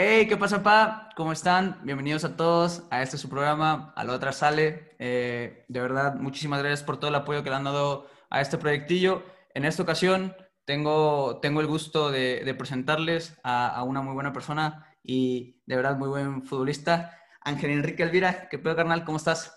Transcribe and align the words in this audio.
Hey, 0.00 0.28
¿qué 0.28 0.36
pasa, 0.36 0.62
pa? 0.62 1.10
¿Cómo 1.16 1.32
están? 1.32 1.80
Bienvenidos 1.82 2.24
a 2.24 2.36
todos 2.36 2.84
a 2.88 3.02
este 3.02 3.18
su 3.18 3.28
programa, 3.28 3.92
a 3.96 4.04
la 4.04 4.12
otra 4.12 4.30
sale. 4.30 4.94
Eh, 5.00 5.64
de 5.66 5.80
verdad, 5.80 6.14
muchísimas 6.14 6.60
gracias 6.60 6.84
por 6.84 7.00
todo 7.00 7.08
el 7.08 7.16
apoyo 7.16 7.42
que 7.42 7.50
le 7.50 7.56
han 7.56 7.64
dado 7.64 8.06
a 8.30 8.40
este 8.40 8.58
proyectillo. 8.58 9.24
En 9.54 9.64
esta 9.64 9.82
ocasión 9.82 10.36
tengo, 10.64 11.40
tengo 11.40 11.60
el 11.60 11.66
gusto 11.66 12.12
de, 12.12 12.54
presentarles 12.56 13.40
a, 13.42 13.82
una 13.82 14.00
muy 14.00 14.14
buena 14.14 14.32
persona 14.32 14.86
y 15.02 15.60
de 15.66 15.74
verdad 15.74 15.96
muy 15.96 16.08
buen 16.08 16.44
futbolista, 16.44 17.18
Ángel 17.40 17.72
Enrique 17.72 18.04
Elvira. 18.04 18.48
¿Qué 18.48 18.60
pedo, 18.60 18.76
carnal? 18.76 19.04
¿Cómo 19.04 19.16
estás? 19.16 19.52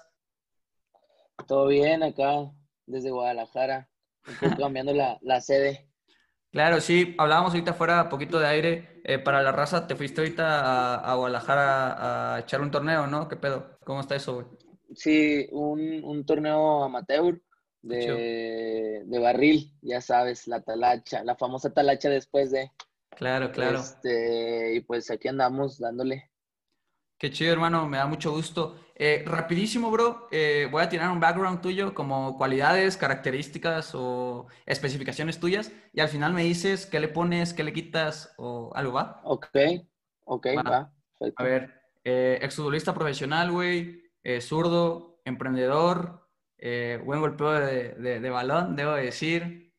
Todo 1.46 1.68
bien 1.68 2.02
acá, 2.02 2.52
desde 2.88 3.12
Guadalajara, 3.12 3.92
cambiando 4.58 4.92
la, 4.92 5.20
la 5.22 5.40
sede. 5.40 5.91
Claro, 6.52 6.82
sí, 6.82 7.16
hablábamos 7.18 7.54
ahorita 7.54 7.74
fuera 7.74 8.10
poquito 8.10 8.38
de 8.40 8.48
aire. 8.48 9.02
Eh, 9.04 9.20
para 9.20 9.42
la 9.42 9.52
raza, 9.52 9.88
te 9.88 9.96
fuiste 9.96 10.22
ahorita 10.22 10.96
a, 10.96 11.16
Guadalajara 11.16 12.36
a, 12.36 12.40
echar 12.40 12.62
un 12.62 12.72
torneo, 12.72 13.08
¿no? 13.08 13.30
¿Qué 13.30 13.38
pedo? 13.38 13.78
¿Cómo 13.86 14.02
está 14.02 14.16
eso, 14.16 14.36
güey? 14.36 14.46
Sí, 14.94 15.48
un, 15.52 16.26
torneo 16.26 16.84
amateur 16.84 17.42
de, 17.82 19.02
de, 19.06 19.20
barril, 19.20 19.74
ya 19.82 20.02
sabes, 20.02 20.48
la 20.48 20.62
talacha, 20.62 21.24
la 21.24 21.36
famosa 21.36 21.74
talacha 21.74 22.10
después 22.10 22.52
de. 22.52 22.70
Claro, 23.12 23.52
claro. 23.52 23.80
Este, 23.80 24.76
y 24.76 24.82
pues 24.82 25.10
aquí 25.10 25.30
andamos 25.30 25.80
dándole. 25.80 26.30
Qué 27.18 27.32
chido, 27.32 27.54
hermano, 27.54 27.88
me 27.88 27.98
da 27.98 28.08
mucho 28.08 28.32
gusto. 28.32 28.76
Eh, 29.04 29.24
rapidísimo, 29.26 29.90
bro, 29.90 30.28
eh, 30.30 30.68
voy 30.70 30.84
a 30.84 30.88
tirar 30.88 31.10
un 31.10 31.20
background 31.20 31.60
tuyo 31.60 31.96
como 31.96 32.38
cualidades, 32.38 32.98
características 32.98 33.96
o 33.96 34.46
especificaciones 34.68 35.40
tuyas 35.40 35.72
y 35.92 36.02
al 36.02 36.08
final 36.08 36.34
me 36.34 36.44
dices 36.44 36.86
qué 36.86 37.00
le 37.00 37.08
pones, 37.08 37.56
qué 37.56 37.64
le 37.64 37.74
quitas 37.74 38.36
o 38.38 38.72
algo, 38.76 38.94
¿va? 38.94 39.20
Ok, 39.24 39.48
ok, 40.26 40.48
va. 40.68 40.94
A 41.36 41.44
ver, 41.44 41.82
eh, 42.04 42.38
exfutbolista 42.44 42.94
profesional, 42.94 43.52
güey, 43.52 44.04
eh, 44.22 44.40
zurdo, 44.40 45.20
emprendedor, 45.26 46.30
buen 47.04 47.22
golpeo 47.22 47.54
de, 47.54 48.30
balón, 48.30 48.76
debo 48.76 48.92
decir. 48.92 49.74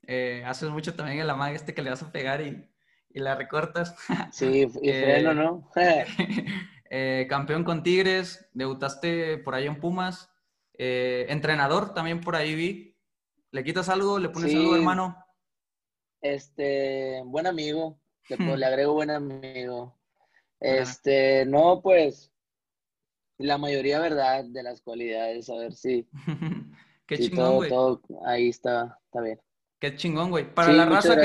haces 0.45 0.69
mucho 0.71 0.97
también 0.97 1.21
en 1.21 1.29
la 1.29 1.37
magia 1.37 1.55
este 1.55 1.75
que 1.75 1.83
le 1.83 1.91
vas 1.91 2.03
a 2.03 2.11
pegar 2.11 2.41
y, 2.41 2.69
y 3.09 3.21
la 3.21 3.37
recortas. 3.37 3.95
Sí, 4.33 4.67
y 4.83 4.91
freno, 4.91 5.33
¿no? 5.33 5.71
Eh, 6.95 7.27
campeón 7.27 7.65
con 7.65 7.83
Tigres, 7.83 8.47
debutaste 8.53 9.39
por 9.39 9.55
ahí 9.55 9.67
en 9.67 9.81
Pumas, 9.81 10.29
eh, 10.75 11.25
entrenador 11.31 11.95
también 11.95 12.21
por 12.21 12.37
ahí 12.37 12.55
vi. 12.55 12.99
¿Le 13.51 13.65
quitas 13.65 13.89
algo? 13.89 14.19
¿Le 14.19 14.29
pones 14.29 14.55
algo, 14.55 14.77
hermano? 14.77 15.17
Este, 16.21 17.23
buen 17.25 17.47
amigo, 17.47 17.99
le, 18.29 18.37
agrego 18.67 18.93
buen 18.93 19.09
amigo. 19.09 19.99
Este, 20.61 21.47
no, 21.47 21.81
pues, 21.81 22.31
la 23.39 23.57
mayoría, 23.57 23.99
¿verdad? 23.99 24.45
De 24.45 24.63
las 24.63 24.83
cualidades, 24.83 25.49
a 25.49 25.57
ver 25.57 25.73
si. 25.73 26.07
Qué 27.07 27.17
chingón, 27.17 27.57
güey. 27.57 27.71
Todo, 27.71 28.03
ahí 28.27 28.51
está, 28.51 28.99
está 29.07 29.23
bien. 29.23 29.41
Qué 29.79 29.97
chingón, 29.97 30.29
güey. 30.29 30.55
Para 30.55 30.75
la 30.75 30.85
raza 30.85 31.17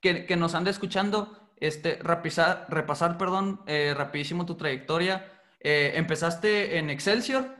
que, 0.00 0.26
que, 0.26 0.36
nos 0.36 0.54
anda 0.54 0.70
escuchando, 0.70 1.47
este, 1.60 1.96
repasar, 1.96 2.66
repasar 2.68 3.18
perdón, 3.18 3.60
eh, 3.66 3.94
rapidísimo 3.96 4.46
tu 4.46 4.56
trayectoria. 4.56 5.30
Eh, 5.60 5.92
empezaste 5.96 6.78
en 6.78 6.90
Excelsior, 6.90 7.56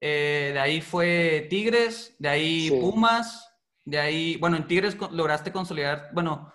eh, 0.00 0.50
de 0.52 0.60
ahí 0.60 0.80
fue 0.80 1.46
Tigres, 1.50 2.14
de 2.18 2.28
ahí 2.28 2.70
Pumas, 2.70 3.52
de 3.84 3.98
ahí, 3.98 4.36
bueno, 4.36 4.56
en 4.56 4.66
Tigres 4.66 4.96
lograste 5.10 5.52
consolidar, 5.52 6.10
bueno, 6.12 6.52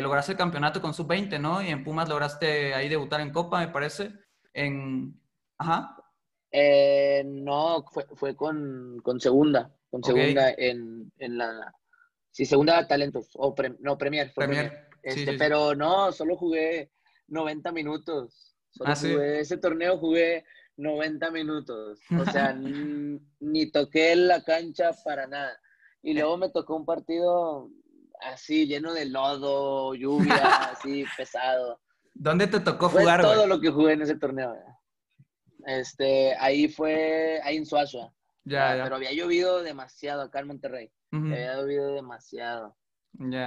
lograste 0.00 0.32
el 0.32 0.38
campeonato 0.38 0.80
con 0.80 0.94
sub-20, 0.94 1.38
¿no? 1.38 1.62
Y 1.62 1.68
en 1.68 1.84
Pumas 1.84 2.08
lograste 2.08 2.74
ahí 2.74 2.88
debutar 2.88 3.20
en 3.20 3.30
Copa, 3.30 3.60
me 3.60 3.68
parece. 3.68 4.12
En, 4.54 5.20
ajá. 5.58 5.96
no, 7.24 7.84
fue, 8.16 8.34
con, 8.34 9.02
segunda, 9.20 9.70
con 9.90 10.02
segunda 10.02 10.50
en, 10.56 11.12
la, 11.18 11.72
sí, 12.30 12.46
segunda 12.46 12.86
talentos, 12.88 13.28
o 13.34 13.54
no, 13.80 13.98
Premier. 13.98 14.32
premier. 14.34 14.91
Este, 15.02 15.36
pero 15.36 15.74
no, 15.74 16.12
solo 16.12 16.36
jugué 16.36 16.90
90 17.28 17.72
minutos. 17.72 18.56
Solo 18.70 18.90
ah, 18.90 18.96
jugué, 18.96 19.40
ese 19.40 19.58
torneo 19.58 19.98
jugué 19.98 20.44
90 20.76 21.30
minutos. 21.30 22.00
O 22.18 22.24
sea, 22.30 22.52
ni 23.40 23.70
toqué 23.70 24.16
la 24.16 24.42
cancha 24.42 24.90
para 25.04 25.26
nada. 25.26 25.58
Y 26.02 26.14
luego 26.14 26.36
me 26.36 26.50
tocó 26.50 26.76
un 26.76 26.84
partido 26.84 27.70
así, 28.20 28.66
lleno 28.66 28.92
de 28.92 29.06
lodo, 29.06 29.94
lluvia, 29.94 30.36
así, 30.72 31.04
pesado. 31.16 31.80
¿Dónde 32.14 32.46
te 32.46 32.60
tocó 32.60 32.88
jugar? 32.88 33.22
Todo 33.22 33.46
lo 33.46 33.60
que 33.60 33.70
jugué 33.70 33.94
en 33.94 34.02
ese 34.02 34.16
torneo. 34.16 34.54
Este, 35.66 36.34
ahí 36.38 36.68
fue, 36.68 37.40
ahí 37.42 37.56
en 37.56 37.66
Suazua. 37.66 38.12
Ya, 38.44 38.76
ya. 38.76 38.84
Pero 38.84 38.96
había 38.96 39.12
llovido 39.12 39.62
demasiado 39.62 40.22
acá 40.22 40.40
en 40.40 40.48
Monterrey. 40.48 40.92
Había 41.12 41.56
llovido 41.56 41.94
demasiado. 41.94 42.76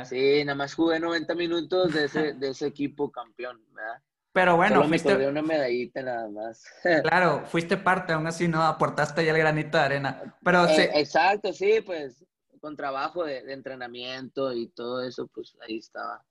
Sí, 0.06 0.44
nada 0.46 0.56
más 0.56 0.74
jugué 0.74 1.00
90 1.00 1.36
minutos 1.36 1.94
de 1.94 2.06
ese, 2.06 2.34
de 2.34 2.50
ese 2.50 2.68
equipo 2.68 3.12
campeón, 3.12 3.62
¿verdad? 3.74 4.02
Pero 4.32 4.58
bueno, 4.58 4.76
Solo 4.76 4.90
fuiste... 4.90 5.18
me 5.18 5.28
una 5.30 5.42
medallita 5.42 6.02
nada 6.02 6.30
más. 6.30 6.66
claro, 7.04 7.46
fuiste 7.46 7.78
parte, 7.78 8.12
aún 8.14 8.28
así 8.28 8.48
no 8.48 8.62
aportaste 8.64 9.24
ya 9.24 9.32
el 9.32 9.38
granito 9.38 9.78
de 9.78 9.84
arena. 9.84 10.36
Pero 10.44 10.68
eh, 10.68 10.92
Exacto, 10.96 11.54
sí, 11.54 11.80
pues 11.86 12.26
con 12.60 12.76
trabajo 12.76 13.24
de, 13.24 13.54
entrenamiento 13.54 14.52
y 14.52 14.68
todo 14.68 15.04
eso, 15.04 15.28
pues 15.28 15.56
ahí 15.66 15.78
estaba. 15.78 16.26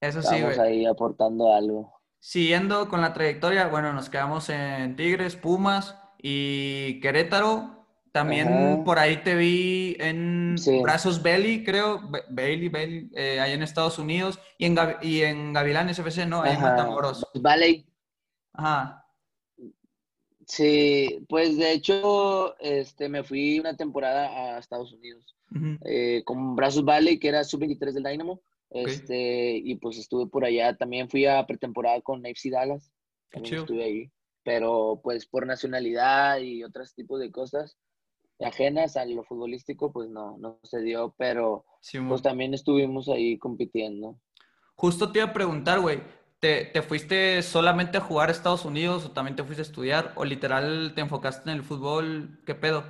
Eso 0.00 0.22
sí, 0.22 0.40
güey. 0.40 0.58
ahí 0.58 0.86
aportando 0.86 1.54
algo. 1.54 2.00
Siguiendo 2.18 2.88
con 2.88 3.00
la 3.00 3.12
trayectoria, 3.12 3.68
bueno, 3.68 3.92
nos 3.92 4.10
quedamos 4.10 4.48
en 4.48 4.96
Tigres, 4.96 5.36
Pumas 5.36 5.96
y 6.18 6.98
Querétaro. 7.00 7.85
También 8.16 8.82
por 8.82 8.98
ahí 8.98 9.18
te 9.22 9.34
vi 9.34 9.94
en 10.00 10.56
Brazos 10.82 11.22
Belly, 11.22 11.62
creo, 11.62 12.00
Bailey, 12.30 12.70
Bailey, 12.70 13.10
eh, 13.14 13.40
ahí 13.40 13.52
en 13.52 13.62
Estados 13.62 13.98
Unidos, 13.98 14.38
y 14.56 14.64
en, 14.64 14.78
y 15.02 15.20
en 15.20 15.52
Gavilanes 15.52 15.98
FC, 15.98 16.24
¿no? 16.24 16.40
Ahí 16.40 16.54
en 16.54 16.62
Matamoros. 16.62 17.26
Valley. 17.34 17.84
Ajá. 18.54 19.04
Sí, 20.46 21.26
pues 21.28 21.58
de 21.58 21.72
hecho, 21.72 22.58
este, 22.58 23.10
me 23.10 23.22
fui 23.22 23.60
una 23.60 23.76
temporada 23.76 24.54
a 24.54 24.58
Estados 24.60 24.94
Unidos 24.94 25.36
eh, 25.84 26.22
con 26.24 26.56
Brazos 26.56 26.86
Valley, 26.86 27.18
que 27.18 27.28
era 27.28 27.44
sub-23 27.44 27.92
del 27.92 28.04
Dynamo, 28.04 28.40
este, 28.70 29.58
y 29.58 29.74
pues 29.74 29.98
estuve 29.98 30.26
por 30.26 30.46
allá. 30.46 30.74
También 30.74 31.10
fui 31.10 31.26
a 31.26 31.46
pretemporada 31.46 32.00
con 32.00 32.24
AFC 32.24 32.50
Dallas, 32.50 32.90
también 33.30 33.56
estuve 33.56 33.84
ahí, 33.84 34.10
pero 34.42 35.02
pues 35.04 35.26
por 35.26 35.46
nacionalidad 35.46 36.38
y 36.38 36.64
otros 36.64 36.94
tipos 36.94 37.20
de 37.20 37.30
cosas, 37.30 37.76
ajenas 38.40 38.96
a 38.96 39.04
lo 39.04 39.24
futbolístico, 39.24 39.92
pues 39.92 40.08
no, 40.10 40.36
no 40.38 40.58
se 40.62 40.80
dio, 40.82 41.14
pero 41.16 41.64
pues 42.08 42.22
también 42.22 42.54
estuvimos 42.54 43.08
ahí 43.08 43.38
compitiendo. 43.38 44.18
Justo 44.74 45.10
te 45.10 45.20
iba 45.20 45.28
a 45.28 45.32
preguntar, 45.32 45.80
güey, 45.80 46.02
¿te, 46.38 46.66
¿te, 46.66 46.82
fuiste 46.82 47.42
solamente 47.42 47.96
a 47.98 48.02
jugar 48.02 48.28
a 48.28 48.32
Estados 48.32 48.64
Unidos 48.64 49.06
o 49.06 49.12
también 49.12 49.36
te 49.36 49.44
fuiste 49.44 49.62
a 49.62 49.64
estudiar 49.64 50.12
o 50.16 50.24
literal 50.24 50.92
te 50.94 51.00
enfocaste 51.00 51.50
en 51.50 51.56
el 51.56 51.62
fútbol? 51.62 52.42
¿Qué 52.44 52.54
pedo? 52.54 52.84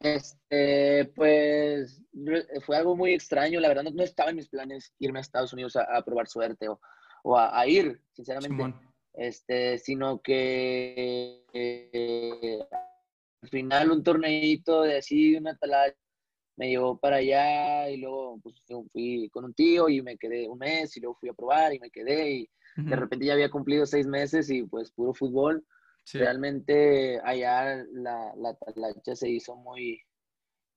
Este, 0.00 1.12
pues 1.14 2.02
fue 2.66 2.76
algo 2.76 2.96
muy 2.96 3.12
extraño, 3.12 3.60
la 3.60 3.68
verdad 3.68 3.84
no, 3.84 4.02
estaba 4.02 4.30
en 4.30 4.36
mis 4.36 4.48
planes 4.48 4.92
irme 4.98 5.20
a 5.20 5.22
Estados 5.22 5.52
Unidos 5.52 5.76
a, 5.76 6.02
probar 6.02 6.26
suerte 6.26 6.68
o, 6.68 6.80
o 7.22 7.38
a, 7.38 7.66
ir, 7.68 8.02
sinceramente 8.10 8.74
este, 9.14 9.78
sino 9.78 10.20
que 10.20 11.44
eh, 11.52 12.58
al 13.42 13.48
final 13.48 13.90
un 13.90 14.02
torneito 14.02 14.82
de 14.82 14.98
así, 14.98 15.36
una 15.36 15.56
talacha, 15.56 15.96
me 16.56 16.68
llevó 16.68 16.98
para 16.98 17.16
allá 17.16 17.88
y 17.90 17.96
luego 17.96 18.38
pues, 18.42 18.62
fui 18.92 19.28
con 19.30 19.44
un 19.44 19.54
tío 19.54 19.88
y 19.88 20.02
me 20.02 20.18
quedé 20.18 20.48
un 20.48 20.58
mes 20.58 20.96
y 20.96 21.00
luego 21.00 21.16
fui 21.18 21.28
a 21.28 21.34
probar 21.34 21.74
y 21.74 21.80
me 21.80 21.90
quedé 21.90 22.30
y 22.30 22.50
de 22.76 22.96
repente 22.96 23.26
ya 23.26 23.34
había 23.34 23.50
cumplido 23.50 23.84
seis 23.84 24.06
meses 24.06 24.48
y 24.50 24.62
pues 24.62 24.92
puro 24.92 25.12
fútbol. 25.12 25.64
Realmente 26.12 27.20
allá 27.24 27.84
la, 27.92 28.32
la 28.36 28.54
talacha 28.54 29.14
se 29.14 29.28
hizo 29.28 29.54
muy, 29.56 30.00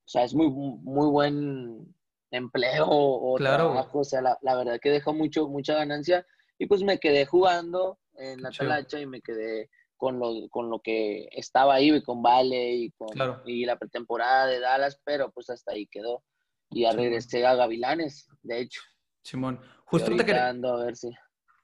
o 0.06 0.08
sea, 0.08 0.24
es 0.24 0.36
muy, 0.36 0.50
muy 0.50 1.08
buen 1.08 1.96
empleo 2.31 2.88
o 2.88 3.38
trabajo, 3.38 4.00
o 4.00 4.04
sea, 4.04 4.22
la, 4.22 4.38
la, 4.42 4.56
verdad 4.56 4.80
que 4.81 4.92
dejó 4.92 5.14
mucho, 5.14 5.48
mucha 5.48 5.76
ganancia 5.76 6.26
y 6.60 6.68
pues 6.68 6.84
me 6.84 7.00
quedé 7.00 7.26
jugando 7.26 7.98
en 8.18 8.42
la 8.42 8.52
talacha 8.52 9.00
y 9.00 9.06
me 9.06 9.22
quedé 9.22 9.70
con 9.98 10.20
lo, 10.20 10.50
con 10.50 10.70
lo 10.70 10.80
que 10.82 11.28
estaba 11.32 11.76
ahí, 11.76 12.02
con 12.04 12.22
Vale 12.22 12.74
y, 12.76 12.92
con, 12.92 13.08
y 13.46 13.66
la 13.66 13.78
pretemporada 13.78 14.48
de 14.48 14.60
Dallas, 14.60 15.00
pero 15.04 15.32
pues 15.32 15.50
hasta 15.50 15.72
ahí 15.72 15.88
quedó. 15.88 16.24
Y 16.72 16.82
ya 16.82 16.92
regresé 16.92 17.46
a 17.46 17.56
Gavilanes, 17.56 18.28
de 18.42 18.60
hecho. 18.60 18.82
Simón, 19.24 19.60
justo 19.86 20.16
te 20.16 20.26
quería, 20.26 20.50
a 20.50 20.54
ver 20.54 20.96
si... 20.96 21.10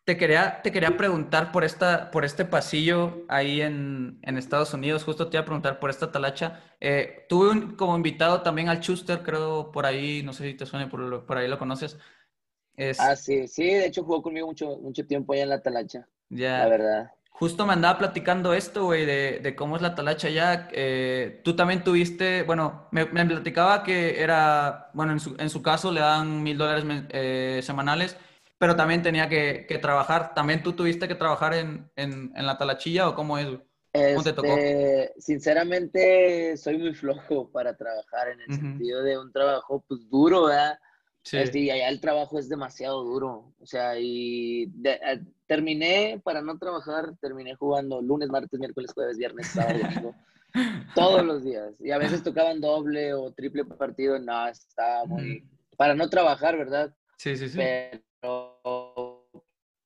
te 0.05 0.15
quería, 0.15 0.61
te 0.61 0.71
quería 0.71 0.95
preguntar 0.95 1.51
por, 1.51 1.63
esta, 1.63 2.09
por 2.11 2.23
este 2.23 2.45
pasillo 2.45 3.25
ahí 3.27 3.61
en, 3.61 4.19
en 4.21 4.37
Estados 4.37 4.73
Unidos, 4.73 5.03
justo 5.03 5.27
te 5.27 5.37
iba 5.37 5.41
a 5.41 5.45
preguntar 5.45 5.79
por 5.79 5.89
esta 5.89 6.11
talacha. 6.11 6.63
Eh, 6.79 7.25
tuve 7.27 7.75
como 7.75 7.95
invitado 7.95 8.41
también 8.41 8.69
al 8.69 8.79
Chuster, 8.79 9.21
creo, 9.23 9.71
por 9.71 9.85
ahí, 9.85 10.23
no 10.23 10.33
sé 10.33 10.47
si 10.47 10.53
te 10.55 10.65
suena, 10.65 10.89
por, 10.89 11.25
por 11.25 11.37
ahí 11.37 11.47
lo 11.47 11.59
conoces. 11.59 11.99
Ah, 12.97 13.15
sí, 13.15 13.47
sí, 13.47 13.65
de 13.65 13.87
hecho 13.87 14.03
jugó 14.03 14.21
conmigo 14.21 14.47
mucho, 14.47 14.77
mucho 14.77 15.05
tiempo 15.05 15.33
allá 15.33 15.43
en 15.43 15.49
la 15.49 15.61
talacha. 15.61 16.07
Ya. 16.31 16.59
La 16.59 16.67
verdad. 16.67 17.11
Justo 17.41 17.65
me 17.65 17.73
andaba 17.73 17.97
platicando 17.97 18.53
esto, 18.53 18.85
güey, 18.85 19.03
de, 19.03 19.55
cómo 19.55 19.75
es 19.75 19.81
la 19.81 19.95
talacha 19.95 20.29
ya. 20.29 20.69
Eh, 20.73 21.41
tú 21.43 21.55
también 21.55 21.83
tuviste, 21.83 22.43
bueno, 22.43 22.87
me, 22.91 23.07
platicaba 23.07 23.81
que 23.81 24.21
era, 24.21 24.91
bueno, 24.93 25.13
en 25.13 25.49
su, 25.49 25.61
caso 25.63 25.91
le 25.91 26.01
dan 26.01 26.43
mil 26.43 26.55
dólares 26.55 26.85
eh, 27.09 27.61
semanales, 27.63 28.15
pero 28.59 28.75
también 28.75 29.01
tenía 29.01 29.27
que, 29.27 29.65
trabajar. 29.81 30.35
¿También 30.35 30.61
tú 30.61 30.73
tuviste 30.73 31.07
que 31.07 31.15
trabajar 31.15 31.55
en, 31.55 32.31
la 32.35 32.59
talachilla 32.59 33.09
o 33.09 33.15
cómo 33.15 33.39
es? 33.39 33.47
¿Cómo 33.47 34.23
te 34.23 34.33
tocó? 34.33 34.47
Este, 34.55 35.13
sinceramente, 35.17 36.55
soy 36.57 36.77
muy 36.77 36.93
flojo 36.93 37.49
para 37.51 37.75
trabajar 37.75 38.29
en 38.29 38.41
el 38.41 38.55
sentido 38.55 39.01
de 39.01 39.17
un 39.17 39.31
trabajo, 39.31 39.83
pues, 39.87 40.07
duro, 40.11 40.45
¿verdad? 40.45 40.77
Sí. 41.23 41.37
Este, 41.37 41.57
y 41.57 41.71
allá 41.71 41.89
el 41.89 41.99
trabajo 41.99 42.37
es 42.37 42.49
demasiado 42.49 43.03
duro. 43.03 43.55
O 43.59 43.65
sea, 43.65 43.99
y 43.99 44.71
terminé 45.51 46.21
para 46.23 46.41
no 46.41 46.57
trabajar, 46.57 47.13
terminé 47.19 47.55
jugando 47.55 48.01
lunes, 48.01 48.29
martes, 48.29 48.57
miércoles, 48.57 48.93
jueves, 48.93 49.17
viernes, 49.17 49.47
sábado, 49.47 49.79
domingo. 49.79 50.15
todos 50.95 51.25
los 51.25 51.43
días. 51.43 51.73
Y 51.81 51.91
a 51.91 51.97
veces 51.97 52.23
tocaban 52.23 52.61
doble 52.61 53.13
o 53.13 53.33
triple 53.33 53.65
partido. 53.65 54.17
No, 54.17 54.47
estaba 54.47 55.03
muy. 55.03 55.45
Para 55.75 55.93
no 55.93 56.09
trabajar, 56.09 56.57
¿verdad? 56.57 56.95
Sí, 57.17 57.35
sí, 57.35 57.49
sí. 57.49 57.57
Pero 57.57 59.27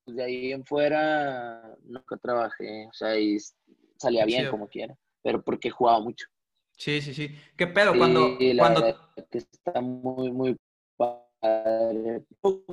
pues, 0.04 0.16
de 0.16 0.22
ahí 0.22 0.52
en 0.52 0.64
fuera 0.64 1.76
nunca 1.82 2.16
trabajé. 2.16 2.86
O 2.86 2.92
sea, 2.92 3.18
y 3.18 3.36
salía 3.96 4.24
bien 4.24 4.48
como 4.48 4.68
quiera. 4.68 4.96
Pero 5.20 5.42
porque 5.42 5.68
jugaba 5.68 5.98
mucho. 5.98 6.28
Sí, 6.76 7.00
sí, 7.00 7.12
sí. 7.12 7.34
¿Qué 7.56 7.66
pedo? 7.66 7.92
cuando. 7.98 8.38
cuando... 8.56 8.96
Que 9.32 9.38
está 9.38 9.80
muy, 9.80 10.30
muy 10.30 10.56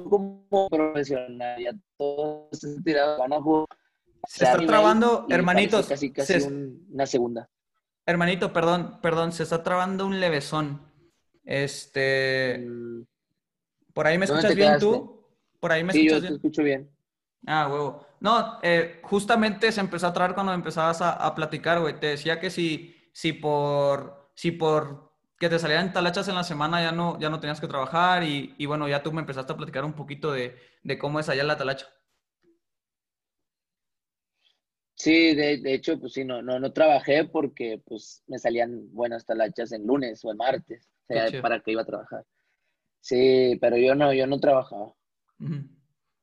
como 0.09 0.67
profesional, 0.69 1.61
ya 1.61 1.71
van 3.17 3.33
a 3.33 3.41
jugar. 3.41 3.67
Se 4.27 4.45
está 4.45 4.57
trabando, 4.57 5.25
hermanitos. 5.29 5.87
Casi, 5.87 6.11
casi 6.11 6.35
una 6.89 7.05
segunda. 7.05 7.49
Hermanito, 8.05 8.51
perdón, 8.51 8.99
perdón, 9.01 9.31
se 9.31 9.43
está 9.43 9.63
trabando 9.63 10.05
un 10.05 10.19
levesón. 10.19 10.81
Este. 11.43 12.67
¿Por 13.93 14.07
ahí 14.07 14.17
me 14.17 14.25
escuchas 14.25 14.55
bien 14.55 14.79
tú? 14.79 15.27
¿Por 15.59 15.71
ahí 15.71 15.83
me 15.83 15.93
sí, 15.93 16.09
yo 16.09 16.21
te 16.21 16.27
escucho 16.27 16.63
bien. 16.63 16.89
Ah, 17.45 17.67
huevo. 17.69 18.05
No, 18.19 18.59
eh, 18.61 18.99
justamente 19.03 19.71
se 19.71 19.81
empezó 19.81 20.07
a 20.07 20.13
trabar 20.13 20.33
cuando 20.33 20.53
empezabas 20.53 21.01
a, 21.01 21.11
a 21.11 21.35
platicar, 21.35 21.79
güey. 21.79 21.99
Te 21.99 22.07
decía 22.07 22.39
que 22.39 22.49
si, 22.49 22.95
si 23.13 23.33
por. 23.33 24.31
Si 24.35 24.51
por 24.51 25.12
que 25.43 25.49
te 25.49 25.59
salían 25.59 25.91
talachas 25.91 26.29
en 26.29 26.35
la 26.35 26.43
semana, 26.45 26.81
ya 26.81 26.93
no, 26.93 27.19
ya 27.19 27.29
no 27.29 27.41
tenías 27.41 27.59
que 27.59 27.67
trabajar 27.67 28.23
y, 28.23 28.55
y 28.57 28.65
bueno, 28.65 28.87
ya 28.87 29.03
tú 29.03 29.11
me 29.11 29.19
empezaste 29.19 29.51
a 29.51 29.57
platicar 29.57 29.83
un 29.83 29.91
poquito 29.91 30.31
de, 30.31 30.55
de 30.83 30.97
cómo 30.97 31.19
es 31.19 31.27
allá 31.27 31.43
la 31.43 31.57
talacha. 31.57 31.87
Sí, 34.95 35.35
de, 35.35 35.57
de, 35.57 35.73
hecho, 35.73 35.99
pues 35.99 36.13
sí, 36.13 36.23
no, 36.23 36.41
no, 36.41 36.61
no 36.61 36.71
trabajé 36.71 37.25
porque 37.25 37.81
pues 37.83 38.23
me 38.27 38.39
salían 38.39 38.93
buenas 38.93 39.25
talachas 39.25 39.73
en 39.73 39.85
lunes 39.85 40.23
o 40.23 40.31
en 40.31 40.37
martes, 40.37 40.87
o 41.09 41.13
sea, 41.13 41.41
para 41.41 41.59
que 41.59 41.71
iba 41.73 41.81
a 41.81 41.85
trabajar. 41.85 42.23
Sí, 43.01 43.57
pero 43.59 43.75
yo 43.75 43.95
no, 43.95 44.13
yo 44.13 44.25
no 44.27 44.39
trabajaba. 44.39 44.93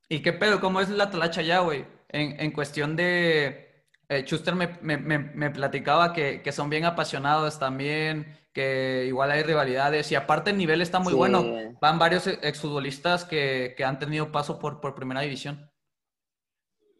¿Y 0.08 0.22
qué 0.22 0.32
pedo? 0.32 0.60
¿Cómo 0.60 0.80
es 0.80 0.88
la 0.88 1.10
talacha 1.10 1.42
ya, 1.42 1.58
güey? 1.60 1.84
En, 2.08 2.40
en, 2.40 2.52
cuestión 2.52 2.96
de... 2.96 3.84
Eh, 4.08 4.24
Chuster 4.24 4.54
me, 4.54 4.78
me, 4.80 4.96
me, 4.96 5.18
me 5.18 5.50
platicaba 5.50 6.14
que, 6.14 6.40
que, 6.40 6.50
son 6.50 6.70
bien 6.70 6.86
apasionados 6.86 7.58
también, 7.58 8.39
que 8.52 9.04
igual 9.06 9.30
hay 9.30 9.42
rivalidades 9.42 10.10
y 10.10 10.14
aparte 10.14 10.50
el 10.50 10.58
nivel 10.58 10.82
está 10.82 10.98
muy 10.98 11.14
bueno. 11.14 11.44
Van 11.80 11.98
varios 11.98 12.26
exfutbolistas 12.26 13.24
que, 13.24 13.74
que 13.76 13.84
han 13.84 13.98
tenido 13.98 14.32
paso 14.32 14.58
por, 14.58 14.80
por 14.80 14.94
primera 14.94 15.20
división. 15.20 15.70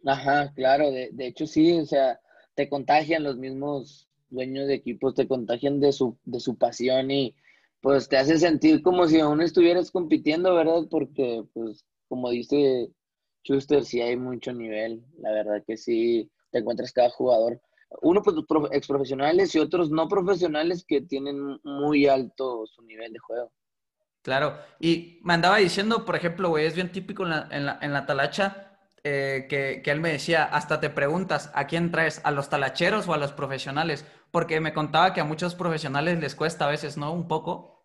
Ajá, 0.05 0.53
claro, 0.55 0.91
de, 0.91 1.11
de, 1.13 1.27
hecho 1.27 1.47
sí, 1.47 1.79
o 1.79 1.85
sea, 1.85 2.21
te 2.55 2.69
contagian 2.69 3.23
los 3.23 3.37
mismos 3.37 4.09
dueños 4.31 4.67
de 4.67 4.75
equipos, 4.75 5.15
te 5.15 5.29
contagian 5.29 5.81
de 5.81 5.93
su, 5.93 6.17
de 6.25 6.41
su 6.41 6.57
pasión 6.57 7.11
y 7.11 7.35
pues 7.81 8.09
te 8.09 8.17
hace 8.17 8.39
sentir 8.39 8.83
como 8.83 9.07
si 9.09 9.21
aún 9.21 9.43
estuvieras 9.43 9.91
compitiendo, 9.91 10.55
¿verdad? 10.55 10.85
Porque 10.91 11.45
pues 11.53 11.85
como 12.09 12.31
dice 12.31 12.91
Schuster, 13.45 13.85
sí 13.85 14.01
hay 14.01 14.17
mucho 14.17 14.53
nivel, 14.53 15.05
la 15.19 15.33
verdad 15.33 15.63
que 15.67 15.77
sí, 15.77 16.31
te 16.51 16.61
encuentras 16.61 16.93
cada 16.93 17.11
jugador 17.11 17.61
uno 18.03 18.23
pues, 18.23 18.37
ex 18.73 18.87
profesionales 18.87 19.55
y 19.55 19.59
otros 19.59 19.91
no 19.91 20.09
profesionales 20.09 20.85
que 20.87 21.01
tienen 21.03 21.61
muy 21.65 22.07
alto 22.07 22.67
su 22.67 22.83
nivel 22.83 23.13
de 23.13 23.19
juego. 23.19 23.53
Claro, 24.23 24.59
y 24.79 25.19
me 25.23 25.35
andaba 25.35 25.57
diciendo, 25.57 26.05
por 26.05 26.15
ejemplo, 26.15 26.51
güey, 26.51 26.67
es 26.67 26.75
bien 26.75 26.93
típico 26.93 27.23
en 27.25 27.31
la, 27.31 27.49
en 27.51 27.67
la, 27.67 27.79
en 27.81 27.93
la 27.93 28.05
talacha 28.05 28.79
eh, 29.03 29.47
que, 29.49 29.81
que, 29.83 29.91
él 29.91 30.01
me 30.01 30.13
decía, 30.13 30.45
hasta 30.45 30.79
te 30.79 30.91
preguntas, 30.91 31.51
¿a 31.55 31.67
quién 31.67 31.91
traes? 31.91 32.21
¿A 32.25 32.31
los 32.31 32.51
talacheros 32.51 33.09
o 33.09 33.15
a 33.15 33.19
los 33.19 33.33
profesionales? 33.33 34.05
Porque 34.31 34.61
me 34.61 34.75
contaba 34.75 35.15
que 35.15 35.23
a 35.23 35.25
muchos 35.25 35.55
profesionales 35.55 36.21
les 36.21 36.35
cuesta 36.35 36.67
a 36.67 36.71
veces, 36.71 36.99
¿no? 36.99 37.15
Un 37.15 37.27
poco. 37.27 37.83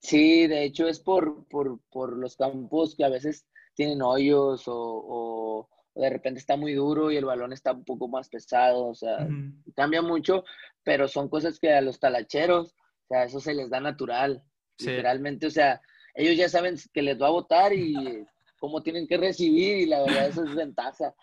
Sí, 0.00 0.46
de 0.46 0.64
hecho 0.64 0.86
es 0.86 1.00
por, 1.00 1.48
por, 1.48 1.80
por 1.90 2.14
los 2.14 2.36
campos 2.36 2.94
que 2.94 3.04
a 3.04 3.08
veces 3.08 3.46
tienen 3.74 4.02
hoyos 4.02 4.64
o 4.66 5.66
de 5.94 6.10
repente 6.10 6.40
está 6.40 6.56
muy 6.56 6.74
duro 6.74 7.10
y 7.10 7.16
el 7.16 7.24
balón 7.24 7.52
está 7.52 7.72
un 7.72 7.84
poco 7.84 8.08
más 8.08 8.28
pesado, 8.28 8.86
o 8.86 8.94
sea, 8.94 9.28
cambia 9.76 10.02
mucho, 10.02 10.44
pero 10.82 11.08
son 11.08 11.28
cosas 11.28 11.58
que 11.58 11.72
a 11.72 11.80
los 11.80 12.00
talacheros, 12.00 12.74
o 12.74 13.06
sea, 13.08 13.24
eso 13.24 13.40
se 13.40 13.54
les 13.54 13.70
da 13.70 13.80
natural, 13.80 14.42
literalmente, 14.78 15.46
o 15.46 15.50
sea, 15.50 15.80
ellos 16.14 16.36
ya 16.36 16.48
saben 16.48 16.76
que 16.92 17.02
les 17.02 17.20
va 17.20 17.28
a 17.28 17.30
votar 17.30 17.72
y 17.72 18.24
cómo 18.58 18.82
tienen 18.82 19.06
que 19.06 19.18
recibir 19.18 19.76
y 19.76 19.86
la 19.86 20.00
verdad 20.02 20.28
eso 20.28 20.42
es 20.44 20.54
ventaja. 20.54 21.14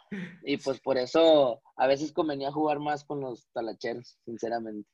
Y 0.44 0.58
pues 0.58 0.80
por 0.80 0.98
eso 0.98 1.60
a 1.76 1.88
veces 1.88 2.12
convenía 2.12 2.52
jugar 2.52 2.80
más 2.80 3.04
con 3.04 3.22
los 3.22 3.48
talacheros, 3.52 4.20
sinceramente. 4.26 4.88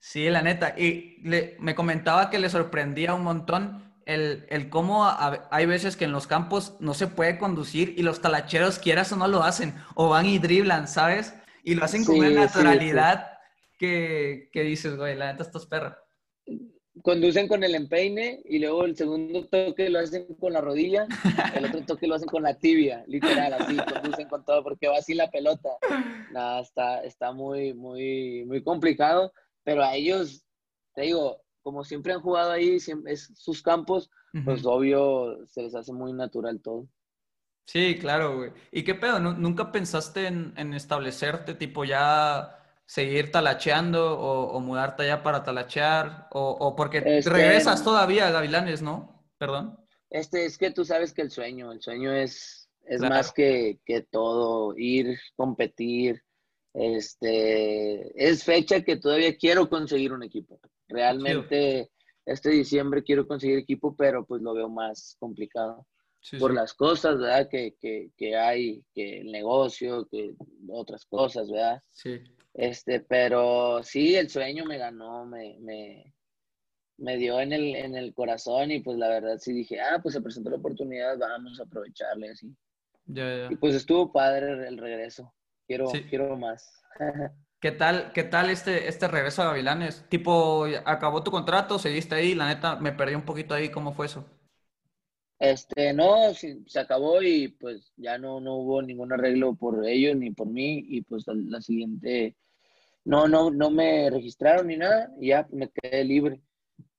Sí, 0.00 0.30
la 0.30 0.40
neta. 0.40 0.74
Y 0.78 1.20
le, 1.22 1.56
me 1.60 1.74
comentaba 1.74 2.30
que 2.30 2.38
le 2.38 2.48
sorprendía 2.48 3.14
un 3.14 3.24
montón 3.24 3.91
el, 4.06 4.46
el 4.48 4.68
cómo 4.68 5.08
hay 5.50 5.66
veces 5.66 5.96
que 5.96 6.04
en 6.04 6.12
los 6.12 6.26
campos 6.26 6.76
no 6.80 6.94
se 6.94 7.06
puede 7.06 7.38
conducir 7.38 7.94
y 7.96 8.02
los 8.02 8.20
talacheros, 8.20 8.78
quieras 8.78 9.12
o 9.12 9.16
no 9.16 9.28
lo 9.28 9.42
hacen, 9.42 9.74
o 9.94 10.08
van 10.08 10.26
y 10.26 10.38
driblan, 10.38 10.88
¿sabes? 10.88 11.34
Y 11.64 11.74
lo 11.74 11.84
hacen 11.84 12.04
con 12.04 12.16
una 12.16 12.30
naturalidad 12.30 13.28
Que, 13.78 14.48
que, 14.52 14.62
dices, 14.62 14.96
güey, 14.96 15.16
la 15.16 15.32
neta, 15.32 15.42
estos 15.42 15.66
perros. 15.66 15.94
Conducen 17.02 17.48
con 17.48 17.64
el 17.64 17.74
empeine 17.74 18.40
y 18.44 18.60
luego 18.60 18.84
el 18.84 18.94
segundo 18.96 19.48
toque 19.48 19.90
lo 19.90 19.98
hacen 19.98 20.36
con 20.38 20.52
la 20.52 20.60
rodilla, 20.60 21.08
el 21.56 21.64
otro 21.64 21.84
toque 21.84 22.06
lo 22.06 22.14
hacen 22.14 22.28
con 22.28 22.44
la 22.44 22.56
tibia, 22.56 23.02
literal, 23.08 23.54
así, 23.54 23.76
conducen 23.76 24.28
con 24.28 24.44
todo 24.44 24.62
porque 24.62 24.86
va 24.86 24.98
así 24.98 25.14
la 25.14 25.30
pelota. 25.30 25.70
Nada, 26.30 26.60
está, 26.60 27.02
está 27.02 27.32
muy, 27.32 27.74
muy, 27.74 28.44
muy 28.44 28.62
complicado, 28.62 29.32
pero 29.64 29.82
a 29.82 29.96
ellos, 29.96 30.44
te 30.94 31.02
digo, 31.02 31.41
como 31.62 31.84
siempre 31.84 32.12
han 32.12 32.20
jugado 32.20 32.50
ahí, 32.52 32.76
es 33.06 33.32
sus 33.34 33.62
campos, 33.62 34.10
pues 34.44 34.64
obvio 34.64 35.46
se 35.46 35.62
les 35.62 35.74
hace 35.74 35.92
muy 35.92 36.12
natural 36.12 36.60
todo. 36.60 36.88
Sí, 37.66 37.96
claro, 37.98 38.36
güey. 38.36 38.52
¿Y 38.70 38.82
qué 38.82 38.94
pedo? 38.94 39.20
¿Nunca 39.20 39.72
pensaste 39.72 40.26
en, 40.26 40.74
establecerte, 40.74 41.54
tipo 41.54 41.84
ya 41.84 42.58
seguir 42.86 43.30
talacheando 43.30 44.18
o, 44.18 44.60
mudarte 44.60 45.04
allá 45.04 45.22
para 45.22 45.42
talachear? 45.42 46.28
O, 46.32 46.74
porque 46.76 47.02
este, 47.04 47.30
regresas 47.30 47.84
todavía 47.84 48.28
a 48.28 48.30
Gavilanes, 48.30 48.82
¿no? 48.82 49.24
Perdón. 49.38 49.78
Este, 50.10 50.44
es 50.44 50.58
que 50.58 50.70
tú 50.70 50.84
sabes 50.84 51.12
que 51.12 51.22
el 51.22 51.30
sueño, 51.30 51.72
el 51.72 51.80
sueño 51.80 52.12
es, 52.12 52.68
es 52.84 53.00
más 53.00 53.32
que, 53.32 53.80
que 53.86 54.02
todo, 54.02 54.74
ir, 54.76 55.18
competir. 55.36 56.22
Este, 56.74 58.30
es 58.30 58.44
fecha 58.44 58.82
que 58.82 58.96
todavía 58.96 59.36
quiero 59.36 59.68
conseguir 59.68 60.12
un 60.12 60.22
equipo. 60.22 60.60
Realmente 60.92 61.90
este 62.24 62.50
diciembre 62.50 63.02
quiero 63.02 63.26
conseguir 63.26 63.58
equipo, 63.58 63.96
pero 63.96 64.24
pues 64.24 64.42
lo 64.42 64.54
veo 64.54 64.68
más 64.68 65.16
complicado. 65.18 65.86
por 66.38 66.54
las 66.54 66.72
cosas, 66.72 67.18
¿verdad? 67.18 67.48
Que, 67.48 67.74
que, 67.80 68.10
que, 68.16 68.36
hay, 68.36 68.84
que 68.94 69.20
el 69.20 69.32
negocio, 69.32 70.06
que 70.08 70.34
otras 70.68 71.04
cosas, 71.04 71.50
¿verdad? 71.50 71.82
Sí. 71.90 72.20
Este, 72.54 73.00
pero 73.00 73.82
sí, 73.82 74.14
el 74.14 74.28
sueño 74.28 74.64
me 74.64 74.78
ganó, 74.78 75.24
me, 75.24 75.58
me, 75.60 76.14
me 76.98 77.16
dio 77.16 77.40
en 77.40 77.52
el, 77.52 77.74
en 77.74 77.96
el 77.96 78.14
corazón 78.14 78.70
y 78.70 78.80
pues 78.80 78.98
la 78.98 79.08
verdad 79.08 79.38
sí 79.38 79.52
dije, 79.52 79.80
ah, 79.80 79.98
pues 80.02 80.14
se 80.14 80.20
presentó 80.20 80.50
la 80.50 80.56
oportunidad, 80.56 81.18
vamos 81.18 81.58
a 81.58 81.64
aprovecharle 81.64 82.30
así. 82.30 82.54
Ya, 83.06 83.48
Y 83.50 83.56
pues 83.56 83.74
estuvo 83.74 84.12
padre 84.12 84.68
el 84.68 84.78
regreso. 84.78 85.34
Quiero, 85.66 85.90
quiero 86.08 86.36
más. 86.36 86.82
¿Qué 87.62 87.70
tal, 87.70 88.10
qué 88.12 88.24
tal 88.24 88.50
este, 88.50 88.88
este 88.88 89.06
regreso 89.06 89.40
a 89.40 89.44
Gavilanes? 89.44 90.04
Tipo, 90.08 90.66
¿acabó 90.84 91.22
tu 91.22 91.30
contrato? 91.30 91.78
¿Seguiste 91.78 92.16
ahí? 92.16 92.34
La 92.34 92.48
neta, 92.48 92.74
me 92.74 92.90
perdí 92.90 93.14
un 93.14 93.24
poquito 93.24 93.54
ahí. 93.54 93.70
¿Cómo 93.70 93.92
fue 93.92 94.06
eso? 94.06 94.24
Este, 95.38 95.92
no, 95.92 96.34
se 96.34 96.80
acabó 96.80 97.22
y 97.22 97.48
pues 97.48 97.92
ya 97.96 98.18
no, 98.18 98.40
no 98.40 98.56
hubo 98.56 98.82
ningún 98.82 99.12
arreglo 99.12 99.54
por 99.54 99.86
ellos 99.86 100.16
ni 100.16 100.32
por 100.32 100.48
mí 100.48 100.84
y 100.88 101.02
pues 101.02 101.24
la 101.28 101.60
siguiente, 101.60 102.36
no, 103.04 103.28
no, 103.28 103.52
no 103.52 103.70
me 103.70 104.10
registraron 104.10 104.66
ni 104.66 104.76
nada 104.76 105.12
y 105.20 105.28
ya 105.28 105.46
me 105.52 105.70
quedé 105.70 106.02
libre. 106.04 106.42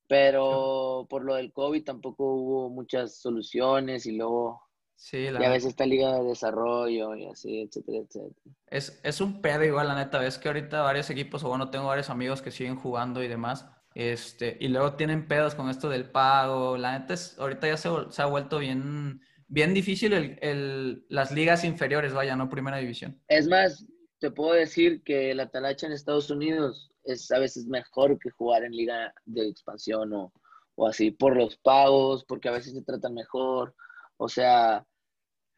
pero 0.08 1.08
por 1.10 1.26
lo 1.26 1.36
del 1.36 1.52
COVID 1.54 1.84
tampoco 1.84 2.36
hubo 2.36 2.70
muchas 2.70 3.18
soluciones 3.18 4.06
y 4.06 4.14
luego 4.14 4.62
Sí, 5.04 5.30
la 5.30 5.42
y 5.42 5.44
a 5.44 5.50
veces 5.50 5.72
está 5.72 5.86
liga 5.86 6.18
de 6.18 6.24
desarrollo 6.24 7.14
y 7.14 7.26
así, 7.26 7.62
etcétera, 7.64 7.98
etcétera. 7.98 8.56
Es, 8.68 9.02
es 9.04 9.20
un 9.20 9.42
pedo 9.42 9.66
igual, 9.66 9.90
la 9.90 9.96
neta. 9.96 10.18
Ves 10.18 10.38
que 10.38 10.48
ahorita 10.48 10.82
varios 10.82 11.10
equipos, 11.10 11.44
o 11.44 11.50
bueno, 11.50 11.70
tengo 11.70 11.88
varios 11.88 12.10
amigos 12.10 12.42
que 12.42 12.52
siguen 12.52 12.78
jugando 12.78 13.22
y 13.22 13.28
demás. 13.28 13.68
Este, 13.96 14.56
y 14.62 14.70
luego 14.70 14.94
tienen 14.94 15.28
pedos 15.28 15.56
con 15.56 15.70
esto 15.70 15.90
del 15.90 16.10
pago. 16.10 16.78
La 16.78 16.98
neta 16.98 17.16
es, 17.16 17.38
ahorita 17.38 17.68
ya 17.68 17.76
se, 17.76 17.90
se 18.12 18.22
ha 18.22 18.28
vuelto 18.28 18.60
bien, 18.60 19.20
bien 19.50 19.74
difícil 19.74 20.14
el, 20.14 20.40
el, 20.42 21.06
las 21.10 21.34
ligas 21.34 21.66
inferiores, 21.66 22.14
vaya, 22.14 22.38
no 22.38 22.48
primera 22.48 22.78
división. 22.78 23.22
Es 23.28 23.50
más, 23.50 23.86
te 24.20 24.32
puedo 24.32 24.54
decir 24.54 25.04
que 25.04 25.36
la 25.36 25.50
talacha 25.50 25.86
en 25.86 25.92
Estados 25.92 26.30
Unidos 26.30 26.94
es 27.04 27.30
a 27.30 27.40
veces 27.40 27.66
mejor 27.66 28.18
que 28.20 28.30
jugar 28.30 28.64
en 28.64 28.72
liga 28.72 29.14
de 29.26 29.50
expansión 29.50 30.14
o, 30.14 30.32
o 30.76 30.88
así, 30.88 31.12
por 31.12 31.36
los 31.36 31.58
pagos, 31.58 32.24
porque 32.24 32.48
a 32.48 32.54
veces 32.54 32.72
se 32.72 32.84
tratan 32.84 33.14
mejor. 33.16 33.76
O 34.16 34.30
sea, 34.30 34.86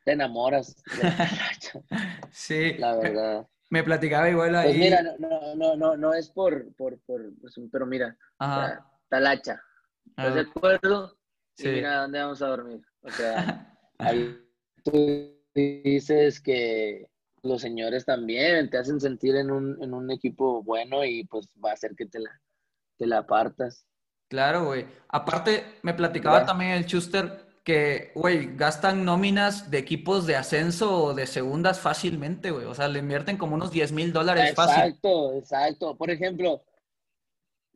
te 0.06 0.14
enamoras 0.14 0.76
de 0.98 1.04
la 1.04 1.18
talacha. 1.18 1.82
sí. 2.32 2.76
La 2.78 2.96
verdad. 2.96 3.48
Me 3.72 3.84
platicaba 3.84 4.30
igual 4.30 4.52
pues 4.52 4.66
ahí. 4.66 4.68
Pues 4.68 4.80
mira, 4.80 5.02
no, 5.20 5.56
no, 5.56 5.76
no, 5.76 5.98
no 5.98 6.14
es 6.14 6.30
por, 6.30 6.74
por, 6.76 7.00
por, 7.02 7.34
pues, 7.42 7.56
pero 7.72 7.86
mira, 7.86 8.16
talacha. 9.10 9.62
¿Estás 10.08 10.36
de 10.36 10.42
acuerdo? 10.42 11.18
Sí. 11.58 11.70
mira, 11.70 12.02
¿dónde 12.02 12.20
vamos 12.20 12.42
a 12.42 12.48
dormir? 12.48 12.82
O 13.02 13.10
sea, 13.10 13.76
ahí 13.98 14.40
tú 14.84 15.36
dices 15.56 16.40
que 16.40 17.10
los 17.42 17.62
señores 17.62 18.06
también 18.06 18.70
te 18.70 18.78
hacen 18.78 19.00
sentir 19.00 19.36
en 19.36 19.50
un, 19.50 19.82
en 19.82 19.94
un 19.94 20.12
equipo 20.12 20.62
bueno 20.62 21.04
y 21.04 21.24
pues 21.26 21.50
va 21.64 21.72
a 21.72 21.74
hacer 21.74 21.96
que 21.96 22.06
te 22.06 22.20
la, 22.20 22.30
te 22.98 23.08
la 23.08 23.20
apartas. 23.20 23.88
Claro, 24.30 24.66
güey. 24.66 24.86
Aparte, 25.10 25.64
me 25.82 25.94
platicaba 25.94 26.46
también 26.46 26.72
el 26.72 26.86
Chuster 26.86 27.45
que, 27.66 28.12
güey, 28.14 28.56
gastan 28.56 29.04
nóminas 29.06 29.72
de 29.72 29.80
equipos 29.80 30.28
de 30.28 30.36
ascenso 30.36 31.04
o 31.04 31.14
de 31.16 31.26
segundas 31.26 31.80
fácilmente, 31.80 32.52
güey. 32.52 32.66
O 32.66 32.76
sea, 32.76 32.88
le 32.88 33.00
invierten 33.00 33.38
como 33.38 33.56
unos 33.56 33.72
10 33.72 33.92
mil 33.92 34.14
dólares 34.14 34.54
fácil. 34.54 34.84
Exacto, 34.84 35.34
exacto. 35.34 35.98
Por 35.98 36.12
ejemplo, 36.12 36.64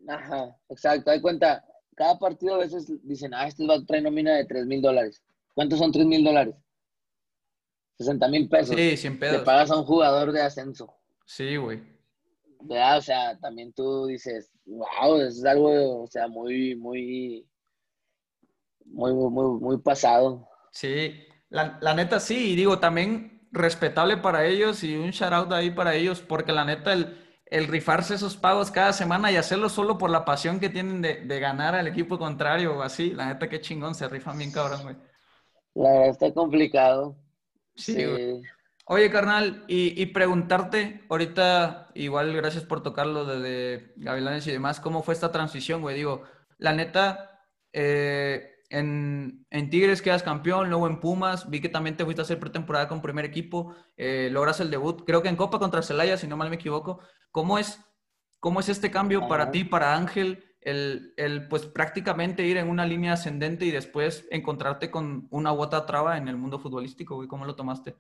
ajá, 0.08 0.56
exacto. 0.70 1.10
Hay 1.10 1.20
cuenta, 1.20 1.66
cada 1.96 2.20
partido 2.20 2.54
a 2.54 2.60
veces 2.60 2.86
dicen, 3.04 3.34
ah, 3.34 3.48
este 3.48 3.66
va 3.66 3.76
a 3.76 3.86
traer 3.86 4.04
nómina 4.04 4.36
de 4.36 4.46
3 4.46 4.68
mil 4.68 4.80
dólares. 4.80 5.24
¿Cuántos 5.56 5.80
son 5.80 5.92
3 5.92 6.06
mil 6.06 6.24
dólares? 6.24 6.54
60 7.98 8.28
mil 8.28 8.48
pesos. 8.48 8.76
Sí, 8.76 8.96
100 8.96 9.20
pesos. 9.20 9.38
Le 9.40 9.44
pagas 9.44 9.72
a 9.72 9.78
un 9.78 9.86
jugador 9.86 10.32
de 10.32 10.42
ascenso. 10.44 10.94
Sí, 11.26 11.58
güey. 11.58 11.82
O 12.60 13.02
sea, 13.02 13.40
también 13.40 13.74
tú 13.74 14.06
dices, 14.06 14.52
wow, 14.66 15.20
es 15.20 15.44
algo, 15.44 16.04
o 16.04 16.08
sea, 16.08 16.28
muy, 16.28 16.76
muy 16.76 17.49
muy, 18.90 19.14
muy, 19.14 19.60
muy 19.60 19.78
pasado. 19.78 20.48
Sí, 20.72 21.26
la, 21.50 21.78
la, 21.82 21.94
neta 21.94 22.20
sí, 22.20 22.52
y 22.52 22.56
digo, 22.56 22.80
también 22.80 23.48
respetable 23.52 24.18
para 24.18 24.46
ellos 24.46 24.84
y 24.84 24.96
un 24.96 25.12
shout 25.12 25.34
out 25.34 25.52
ahí 25.52 25.72
para 25.72 25.96
ellos, 25.96 26.22
porque 26.22 26.52
la 26.52 26.66
neta 26.66 26.94
el, 26.94 27.18
el 27.46 27.68
rifarse 27.68 28.16
esos 28.16 28.38
pagos 28.38 28.72
cada 28.72 28.94
semana 28.94 29.32
y 29.32 29.36
hacerlo 29.36 29.70
solo 29.70 29.98
por 29.98 30.10
la 30.10 30.26
pasión 30.26 30.60
que 30.60 30.70
tienen 30.70 31.02
de, 31.02 31.26
de 31.26 31.40
ganar 31.40 31.76
al 31.76 31.88
equipo 31.88 32.20
contrario 32.20 32.78
o 32.78 32.82
así, 32.82 33.12
la 33.12 33.28
neta 33.28 33.50
qué 33.50 33.62
chingón, 33.62 33.96
se 33.96 34.08
rifan 34.08 34.38
bien 34.38 34.52
cabrón, 34.52 34.84
güey. 34.84 34.96
La 35.74 35.92
verdad 35.92 36.10
está 36.10 36.34
complicado. 36.34 37.16
Sí. 37.76 37.96
Oye, 38.86 39.12
carnal, 39.12 39.66
y, 39.68 40.02
y, 40.02 40.08
preguntarte, 40.08 41.06
ahorita, 41.10 41.92
igual 41.94 42.36
gracias 42.36 42.64
por 42.64 42.82
tocarlo 42.82 43.24
desde 43.24 43.94
Gavilanes 43.98 44.48
y 44.48 44.52
demás, 44.52 44.80
¿cómo 44.80 45.04
fue 45.04 45.14
esta 45.14 45.32
transición, 45.32 45.82
güey? 45.82 45.96
Digo, 45.96 46.24
la 46.58 46.74
neta, 46.74 47.46
eh, 47.72 48.49
en, 48.70 49.46
Tigres 49.70 50.02
quedas 50.02 50.24
campeón, 50.24 50.70
luego 50.70 50.88
en 50.88 51.00
Pumas, 51.00 51.50
vi 51.50 51.60
que 51.60 51.70
también 51.70 51.98
te 51.98 52.06
fuiste 52.06 52.22
a 52.22 52.24
hacer 52.24 52.40
pretemporada 52.40 52.88
con 52.88 53.02
primer 53.02 53.26
equipo, 53.26 53.76
eh, 53.98 54.30
logras 54.32 54.60
el 54.60 54.70
debut, 54.70 55.04
creo 55.06 55.24
que 55.24 55.30
en 55.30 55.36
Copa 55.36 55.60
contra 55.60 55.82
Celaya, 55.82 56.18
si 56.18 56.28
no 56.28 56.38
mal 56.38 56.50
me 56.50 56.56
equivoco. 56.56 57.00
¿Cómo 57.32 57.58
es, 57.58 57.80
cómo 58.40 58.60
es 58.60 58.70
este 58.70 58.92
cambio 58.92 59.28
para 59.28 59.52
ti, 59.52 59.64
para 59.64 59.96
Ángel, 59.96 60.44
el, 60.62 61.14
el, 61.18 61.48
pues 61.48 61.66
prácticamente 61.66 62.46
ir 62.46 62.58
en 62.58 62.70
una 62.70 62.86
línea 62.86 63.14
ascendente 63.14 63.66
y 63.66 63.72
después 63.72 64.28
encontrarte 64.30 64.92
con 64.92 65.28
una 65.32 65.54
u 65.54 65.62
otra 65.62 65.86
traba 65.86 66.18
en 66.18 66.28
el 66.28 66.38
mundo 66.38 66.60
futbolístico, 66.60 67.28
¿Cómo 67.28 67.46
lo 67.46 67.56
tomaste? 67.56 67.96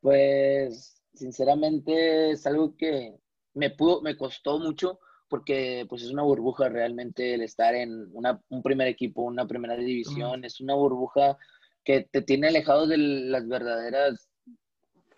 Pues, 0.00 1.02
sinceramente, 1.14 2.32
es 2.32 2.46
algo 2.46 2.76
que 2.76 3.18
me, 3.54 3.70
pudo, 3.70 4.02
me 4.02 4.16
costó 4.16 4.58
mucho 4.58 5.00
porque 5.34 5.84
pues 5.88 6.04
es 6.04 6.12
una 6.12 6.22
burbuja 6.22 6.68
realmente 6.68 7.34
el 7.34 7.42
estar 7.42 7.74
en 7.74 8.08
un 8.48 8.62
primer 8.62 8.86
equipo, 8.86 9.22
una 9.22 9.48
primera 9.48 9.74
división, 9.74 10.44
es 10.44 10.60
una 10.60 10.74
burbuja 10.74 11.36
que 11.82 12.02
te 12.02 12.22
tiene 12.22 12.46
alejado 12.46 12.86
de 12.86 12.98
las 12.98 13.48
verdaderas 13.48 14.30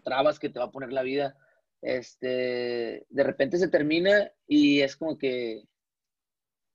trabas 0.04 0.38
que 0.38 0.48
te 0.48 0.58
va 0.58 0.64
a 0.64 0.70
poner 0.70 0.90
la 0.90 1.02
vida. 1.02 1.36
Este, 1.82 3.04
de 3.10 3.24
repente 3.24 3.58
se 3.58 3.68
termina 3.68 4.32
y 4.46 4.80
es 4.80 4.96
como 4.96 5.18
que, 5.18 5.64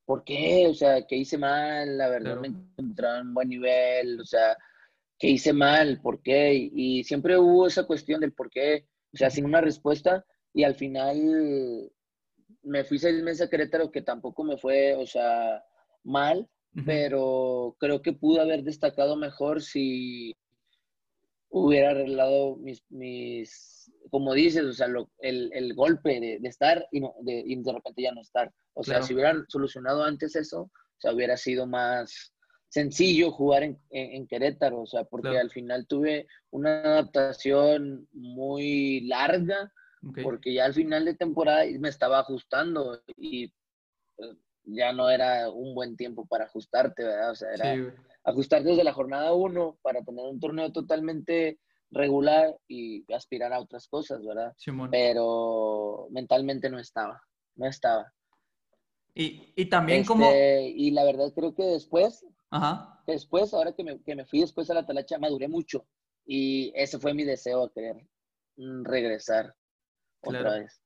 ¿por 0.05 0.23
qué? 0.23 0.67
O 0.67 0.75
sea, 0.75 1.07
¿qué 1.07 1.15
hice 1.15 1.39
mal? 1.39 1.97
La 1.97 2.09
verdad 2.09 2.39
me 2.39 2.49
encontraba 2.49 3.21
en 3.21 3.33
buen 3.33 3.49
nivel, 3.49 4.21
o 4.21 4.25
sea, 4.25 4.55
¿qué 5.17 5.29
hice 5.29 5.51
mal? 5.51 5.99
¿Por 5.99 6.21
qué? 6.21 6.69
Y, 6.71 7.03
siempre 7.05 7.39
hubo 7.39 7.65
esa 7.65 7.87
cuestión 7.87 8.21
del 8.21 8.33
por 8.33 8.51
qué, 8.51 8.85
o 9.11 9.17
sea, 9.17 9.31
sin 9.31 9.45
una 9.45 9.61
respuesta 9.61 10.23
y 10.53 10.63
al 10.63 10.75
final 10.75 11.91
me 12.63 12.83
fui 12.83 12.99
seis 12.99 13.21
meses 13.23 13.41
a 13.41 13.49
Querétaro, 13.49 13.91
que 13.91 14.01
tampoco 14.01 14.43
me 14.43 14.57
fue, 14.57 14.95
o 14.95 15.05
sea, 15.05 15.63
mal, 16.03 16.47
pero 16.85 17.75
creo 17.79 18.01
que 18.01 18.13
pude 18.13 18.39
haber 18.39 18.63
destacado 18.63 19.17
mejor 19.17 19.61
si 19.61 20.35
hubiera 21.49 21.91
arreglado 21.91 22.55
mis, 22.57 22.83
mis 22.89 23.91
como 24.09 24.33
dices, 24.33 24.63
o 24.63 24.73
sea, 24.73 24.87
el, 25.19 25.49
el, 25.53 25.73
golpe 25.75 26.19
de, 26.19 26.39
de 26.39 26.49
estar 26.49 26.87
y, 26.91 27.01
no, 27.01 27.13
de, 27.21 27.43
y 27.45 27.61
de 27.61 27.73
repente 27.73 28.01
ya 28.01 28.13
no 28.13 28.21
estar. 28.21 28.51
O 28.73 28.83
sea, 28.83 29.01
si 29.01 29.13
hubieran 29.13 29.45
solucionado 29.49 30.03
antes 30.03 30.35
eso, 30.35 30.61
o 30.61 30.71
sea, 30.97 31.13
hubiera 31.13 31.35
sido 31.35 31.67
más 31.67 32.33
sencillo 32.69 33.31
jugar 33.31 33.63
en, 33.63 33.79
en, 33.89 34.27
Querétaro, 34.27 34.81
o 34.81 34.87
sea, 34.87 35.03
porque 35.03 35.37
al 35.37 35.49
final 35.49 35.87
tuve 35.87 36.27
una 36.51 36.81
adaptación 36.81 38.07
muy 38.13 39.01
larga 39.01 39.71
porque 40.23 40.53
ya 40.53 40.65
al 40.65 40.73
final 40.73 41.05
de 41.05 41.13
temporada 41.13 41.63
me 41.79 41.89
estaba 41.89 42.19
ajustando 42.19 43.01
y 43.17 43.53
pues, 44.15 44.35
ya 44.63 44.93
no 44.93 45.09
era 45.09 45.49
un 45.49 45.73
buen 45.73 45.95
tiempo 45.95 46.25
para 46.25 46.45
ajustarte, 46.45 47.03
¿verdad? 47.03 47.31
O 47.31 47.35
sea, 47.35 47.53
era 47.53 47.93
ajustar 48.23 48.63
desde 48.63 48.83
la 48.83 48.93
jornada 48.93 49.33
uno 49.33 49.77
para 49.81 50.01
tener 50.03 50.25
un 50.25 50.39
torneo 50.39 50.71
totalmente 50.71 51.59
regular 51.91 52.55
y 52.67 53.05
aspirar 53.13 53.53
a 53.53 53.59
otras 53.59 53.87
cosas, 53.87 54.23
¿verdad? 54.25 54.53
Pero 54.89 56.07
mentalmente 56.11 56.69
no 56.69 56.79
estaba, 56.79 57.21
no 57.55 57.67
estaba. 57.67 58.11
Y, 59.13 59.53
y 59.55 59.65
también 59.65 60.05
como... 60.05 60.25
Este, 60.25 60.69
y 60.69 60.91
la 60.91 61.03
verdad 61.03 61.33
creo 61.35 61.53
que 61.53 61.63
después, 61.63 62.25
Ajá. 62.49 63.03
después, 63.05 63.53
ahora 63.53 63.73
que 63.73 63.83
me, 63.83 64.01
que 64.01 64.15
me 64.15 64.25
fui 64.25 64.39
después 64.39 64.69
a 64.69 64.73
la 64.73 64.85
talacha, 64.85 65.19
maduré 65.19 65.47
mucho. 65.47 65.85
Y 66.25 66.71
ese 66.75 66.97
fue 66.99 67.13
mi 67.13 67.23
deseo, 67.23 67.69
querer 67.71 68.07
mm, 68.55 68.85
regresar 70.23 70.47
otra 70.47 70.59
vez. 70.59 70.81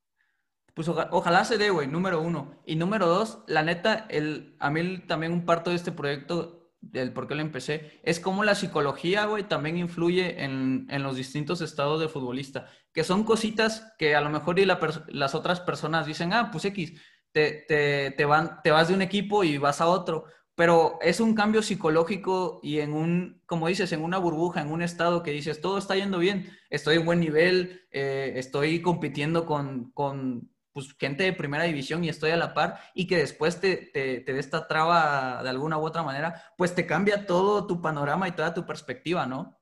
Pues 0.74 0.88
ojalá 0.88 1.44
se 1.46 1.56
dé, 1.56 1.70
güey, 1.70 1.88
número 1.88 2.20
uno. 2.20 2.60
Y 2.66 2.76
número 2.76 3.06
dos, 3.06 3.38
la 3.46 3.62
neta, 3.62 4.06
el, 4.10 4.56
a 4.58 4.68
mí 4.70 4.98
también 5.06 5.32
un 5.32 5.46
parto 5.46 5.70
de 5.70 5.76
este 5.76 5.90
proyecto, 5.90 6.70
del 6.82 7.14
por 7.14 7.26
qué 7.26 7.34
lo 7.34 7.40
empecé, 7.40 7.98
es 8.02 8.20
como 8.20 8.44
la 8.44 8.54
psicología, 8.54 9.24
güey, 9.24 9.44
también 9.44 9.78
influye 9.78 10.44
en, 10.44 10.86
en, 10.90 11.02
los 11.02 11.16
distintos 11.16 11.62
estados 11.62 11.98
de 12.00 12.08
futbolista. 12.08 12.68
Que 12.92 13.04
son 13.04 13.24
cositas 13.24 13.94
que 13.98 14.14
a 14.14 14.20
lo 14.20 14.28
mejor 14.28 14.58
y 14.58 14.66
las 14.66 15.34
otras 15.34 15.60
personas 15.60 16.06
dicen, 16.06 16.34
ah, 16.34 16.50
pues 16.52 16.66
X, 16.66 17.00
te, 17.32 17.64
te, 17.66 18.10
te, 18.10 18.24
van, 18.26 18.60
te 18.62 18.70
vas 18.70 18.88
de 18.88 18.94
un 18.94 19.02
equipo 19.02 19.44
y 19.44 19.56
vas 19.56 19.80
a 19.80 19.86
otro 19.86 20.26
pero 20.56 20.98
es 21.02 21.20
un 21.20 21.34
cambio 21.34 21.62
psicológico 21.62 22.60
y 22.62 22.80
en 22.80 22.94
un, 22.94 23.42
como 23.44 23.68
dices, 23.68 23.92
en 23.92 24.02
una 24.02 24.16
burbuja, 24.16 24.62
en 24.62 24.72
un 24.72 24.80
estado 24.82 25.22
que 25.22 25.30
dices, 25.30 25.60
todo 25.60 25.76
está 25.76 25.94
yendo 25.94 26.18
bien, 26.18 26.50
estoy 26.70 26.96
en 26.96 27.04
buen 27.04 27.20
nivel, 27.20 27.86
eh, 27.90 28.32
estoy 28.36 28.80
compitiendo 28.80 29.44
con, 29.44 29.90
con 29.92 30.50
pues, 30.72 30.96
gente 30.98 31.24
de 31.24 31.34
primera 31.34 31.64
división 31.64 32.02
y 32.02 32.08
estoy 32.08 32.30
a 32.30 32.38
la 32.38 32.54
par, 32.54 32.80
y 32.94 33.06
que 33.06 33.18
después 33.18 33.60
te, 33.60 33.76
te, 33.76 34.20
te 34.20 34.32
dé 34.32 34.40
esta 34.40 34.66
traba 34.66 35.42
de 35.42 35.50
alguna 35.50 35.78
u 35.78 35.84
otra 35.84 36.02
manera, 36.02 36.42
pues 36.56 36.74
te 36.74 36.86
cambia 36.86 37.26
todo 37.26 37.66
tu 37.66 37.82
panorama 37.82 38.26
y 38.26 38.32
toda 38.32 38.54
tu 38.54 38.64
perspectiva, 38.64 39.26
¿no? 39.26 39.60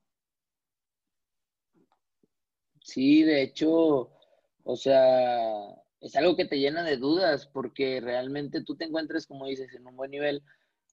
Sí, 2.81 3.23
de 3.23 3.41
hecho, 3.41 4.11
o 4.63 4.75
sea, 4.77 5.75
es 5.99 6.15
algo 6.15 6.37
que 6.37 6.45
te 6.45 6.57
llena 6.57 6.83
de 6.83 6.95
dudas, 6.95 7.47
porque 7.47 7.99
realmente 7.99 8.63
tú 8.63 8.77
te 8.77 8.85
encuentras, 8.85 9.27
como 9.27 9.47
dices, 9.47 9.73
en 9.73 9.85
un 9.87 9.97
buen 9.97 10.11
nivel 10.11 10.41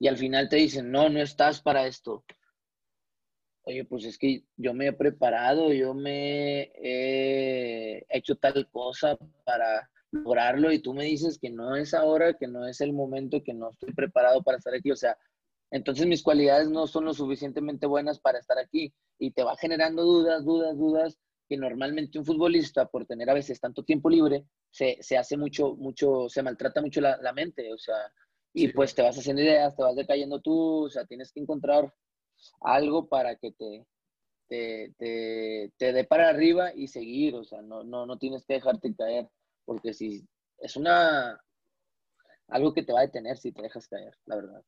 y 0.02 0.08
al 0.08 0.16
final 0.16 0.48
te 0.48 0.56
dicen, 0.56 0.90
no, 0.90 1.08
no 1.08 1.20
estás 1.20 1.62
para 1.62 1.86
esto. 1.86 2.24
Oye, 3.62 3.84
pues 3.84 4.04
es 4.04 4.18
que 4.18 4.42
yo 4.56 4.74
me 4.74 4.88
he 4.88 4.92
preparado, 4.92 5.72
yo 5.72 5.94
me 5.94 6.72
he 6.74 8.04
hecho 8.08 8.34
tal 8.34 8.68
cosa 8.68 9.16
para 9.44 9.88
lograrlo 10.10 10.72
y 10.72 10.80
tú 10.80 10.92
me 10.92 11.04
dices 11.04 11.38
que 11.38 11.50
no 11.50 11.76
es 11.76 11.94
ahora, 11.94 12.34
que 12.36 12.48
no 12.48 12.66
es 12.66 12.80
el 12.80 12.92
momento, 12.92 13.44
que 13.44 13.54
no 13.54 13.70
estoy 13.70 13.94
preparado 13.94 14.42
para 14.42 14.58
estar 14.58 14.74
aquí, 14.74 14.90
o 14.90 14.96
sea, 14.96 15.16
entonces 15.70 16.04
mis 16.08 16.24
cualidades 16.24 16.68
no 16.68 16.88
son 16.88 17.04
lo 17.04 17.14
suficientemente 17.14 17.86
buenas 17.86 18.18
para 18.18 18.40
estar 18.40 18.58
aquí 18.58 18.92
y 19.20 19.30
te 19.30 19.44
va 19.44 19.56
generando 19.56 20.02
dudas, 20.02 20.44
dudas, 20.44 20.76
dudas 20.76 21.16
que 21.48 21.56
normalmente 21.56 22.18
un 22.18 22.24
futbolista 22.24 22.86
por 22.86 23.06
tener 23.06 23.30
a 23.30 23.34
veces 23.34 23.60
tanto 23.60 23.84
tiempo 23.84 24.10
libre 24.10 24.46
se, 24.68 24.98
hace 25.16 25.36
mucho, 25.36 25.76
mucho, 25.76 26.28
se 26.28 26.42
maltrata 26.42 26.82
mucho 26.82 27.00
la, 27.00 27.32
mente, 27.32 27.72
o 27.72 27.78
sea, 27.78 27.94
y 28.52 28.68
pues 28.68 28.94
te 28.94 29.02
vas 29.02 29.18
haciendo 29.18 29.42
ideas, 29.42 29.74
te 29.76 29.82
vas 29.82 29.96
decayendo 29.96 30.40
tú, 30.40 30.84
o 30.84 30.90
sea, 30.90 31.04
tienes 31.06 31.32
que 31.32 31.40
encontrar 31.40 31.92
algo 32.60 33.08
para 33.08 33.36
que 33.36 33.52
te, 33.52 33.86
te, 34.48 34.94
te, 34.98 35.72
te 35.76 35.92
dé 35.92 36.04
para 36.04 36.28
arriba 36.28 36.74
y 36.74 36.88
seguir, 36.88 37.34
o 37.34 37.44
sea, 37.44 37.62
no, 37.62 37.82
no, 37.82 38.06
no 38.06 38.18
tienes 38.18 38.44
que 38.44 38.54
dejarte 38.54 38.94
caer 38.94 39.28
porque 39.64 39.94
si 39.94 40.26
es 40.58 40.76
una 40.76 41.40
algo 42.48 42.74
que 42.74 42.82
te 42.82 42.92
va 42.92 43.00
a 43.00 43.06
detener 43.06 43.38
si 43.38 43.52
te 43.52 43.62
dejas 43.62 43.88
caer, 43.88 44.14
la 44.26 44.36
verdad. 44.36 44.62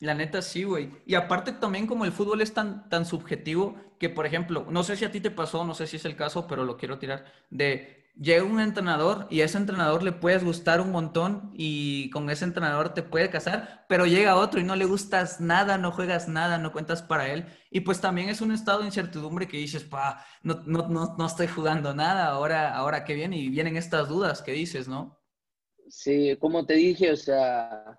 La 0.00 0.14
neta 0.14 0.42
sí, 0.42 0.64
güey. 0.64 0.90
Y 1.06 1.14
aparte 1.14 1.52
también 1.52 1.86
como 1.86 2.04
el 2.04 2.10
fútbol 2.10 2.40
es 2.40 2.52
tan, 2.52 2.88
tan 2.88 3.06
subjetivo 3.06 3.76
que, 4.00 4.08
por 4.08 4.26
ejemplo, 4.26 4.66
no 4.68 4.82
sé 4.82 4.96
si 4.96 5.04
a 5.04 5.12
ti 5.12 5.20
te 5.20 5.30
pasó, 5.30 5.64
no 5.64 5.74
sé 5.74 5.86
si 5.86 5.96
es 5.96 6.04
el 6.04 6.16
caso, 6.16 6.48
pero 6.48 6.64
lo 6.64 6.76
quiero 6.76 6.98
tirar, 6.98 7.24
de 7.50 8.01
llega 8.14 8.44
un 8.44 8.60
entrenador 8.60 9.26
y 9.30 9.40
a 9.40 9.44
ese 9.44 9.58
entrenador 9.58 10.02
le 10.02 10.12
puedes 10.12 10.44
gustar 10.44 10.80
un 10.80 10.90
montón 10.90 11.50
y 11.54 12.10
con 12.10 12.30
ese 12.30 12.44
entrenador 12.44 12.94
te 12.94 13.02
puede 13.02 13.30
casar, 13.30 13.84
pero 13.88 14.06
llega 14.06 14.36
otro 14.36 14.60
y 14.60 14.64
no 14.64 14.76
le 14.76 14.84
gustas 14.84 15.40
nada, 15.40 15.78
no 15.78 15.92
juegas 15.92 16.28
nada, 16.28 16.58
no 16.58 16.72
cuentas 16.72 17.02
para 17.02 17.32
él. 17.32 17.46
Y 17.70 17.80
pues 17.80 18.00
también 18.00 18.28
es 18.28 18.40
un 18.40 18.52
estado 18.52 18.80
de 18.80 18.86
incertidumbre 18.86 19.48
que 19.48 19.56
dices, 19.56 19.84
pa, 19.84 20.24
no, 20.42 20.62
no, 20.66 20.88
no, 20.88 21.16
no 21.16 21.26
estoy 21.26 21.46
jugando 21.46 21.94
nada, 21.94 22.26
ahora, 22.26 22.74
ahora 22.74 23.04
qué 23.04 23.14
viene, 23.14 23.38
y 23.38 23.48
vienen 23.48 23.76
estas 23.76 24.08
dudas 24.08 24.42
que 24.42 24.52
dices, 24.52 24.88
¿no? 24.88 25.18
Sí, 25.88 26.36
como 26.40 26.64
te 26.64 26.74
dije, 26.74 27.10
o 27.12 27.16
sea, 27.16 27.98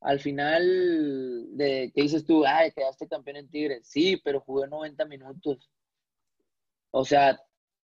al 0.00 0.20
final 0.20 1.56
de 1.56 1.90
que 1.94 2.02
dices 2.02 2.24
tú, 2.24 2.44
ay, 2.46 2.70
quedaste 2.72 3.08
campeón 3.08 3.36
en 3.36 3.50
Tigres. 3.50 3.88
Sí, 3.88 4.20
pero 4.22 4.40
jugué 4.40 4.68
90 4.68 5.04
minutos. 5.06 5.70
O 6.90 7.04
sea, 7.04 7.38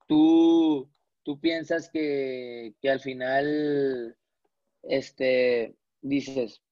tú, 0.06 0.90
tú 1.24 1.40
piensas 1.40 1.88
que, 1.90 2.74
que 2.80 2.90
al 2.90 3.00
final, 3.00 4.16
este, 4.82 5.76
dices, 6.00 6.62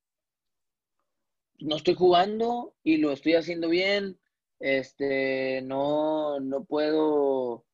no 1.58 1.76
estoy 1.76 1.94
jugando 1.94 2.74
y 2.82 2.98
lo 2.98 3.12
estoy 3.12 3.34
haciendo 3.34 3.68
bien, 3.68 4.18
este, 4.60 5.62
no, 5.62 6.38
no 6.40 6.64
puedo 6.64 7.64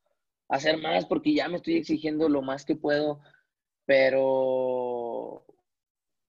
hacer 0.48 0.78
más 0.78 1.04
porque 1.06 1.34
ya 1.34 1.48
me 1.48 1.56
estoy 1.56 1.76
exigiendo 1.76 2.28
lo 2.28 2.42
más 2.42 2.64
que 2.64 2.76
puedo, 2.76 3.20
pero 3.84 5.44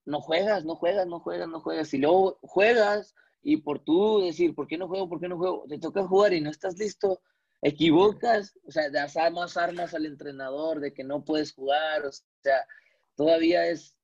no 0.06 0.22
juegas, 0.22 0.66
no 0.66 0.76
juegas, 0.76 1.08
no 1.08 1.20
juegas, 1.20 1.48
no 1.48 1.62
juegas. 1.62 1.94
Y 1.94 1.98
luego 2.00 2.40
juegas 2.42 3.16
y 3.42 3.58
por 3.58 3.80
tú 3.80 4.22
decir, 4.22 4.56
¿por 4.56 4.68
qué 4.68 4.78
no 4.78 4.88
juego? 4.88 5.08
¿Por 5.08 5.20
qué 5.20 5.30
no 5.30 5.38
juego? 5.38 5.66
Te 5.68 5.80
toca 5.80 6.06
jugar 6.08 6.34
y 6.34 6.42
no 6.42 6.50
estás 6.50 6.78
listo, 6.78 7.22
equivocas, 7.62 8.58
o 8.66 8.72
sea, 8.72 8.90
das 8.90 9.16
más 9.32 9.58
armas 9.58 9.94
al 9.94 10.06
entrenador 10.06 10.80
de 10.80 10.94
que 10.94 11.04
no 11.04 11.26
puedes 11.26 11.54
jugar, 11.54 12.06
o 12.06 12.12
sea, 12.12 12.66
todavía 13.16 13.68
es, 13.68 13.96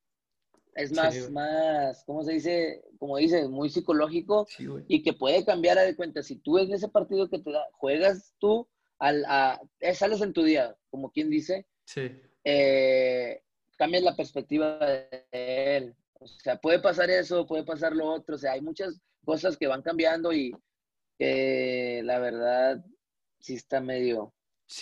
es 0.76 0.92
más, 0.92 1.32
más, 1.32 2.04
¿cómo 2.06 2.24
se 2.24 2.34
dice? 2.34 2.84
Como 3.00 3.18
dices, 3.18 3.48
muy 3.48 3.70
psicológico 3.70 4.46
y 4.88 5.04
que 5.04 5.14
puede 5.14 5.46
cambiar 5.46 5.78
a 5.78 5.84
de 5.84 5.96
cuenta. 5.96 6.22
Si 6.22 6.36
tú 6.36 6.58
en 6.58 6.74
ese 6.74 6.90
partido 6.90 7.30
que 7.30 7.40
te 7.40 7.52
da, 7.52 7.64
juegas 7.74 8.34
tú, 8.40 8.68
al, 9.00 9.24
a, 9.26 9.62
eh, 9.80 9.94
sales 9.94 10.22
en 10.22 10.34
tu 10.34 10.44
día, 10.44 10.76
como 10.90 11.12
quien 11.12 11.30
dice, 11.30 11.66
sí. 11.86 12.12
eh, 12.44 13.42
cambias 13.78 14.04
la 14.04 14.18
perspectiva 14.18 14.80
de 14.80 15.26
él. 15.32 15.96
O 16.20 16.28
sea, 16.28 16.58
puede 16.58 16.80
pasar 16.80 17.10
eso, 17.10 17.48
puede 17.48 17.64
pasar 17.64 17.96
lo 17.96 18.08
otro. 18.08 18.36
O 18.36 18.38
sea, 18.38 18.54
hay 18.54 18.62
muchas 18.62 19.00
cosas 19.24 19.56
que 19.56 19.68
van 19.68 19.82
cambiando 19.82 20.34
y 20.34 20.54
que 21.18 22.02
la 22.04 22.20
verdad 22.20 22.84
sí 23.46 23.54
está 23.54 23.80
medio 23.80 24.34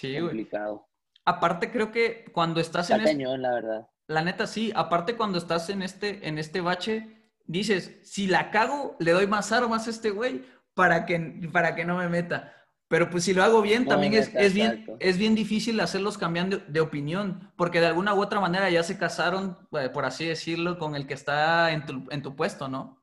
complicado. 0.02 0.88
Aparte, 1.26 1.72
creo 1.72 1.92
que 1.92 2.26
cuando 2.32 2.62
estás 2.62 2.90
en. 2.90 3.02
Este 3.02 3.38
la 3.38 3.52
verdad. 3.52 3.88
La 4.08 4.22
neta, 4.24 4.48
sí. 4.48 4.72
Aparte, 4.76 5.16
cuando 5.16 5.38
estás 5.38 5.70
en 5.70 5.82
este, 5.82 6.28
en 6.28 6.38
este 6.38 6.62
bache, 6.62 7.30
dices: 7.46 8.00
si 8.04 8.28
la 8.28 8.52
cago, 8.52 8.96
le 9.00 9.12
doy 9.12 9.28
más 9.28 9.52
armas 9.52 9.88
a 9.88 9.90
este 9.90 10.12
güey 10.12 10.46
para 10.74 11.06
que, 11.06 11.50
para 11.52 11.76
que 11.76 11.84
no 11.84 11.98
me 11.98 12.08
meta. 12.08 12.54
Pero 12.88 13.10
pues 13.10 13.24
si 13.24 13.34
lo 13.34 13.44
hago 13.44 13.62
bien, 13.62 13.86
también 13.88 14.14
es, 14.14 14.30
es, 14.36 14.54
bien, 14.54 14.86
es 15.00 15.18
bien 15.18 15.34
difícil 15.34 15.80
hacerlos 15.80 16.18
cambiando 16.18 16.60
de, 16.60 16.80
opinión, 16.80 17.52
porque 17.56 17.80
de 17.80 17.88
alguna 17.88 18.14
u 18.14 18.22
otra 18.22 18.40
manera 18.40 18.70
ya 18.70 18.84
se 18.84 19.00
casaron, 19.00 19.58
eh, 19.72 19.90
por 19.90 20.06
así 20.06 20.26
decirlo, 20.26 20.78
con 20.78 20.96
el 20.96 21.08
que 21.08 21.16
está 21.16 21.72
en 21.72 21.88
tu, 21.88 22.04
en 22.12 22.22
tu 22.22 22.36
puesto, 22.36 22.68
¿no? 22.68 23.02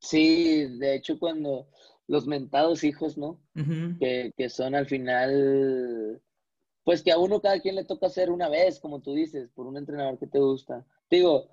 Sí, 0.00 0.66
de 0.78 0.96
hecho 0.96 1.18
cuando 1.18 1.68
los 2.08 2.26
mentados 2.26 2.82
hijos, 2.82 3.16
¿no? 3.16 3.38
que, 4.00 4.32
que, 4.36 4.48
son 4.48 4.74
al 4.74 4.86
final, 4.86 6.20
pues 6.82 7.02
que 7.02 7.12
a 7.12 7.18
uno 7.18 7.40
cada 7.40 7.60
quien 7.60 7.76
le 7.76 7.84
toca 7.84 8.06
hacer 8.06 8.30
una 8.30 8.48
vez, 8.48 8.80
como 8.80 9.00
tú 9.00 9.14
dices, 9.14 9.50
por 9.54 9.66
un 9.66 9.76
entrenador 9.76 10.18
que 10.18 10.26
te 10.26 10.38
gusta. 10.38 10.84
Digo, 11.10 11.50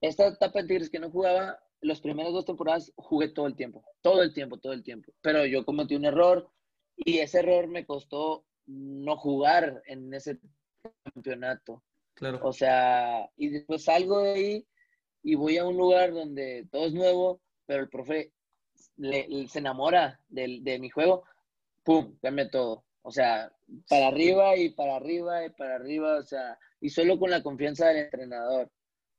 esta 0.00 0.28
etapa 0.28 0.62
de 0.62 0.68
Tigres 0.68 0.90
que 0.90 0.98
no 0.98 1.10
jugaba, 1.10 1.62
los 1.82 2.00
primeros 2.00 2.32
dos 2.32 2.46
temporadas 2.46 2.92
jugué 2.96 3.28
todo 3.28 3.46
el 3.46 3.54
tiempo, 3.54 3.84
todo 4.00 4.22
el 4.22 4.32
tiempo, 4.32 4.58
todo 4.58 4.72
el 4.72 4.82
tiempo. 4.82 5.12
Pero 5.20 5.44
yo 5.44 5.64
cometí 5.66 5.94
un 5.94 6.06
error 6.06 6.50
y 6.96 7.18
ese 7.18 7.40
error 7.40 7.68
me 7.68 7.84
costó 7.84 8.46
no 8.66 9.16
jugar 9.16 9.82
en 9.86 10.12
ese 10.14 10.40
campeonato. 11.04 11.82
Claro. 12.14 12.40
O 12.42 12.52
sea, 12.52 13.30
y 13.36 13.48
después 13.48 13.84
salgo 13.84 14.20
de 14.20 14.32
ahí 14.32 14.66
y 15.22 15.34
voy 15.34 15.58
a 15.58 15.66
un 15.66 15.76
lugar 15.76 16.12
donde 16.12 16.66
todo 16.70 16.86
es 16.86 16.94
nuevo, 16.94 17.42
pero 17.66 17.82
el 17.82 17.88
profe 17.88 18.32
se 19.48 19.58
enamora 19.58 20.20
de, 20.28 20.58
de 20.62 20.78
mi 20.78 20.90
juego, 20.90 21.24
¡pum! 21.84 22.16
Cambia 22.20 22.50
todo. 22.50 22.84
O 23.02 23.10
sea, 23.10 23.50
para 23.88 24.08
arriba 24.08 24.56
y 24.56 24.70
para 24.70 24.96
arriba 24.96 25.44
y 25.44 25.50
para 25.50 25.76
arriba, 25.76 26.18
o 26.18 26.22
sea, 26.22 26.58
y 26.80 26.90
solo 26.90 27.18
con 27.18 27.30
la 27.30 27.42
confianza 27.42 27.88
del 27.88 28.04
entrenador. 28.04 28.70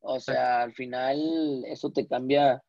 O 0.02 0.20
sea, 0.20 0.62
al 0.62 0.74
final 0.74 1.64
eso 1.66 1.92
te 1.92 2.08
cambia, 2.08 2.64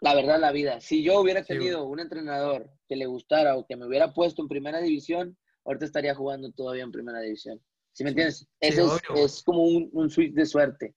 la 0.00 0.14
verdad, 0.14 0.38
la 0.38 0.52
vida. 0.52 0.80
Si 0.80 1.02
yo 1.02 1.20
hubiera 1.20 1.42
tenido 1.42 1.84
un 1.84 2.00
entrenador 2.00 2.70
que 2.88 2.96
le 2.96 3.06
gustara 3.06 3.56
o 3.56 3.66
que 3.66 3.76
me 3.76 3.86
hubiera 3.86 4.12
puesto 4.12 4.42
en 4.42 4.48
primera 4.48 4.80
división, 4.80 5.36
ahorita 5.64 5.86
estaría 5.86 6.14
jugando 6.14 6.52
todavía 6.52 6.84
en 6.84 6.92
primera 6.92 7.20
división. 7.20 7.60
¿Sí 7.92 8.04
me 8.04 8.10
entiendes? 8.10 8.46
Eso 8.60 8.98
es, 9.14 9.42
como 9.42 9.62
un, 9.62 9.88
un 9.92 10.10
switch 10.10 10.34
de 10.34 10.44
suerte. 10.44 10.94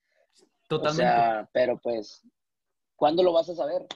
Totalmente. 0.68 1.04
O 1.04 1.08
sea, 1.08 1.50
pero 1.54 1.80
pues, 1.82 2.28
¿cuándo 2.96 3.24
lo 3.24 3.32
vas 3.32 3.50
a 3.50 3.56
saber? 3.56 3.88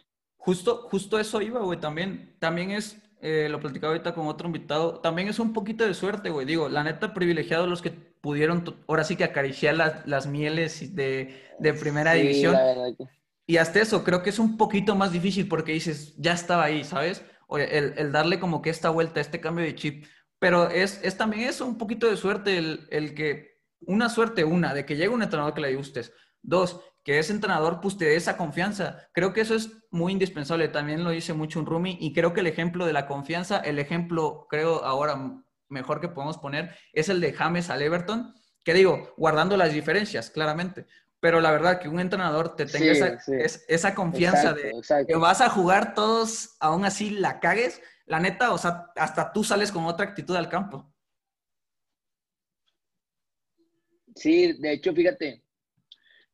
Justo, 0.44 0.90
justo 0.92 1.20
eso 1.20 1.42
iba, 1.42 1.62
güey. 1.62 1.80
También, 1.80 2.36
también 2.40 2.72
es, 2.72 3.02
eh, 3.22 3.48
lo 3.50 3.62
platicaba 3.62 3.94
ahorita 3.94 4.14
con 4.14 4.28
otro 4.28 4.48
invitado, 4.48 5.00
también 5.00 5.30
es 5.30 5.40
un 5.40 5.54
poquito 5.54 5.86
de 5.86 5.94
suerte, 5.94 6.32
güey. 6.32 6.46
Digo, 6.46 6.68
la 6.68 6.84
neta, 6.84 7.14
privilegiado 7.14 7.66
los 7.66 7.82
que 7.82 7.92
pudieron 7.92 8.66
ahora 8.90 9.06
sí 9.06 9.16
que 9.16 9.24
acariciar 9.24 9.76
las, 9.76 10.06
las 10.06 10.28
mieles 10.28 10.94
de, 10.96 11.42
de 11.60 11.74
primera 11.74 12.12
división. 12.14 12.58
Y 13.48 13.56
hasta 13.56 13.80
eso, 13.80 14.04
creo 14.04 14.22
que 14.22 14.32
es 14.32 14.40
un 14.40 14.58
poquito 14.58 14.98
más 14.98 15.14
difícil 15.14 15.48
porque 15.48 15.72
dices, 15.72 16.14
ya 16.18 16.34
estaba 16.34 16.66
ahí, 16.66 16.84
¿sabes? 16.84 17.24
el, 17.50 17.94
el, 17.98 18.12
darle 18.12 18.38
como 18.38 18.62
que 18.62 18.70
esta 18.70 18.90
vuelta, 18.90 19.22
este 19.22 19.40
cambio 19.40 19.64
de 19.64 19.76
chip. 19.76 20.06
Pero 20.40 20.70
es, 20.70 21.00
es 21.04 21.16
también 21.16 21.48
eso, 21.48 21.66
un 21.66 21.78
poquito 21.78 22.10
de 22.10 22.18
suerte, 22.18 22.58
el, 22.58 22.86
el, 22.92 23.16
que, 23.16 23.62
una 23.80 24.10
suerte, 24.10 24.44
una, 24.44 24.74
de 24.74 24.86
que 24.86 24.98
llegue 24.98 25.08
un 25.08 25.24
entrenador 25.24 25.54
que 25.54 25.62
le 25.62 25.74
gustes. 25.74 26.12
Dos, 26.42 26.82
que 27.04 27.20
ese 27.20 27.34
entrenador 27.34 27.80
pues 27.82 27.98
te 27.98 28.06
dé 28.06 28.16
esa 28.16 28.38
confianza. 28.38 29.10
Creo 29.12 29.34
que 29.34 29.42
eso 29.42 29.56
es 29.56 29.72
muy 29.92 30.14
indispensable. 30.14 30.70
También 30.70 31.04
lo 31.04 31.10
dice 31.10 31.34
mucho 31.34 31.60
un 31.60 31.66
Rumi 31.66 31.98
y 32.00 32.14
creo 32.14 32.34
que 32.34 32.40
el 32.40 32.48
ejemplo 32.48 32.86
de 32.86 32.94
la 32.94 33.08
confianza, 33.08 33.58
el 33.60 33.78
ejemplo, 33.80 34.48
creo 34.50 34.84
ahora 34.84 35.44
mejor 35.70 36.00
que 36.00 36.08
podemos 36.08 36.38
poner 36.38 36.76
es 36.94 37.10
el 37.10 37.20
de 37.20 37.34
James 37.34 37.70
al 37.70 37.82
Everton, 37.82 38.34
que 38.64 38.74
digo, 38.74 39.14
guardando 39.18 39.58
las 39.58 39.74
diferencias, 39.74 40.30
claramente. 40.30 40.86
Pero 41.20 41.42
la 41.42 41.52
verdad 41.52 41.80
que 41.80 41.90
un 41.90 42.00
entrenador 42.00 42.56
te 42.56 42.66
tenga 42.66 42.92
esa, 43.68 43.96
confianza 43.96 44.54
de 44.54 44.74
que 45.08 45.16
vas 45.16 45.42
a 45.42 45.50
jugar 45.50 45.94
todos, 45.94 46.56
aún 46.60 46.86
así 46.86 47.12
la 47.12 47.40
cagues, 47.40 47.82
la 48.06 48.20
neta, 48.20 48.52
o 48.52 48.58
sea, 48.58 48.88
hasta 48.96 49.32
tú 49.32 49.44
sales 49.44 49.72
con 49.72 49.86
otra 49.86 50.06
actitud 50.06 50.36
al 50.36 50.50
campo. 50.50 50.94
Sí, 54.16 54.54
de 54.54 54.74
hecho, 54.74 54.94
fíjate, 54.94 55.43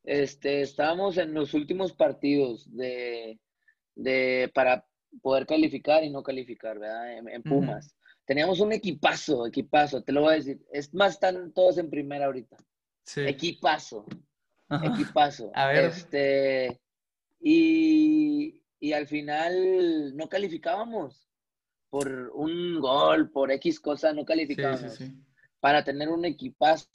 este, 0.09 0.61
estábamos 0.61 1.17
en 1.17 1.33
los 1.33 1.53
últimos 1.53 1.93
partidos 1.93 2.67
de, 2.75 3.39
de 3.95 4.51
para 4.53 4.85
poder 5.21 5.45
calificar 5.45 6.03
y 6.03 6.09
no 6.09 6.23
calificar, 6.23 6.79
¿verdad? 6.79 7.17
En, 7.17 7.43
Pumas 7.43 7.95
teníamos 8.29 8.59
un 8.59 8.71
equipazo, 8.71 9.47
equipazo, 9.47 10.03
te 10.03 10.11
lo 10.11 10.21
voy 10.21 10.33
a 10.33 10.35
decir. 10.35 10.61
Es 10.71 10.93
más, 10.93 11.13
están 11.13 11.51
todos 11.51 11.79
en 11.79 11.89
primera 11.89 12.27
ahorita. 12.27 12.57
Sí. 13.03 13.21
Equipazo. 13.21 14.05
Equipazo. 14.69 15.49
A 15.55 15.69
ver. 15.69 15.85
Este, 15.85 16.79
y, 17.39 18.61
y 18.79 18.93
al 18.93 19.07
final 19.07 20.15
no 20.15 20.29
calificábamos 20.29 21.27
por 21.89 22.31
un 22.35 22.79
gol, 22.79 23.31
por 23.31 23.51
X 23.51 23.79
cosa, 23.79 24.13
no 24.13 24.23
calificábamos. 24.25 24.93
Sí, 24.93 25.07
sí, 25.07 25.15
para 25.59 25.83
tener 25.83 26.09
un 26.09 26.23
equipazo. 26.23 26.87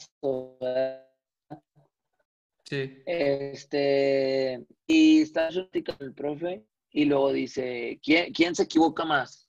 Sí. 2.75 3.03
Este, 3.07 4.67
y 4.87 5.23
está 5.23 5.49
con 5.51 5.97
el 6.01 6.15
profe 6.15 6.67
y 6.91 7.05
luego 7.05 7.33
dice, 7.33 8.01
¿quién, 8.03 8.33
¿quién 8.33 8.55
se 8.55 8.65
equivoca 8.65 9.05
más? 9.05 9.49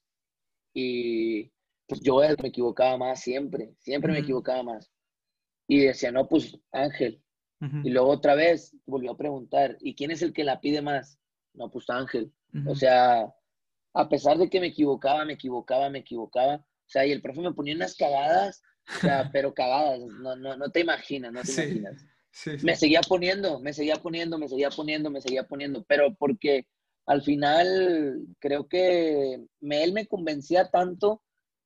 Y 0.73 1.51
pues 1.87 2.01
yo 2.01 2.17
me 2.41 2.49
equivocaba 2.49 2.97
más 2.97 3.21
siempre, 3.21 3.73
siempre 3.79 4.11
me 4.11 4.19
equivocaba 4.19 4.63
más. 4.63 4.91
Y 5.67 5.79
decía, 5.79 6.11
no, 6.11 6.27
pues 6.27 6.57
Ángel. 6.71 7.21
Y 7.83 7.89
luego 7.89 8.09
otra 8.09 8.35
vez 8.35 8.75
volvió 8.85 9.11
a 9.11 9.17
preguntar, 9.17 9.77
¿y 9.79 9.95
quién 9.95 10.11
es 10.11 10.21
el 10.21 10.33
que 10.33 10.43
la 10.43 10.59
pide 10.59 10.83
más? 10.83 11.19
No, 11.53 11.71
pues 11.71 11.89
Ángel. 11.89 12.31
O 12.67 12.75
sea, 12.75 13.33
a 13.93 14.09
pesar 14.09 14.37
de 14.37 14.49
que 14.49 14.59
me 14.59 14.67
equivocaba, 14.67 15.25
me 15.25 15.33
equivocaba, 15.33 15.89
me 15.89 15.99
equivocaba. 15.99 16.57
O 16.57 16.89
sea, 16.89 17.05
y 17.07 17.11
el 17.11 17.21
profe 17.21 17.41
me 17.41 17.53
ponía 17.53 17.75
unas 17.75 17.95
cagadas, 17.95 18.61
o 18.97 18.99
sea, 18.99 19.29
pero 19.33 19.53
cagadas, 19.53 19.99
no, 19.99 20.35
no, 20.35 20.55
no 20.55 20.69
te 20.69 20.81
imaginas, 20.81 21.31
no 21.31 21.41
te 21.41 21.51
imaginas. 21.51 22.05
Me 22.63 22.75
seguía 22.75 23.01
poniendo, 23.01 23.59
me 23.59 23.73
seguía 23.73 23.95
poniendo, 23.95 24.37
me 24.37 24.49
seguía 24.49 24.69
poniendo, 24.69 25.09
me 25.09 25.21
seguía 25.21 25.47
poniendo, 25.47 25.83
pero 25.87 26.13
porque 26.15 26.67
al 27.05 27.21
final 27.21 28.27
creo 28.39 28.67
que 28.67 29.35
él 29.61 29.93
me 29.93 30.07
convencía 30.07 30.69
tanto 30.69 31.21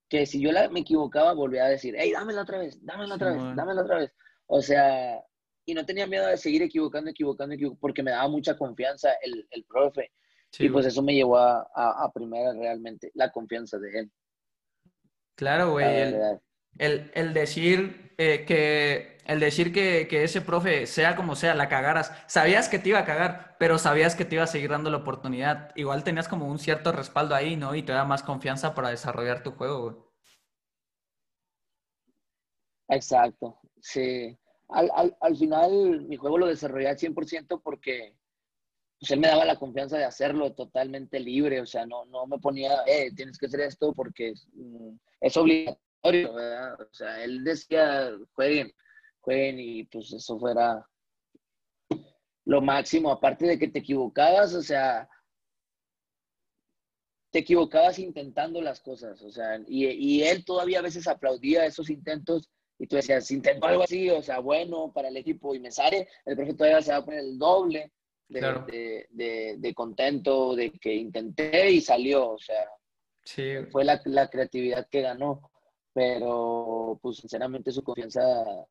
que 0.10 0.26
si 0.26 0.42
yo 0.42 0.52
la, 0.52 0.70
me 0.70 0.82
equivocaba, 0.82 1.34
volvía 1.34 1.66
a 1.66 1.70
decir, 1.70 1.96
hey, 1.98 2.12
dámela 2.12 2.42
otra 2.42 2.60
vez, 2.60 2.84
dámela 2.84 3.16
otra 3.16 3.32
vez, 3.32 3.56
dámela 3.56 3.82
otra 3.82 3.98
vez. 4.00 4.12
O 4.48 4.62
sea, 4.62 5.24
y 5.66 5.74
no 5.74 5.86
tenía 5.86 6.08
miedo 6.08 6.28
de 6.28 6.38
seguir 6.38 6.64
equivocando, 6.64 7.12
equivocando, 7.12 7.54
equivocando 7.54 7.80
porque 7.80 8.04
me 8.04 8.12
daba 8.12 8.28
mucha 8.28 8.58
confianza 8.58 9.12
el, 9.22 9.48
el 9.52 9.64
profe. 9.66 10.12
y 10.58 10.70
pues 10.70 10.88
eso 10.88 11.04
me 11.04 11.14
llevó 11.14 11.38
a, 11.38 11.62
a, 11.76 12.12
primera 12.12 12.54
realmente, 12.54 13.12
la 13.14 13.32
confianza 13.32 13.78
de 13.78 14.00
él. 14.00 14.12
Claro, 15.36 15.72
güey. 15.72 15.86
El, 15.86 16.40
el, 16.80 17.34
decir 17.34 18.14
eh, 18.18 18.46
que 18.46 19.20
el 19.26 19.40
decir 19.40 19.72
que, 19.72 20.08
que, 20.10 20.24
ese 20.24 20.42
profe, 20.42 20.88
sea 20.88 21.16
como 21.16 21.36
sea, 21.36 21.54
la 21.54 21.70
cagaras, 21.70 22.12
sabías 22.26 22.68
que 22.68 22.80
te 22.80 22.90
iba 22.90 23.00
a 23.00 23.06
cagar, 23.06 23.56
pero 23.60 23.78
sabías 23.78 24.16
que 24.16 24.26
te 24.26 24.36
iba 24.36 24.44
a 24.44 24.48
seguir 24.48 24.72
dando 24.72 24.90
la 24.90 24.98
oportunidad. 24.98 25.72
Igual 25.76 26.04
tenías 26.04 26.28
como 26.28 26.48
un 26.48 26.58
cierto 26.58 26.92
respaldo 26.92 27.36
ahí, 27.36 27.56
¿no? 27.56 27.76
Y 27.76 27.84
te 27.84 27.92
da 27.92 28.06
más 28.06 28.24
confianza 28.24 28.74
para 28.74 28.90
desarrollar 28.90 29.44
tu 29.44 29.52
juego, 29.52 29.82
güey. 29.84 29.96
Exacto, 32.88 33.60
sí. 33.80 34.36
Al, 34.70 34.90
al, 34.96 35.16
al, 35.22 35.38
final 35.38 36.08
mi 36.08 36.18
juego 36.18 36.40
lo 36.40 36.48
desarrollé 36.48 36.90
al 36.90 36.98
100% 36.98 37.62
porque 37.64 38.16
pues, 39.00 39.12
él 39.12 39.20
me 39.20 39.28
daba 39.28 39.46
la 39.46 39.58
confianza 39.58 39.98
de 39.98 40.06
hacerlo 40.06 40.54
totalmente 40.54 41.20
libre, 41.20 41.62
o 41.62 41.66
sea, 41.66 41.86
no, 41.86 42.06
no 42.06 42.26
me 42.28 42.40
ponía, 42.40 42.84
eh, 42.86 43.12
tienes 43.16 43.38
que 43.38 43.46
hacer 43.46 43.62
esto 43.62 43.94
porque 43.94 44.30
es, 44.30 44.48
mm, 44.54 44.96
es 45.22 45.38
obligatorio, 45.38 45.80
¿verdad? 46.04 46.82
O 46.82 46.94
sea, 46.94 47.24
él 47.24 47.44
decía, 47.44 48.12
jueguen, 48.34 48.74
jueguen 49.20 49.60
y 49.60 49.84
pues 49.86 50.14
eso 50.14 50.40
fuera 50.40 50.86
lo 52.46 52.62
máximo, 52.62 53.12
aparte 53.12 53.46
de 53.46 53.60
que 53.60 53.68
te 53.68 53.80
equivocabas, 53.80 54.56
o 54.56 54.62
sea, 54.64 55.08
te 57.32 57.40
equivocabas 57.40 58.00
intentando 58.00 58.60
las 58.60 58.82
cosas, 58.82 59.22
o 59.22 59.30
sea, 59.30 59.60
y, 59.68 59.86
y, 59.86 60.24
él 60.24 60.44
todavía 60.44 60.80
a 60.80 60.84
veces 60.84 61.08
aplaudía 61.08 61.66
esos 61.66 61.92
intentos 61.92 62.50
y 62.80 62.88
tú 62.88 62.96
decías, 62.96 63.30
intento 63.30 63.68
algo 63.68 63.84
así, 63.84 64.10
o 64.10 64.24
sea, 64.24 64.40
bueno, 64.40 64.92
para 64.92 65.10
el 65.10 65.18
equipo 65.18 65.54
y 65.54 65.60
me 65.60 65.70
sale, 65.70 66.08
el 66.26 66.36
profe 66.36 66.56
todavía 66.56 66.82
se 66.82 66.92
va 66.92 66.98
a 66.98 67.06
poner 67.06 67.20
el 67.20 67.38
doble 67.38 67.92
de, 68.30 69.06
de, 69.12 69.56
de, 69.60 69.74
contento 69.76 70.56
de 70.56 70.72
que 70.72 70.96
intenté 70.96 71.70
y 71.70 71.82
salió, 71.82 72.32
o 72.32 72.40
sea, 72.40 72.66
fue 73.70 73.84
la, 73.84 74.02
la 74.06 74.28
creatividad 74.28 74.88
que 74.90 75.02
ganó 75.02 75.49
pero 76.00 76.98
pues 77.02 77.18
sinceramente 77.18 77.74
su 77.74 77.84
confianza 77.84 78.22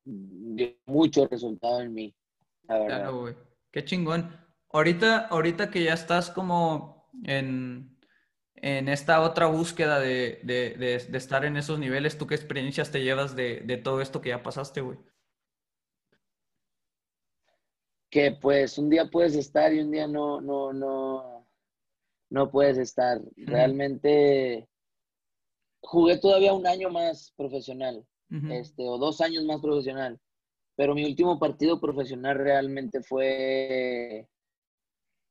dio 0.02 0.74
mucho 0.86 1.26
resultado 1.26 1.82
en 1.82 1.92
mí. 1.92 2.14
Claro, 2.66 3.20
güey. 3.20 3.34
Qué 3.70 3.84
chingón. 3.84 4.34
Ahorita, 4.70 5.26
ahorita 5.26 5.70
que 5.70 5.84
ya 5.84 5.92
estás 5.92 6.30
como 6.30 7.10
en, 7.24 7.98
en 8.54 8.88
esta 8.88 9.20
otra 9.20 9.44
búsqueda 9.44 10.00
de, 10.00 10.40
de, 10.42 10.70
de, 10.78 11.18
estar 11.18 11.44
en 11.44 11.58
esos 11.58 11.78
niveles, 11.78 12.16
¿tú 12.16 12.26
qué 12.26 12.34
experiencias 12.34 12.90
te 12.90 13.04
llevas 13.04 13.36
de, 13.36 13.60
de 13.60 13.76
todo 13.76 14.00
esto 14.00 14.22
que 14.22 14.30
ya 14.30 14.42
pasaste, 14.42 14.80
güey? 14.80 14.98
Que 18.08 18.32
pues 18.40 18.78
un 18.78 18.88
día 18.88 19.10
puedes 19.10 19.36
estar 19.36 19.70
y 19.74 19.80
un 19.80 19.90
día 19.90 20.06
no, 20.06 20.40
no, 20.40 20.72
no, 20.72 21.46
no 22.30 22.50
puedes 22.50 22.78
estar. 22.78 23.20
Realmente 23.36 24.66
jugué 25.88 26.18
todavía 26.18 26.52
un 26.52 26.66
año 26.66 26.90
más 26.90 27.32
profesional, 27.34 28.06
este, 28.50 28.86
o 28.86 28.98
dos 28.98 29.22
años 29.22 29.44
más 29.44 29.58
profesional, 29.60 30.20
pero 30.76 30.94
mi 30.94 31.02
último 31.06 31.38
partido 31.38 31.80
profesional 31.80 32.36
realmente 32.36 33.02
fue 33.02 34.28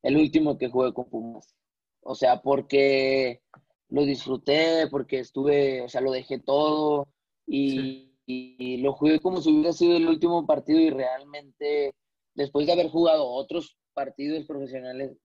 el 0.02 0.17
último 0.17 0.58
que 0.58 0.70
jugué 0.70 0.93
con 0.93 1.10
Pumas. 1.10 1.54
O 2.02 2.15
sea, 2.15 2.41
porque 2.41 3.41
lo 3.89 4.04
disfruté, 4.04 4.88
porque 4.89 5.20
estuve, 5.20 5.82
o 5.84 5.89
sea, 5.89 6.02
lo 6.02 6.12
dejé 6.12 6.39
todo 6.39 7.08
y, 7.46 8.15
y, 8.26 8.78
lo 8.78 8.93
jugué 8.93 9.20
como 9.20 9.41
si 9.41 9.52
hubiera 9.52 9.74
sido 9.74 9.96
el 9.96 10.08
último 10.08 10.48
partido 10.48 10.80
y 10.80 10.89
realmente, 10.89 11.93
después 12.34 12.65
de 12.65 12.74
haber 12.74 12.89
jugado 12.89 13.28
otros 13.28 13.78
partidos 13.93 14.46
profesionales, 14.46 15.15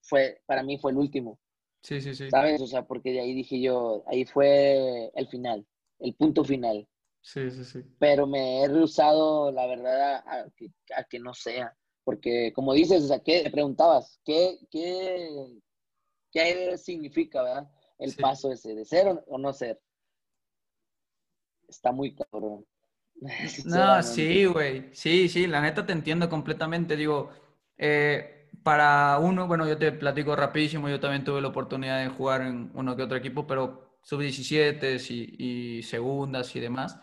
fue, 0.00 0.40
para 0.46 0.64
mí 0.64 0.78
fue 0.78 0.90
el 0.90 0.98
último. 0.98 1.38
Sí, 1.82 2.00
sí, 2.00 2.14
sí. 2.14 2.30
¿Sabes? 2.30 2.60
O 2.60 2.66
sea, 2.66 2.86
porque 2.86 3.12
de 3.12 3.20
ahí 3.20 3.34
dije 3.34 3.60
yo, 3.60 4.04
ahí 4.06 4.24
fue 4.24 5.10
el 5.14 5.28
final, 5.28 5.66
el 5.98 6.14
punto 6.14 6.44
final. 6.44 6.86
Sí, 7.22 7.50
sí, 7.50 7.64
sí. 7.64 7.80
Pero 7.98 8.26
me 8.26 8.62
he 8.62 8.68
rehusado, 8.68 9.52
la 9.52 9.66
verdad, 9.66 10.22
a, 10.26 10.46
que, 11.08 11.18
no 11.18 11.34
sea. 11.34 11.76
Porque, 12.04 12.52
como 12.54 12.72
dices, 12.72 13.04
o 13.04 13.08
sea, 13.08 13.20
¿qué? 13.20 13.42
Te 13.42 13.50
preguntabas, 13.50 14.20
¿qué, 14.24 14.58
qué, 14.70 15.28
qué 16.30 16.78
significa, 16.78 17.42
verdad? 17.42 17.70
El 17.98 18.14
paso 18.14 18.50
ese, 18.50 18.74
de 18.74 18.84
ser 18.84 19.22
o, 19.26 19.38
no 19.38 19.52
ser. 19.52 19.80
Está 21.68 21.92
muy 21.92 22.14
cabrón. 22.14 22.66
No, 23.66 24.02
sí, 24.02 24.46
güey. 24.46 24.94
Sí, 24.94 25.28
sí, 25.28 25.46
la 25.46 25.60
neta 25.60 25.84
te 25.84 25.92
entiendo 25.92 26.30
completamente. 26.30 26.96
Digo, 26.96 27.28
eh, 27.76 28.39
para 28.62 29.18
uno, 29.18 29.46
bueno, 29.46 29.66
yo 29.66 29.78
te 29.78 29.92
platico 29.92 30.36
rapidísimo, 30.36 30.88
yo 30.88 31.00
también 31.00 31.24
tuve 31.24 31.40
la 31.40 31.48
oportunidad 31.48 32.02
de 32.02 32.08
jugar 32.08 32.42
en 32.42 32.70
uno 32.74 32.96
que 32.96 33.02
otro 33.02 33.16
equipo, 33.16 33.46
pero 33.46 33.98
sub-17 34.02 35.10
y, 35.10 35.78
y, 35.78 35.82
segundas 35.82 36.54
y 36.56 36.60
demás. 36.60 36.98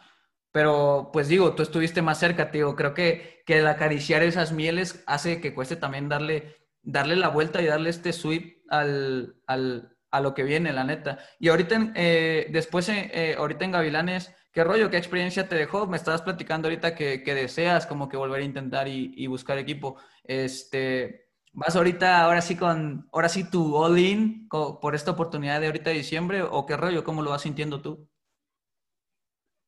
Pero 0.52 1.10
pues 1.14 1.28
digo, 1.28 1.54
tú 1.56 1.64
estuviste 1.64 2.02
más 2.02 2.20
cerca, 2.20 2.52
tío. 2.52 2.76
Creo 2.76 2.94
que, 2.94 3.44
que 3.46 3.60
el 3.60 3.68
acariciar 3.68 4.24
esas 4.24 4.52
mieles 4.52 5.04
hace 5.08 5.40
que 5.42 5.54
cueste 5.54 5.76
también 5.76 6.10
darle, 6.10 6.56
darle 6.82 7.16
la 7.16 7.30
vuelta 7.30 7.62
y 7.62 7.66
darle 7.66 7.90
este 7.90 8.14
sweep 8.14 8.64
al, 8.70 9.36
al, 9.46 9.96
a 10.12 10.22
lo 10.22 10.34
que 10.34 10.44
viene, 10.44 10.74
la 10.74 10.84
neta. 10.84 11.20
Y 11.40 11.50
ahorita, 11.50 11.92
eh, 11.96 12.48
después, 12.50 12.90
eh, 12.90 13.12
eh, 13.14 13.36
ahorita 13.38 13.66
en 13.66 13.72
Gavilanes, 13.72 14.34
¿qué 14.52 14.64
rollo, 14.64 14.90
qué 14.90 14.98
experiencia 14.98 15.48
te 15.48 15.56
dejó? 15.56 15.86
Me 15.88 15.98
estabas 15.98 16.22
platicando 16.22 16.68
ahorita 16.68 16.96
que, 16.96 17.24
que 17.24 17.36
deseas 17.36 17.86
como 17.86 18.10
que 18.10 18.18
volver 18.18 18.42
a 18.42 18.46
intentar 18.46 18.88
y, 18.88 19.14
y 19.16 19.28
buscar 19.28 19.58
equipo. 19.58 19.98
Este, 20.24 21.27
¿Vas 21.54 21.76
ahorita, 21.76 22.24
ahora 22.24 22.42
sí 22.42 22.56
con, 22.56 23.08
ahora 23.12 23.30
sí 23.30 23.50
tu 23.50 23.76
all-in 23.76 24.48
por 24.50 24.94
esta 24.94 25.12
oportunidad 25.12 25.60
de 25.60 25.68
ahorita 25.68 25.90
de 25.90 25.98
diciembre 25.98 26.44
o 26.44 26.66
qué 26.66 26.78
rollo? 26.78 27.04
¿Cómo 27.04 27.22
lo 27.22 27.32
vas 27.32 27.42
sintiendo 27.42 27.82
tú? 27.82 28.08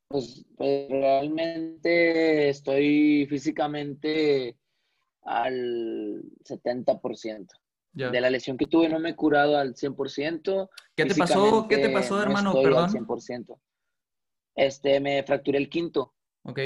Pues, 0.08 0.46
pues 0.58 0.90
realmente 0.90 2.50
estoy 2.50 3.28
físicamente 3.30 4.58
al 5.24 6.24
70%. 6.44 7.48
De 7.92 8.22
la 8.22 8.30
lesión 8.30 8.56
que 8.56 8.68
tuve 8.68 8.88
no 8.88 9.00
me 9.00 9.10
he 9.10 9.16
curado 9.16 9.58
al 9.58 9.76
100%. 9.76 10.70
¿Qué 10.96 11.06
te 11.06 11.16
pasó? 11.16 11.68
¿Qué 11.68 11.78
te 11.78 11.90
pasó, 11.90 12.22
hermano? 12.22 12.54
Perdón. 12.54 12.86
Al 12.86 12.92
100%. 12.92 13.60
Este, 14.56 15.00
me 15.00 15.24
fracturé 15.24 15.58
el 15.58 15.70
quinto. 15.70 16.14
Ok. 16.44 16.60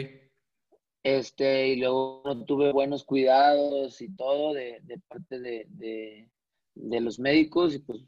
Este, 1.04 1.68
y 1.68 1.76
luego 1.76 2.22
no 2.24 2.46
tuve 2.46 2.72
buenos 2.72 3.04
cuidados 3.04 4.02
y 4.02 4.16
todo 4.16 4.54
de, 4.54 4.82
parte 5.10 5.39
de, 5.39 6.30
los 6.76 7.20
médicos 7.20 7.76
y 7.76 7.80
pues 7.80 8.02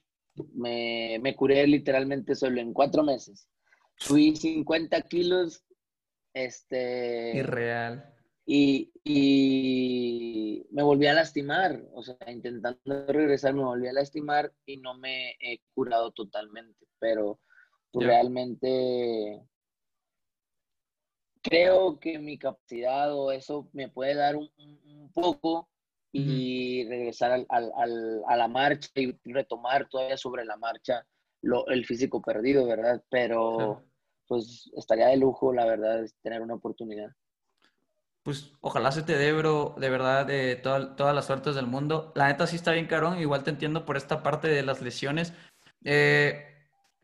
me, 0.54 1.20
me, 1.22 1.36
curé 1.36 1.68
literalmente 1.68 2.36
solo 2.36 2.62
en 2.62 2.74
cuatro 2.74 3.04
meses. 3.04 3.50
Fui 3.98 4.36
50 4.36 5.02
kilos. 5.04 5.64
Este. 6.34 7.38
Irreal. 7.38 8.14
Y, 8.46 8.92
y 9.04 10.66
me 10.72 10.84
volví 10.84 11.08
a 11.08 11.14
lastimar, 11.14 11.82
o 11.94 12.04
sea, 12.04 12.16
intentando 12.28 13.08
regresar 13.08 13.56
me 13.56 13.64
volví 13.64 13.88
a 13.88 13.94
lastimar 13.94 14.54
y 14.68 14.78
no 14.78 14.96
me 14.98 15.32
he 15.40 15.62
curado 15.74 16.12
totalmente, 16.12 16.86
pero 17.00 17.40
realmente 17.92 19.42
creo 21.46 22.00
que 22.00 22.18
mi 22.18 22.38
capacidad 22.38 23.14
o 23.14 23.32
eso 23.32 23.70
me 23.74 23.88
puede 23.88 24.16
dar 24.16 24.36
un, 24.36 24.50
poco 25.14 25.70
y 26.12 26.86
regresar 26.90 27.32
al, 27.32 27.46
al, 27.50 28.24
a 28.28 28.36
la 28.36 28.48
marcha 28.48 28.90
y 28.96 29.16
retomar 29.26 29.88
todavía 29.88 30.18
sobre 30.18 30.44
la 30.44 30.58
marcha 30.58 31.06
lo, 31.42 31.68
el 31.68 31.86
físico 31.86 32.22
perdido, 32.22 32.66
¿verdad? 32.66 33.04
Pero, 33.10 33.84
pues 34.28 34.72
estaría 34.76 35.08
de 35.08 35.18
lujo, 35.18 35.54
la 35.54 35.66
verdad, 35.66 36.06
tener 36.22 36.42
una 36.42 36.56
oportunidad. 36.56 37.12
Pues 38.24 38.52
ojalá 38.62 38.92
se 38.92 39.04
te 39.04 39.18
dé, 39.18 39.32
bro, 39.32 39.76
de 39.78 39.90
verdad, 39.90 40.26
de 40.26 40.56
todas 40.56 41.16
las 41.16 41.26
suertes 41.26 41.54
del 41.54 41.68
mundo. 41.68 42.12
La 42.16 42.28
neta 42.28 42.48
sí 42.48 42.56
está 42.56 42.72
bien 42.72 42.88
carón, 42.88 43.20
igual 43.20 43.44
te 43.44 43.52
entiendo 43.52 43.86
por 43.86 43.98
esta 43.98 44.24
parte 44.24 44.48
de 44.48 44.64
las 44.64 44.82
lesiones. 44.82 45.34
Eh, 45.84 46.55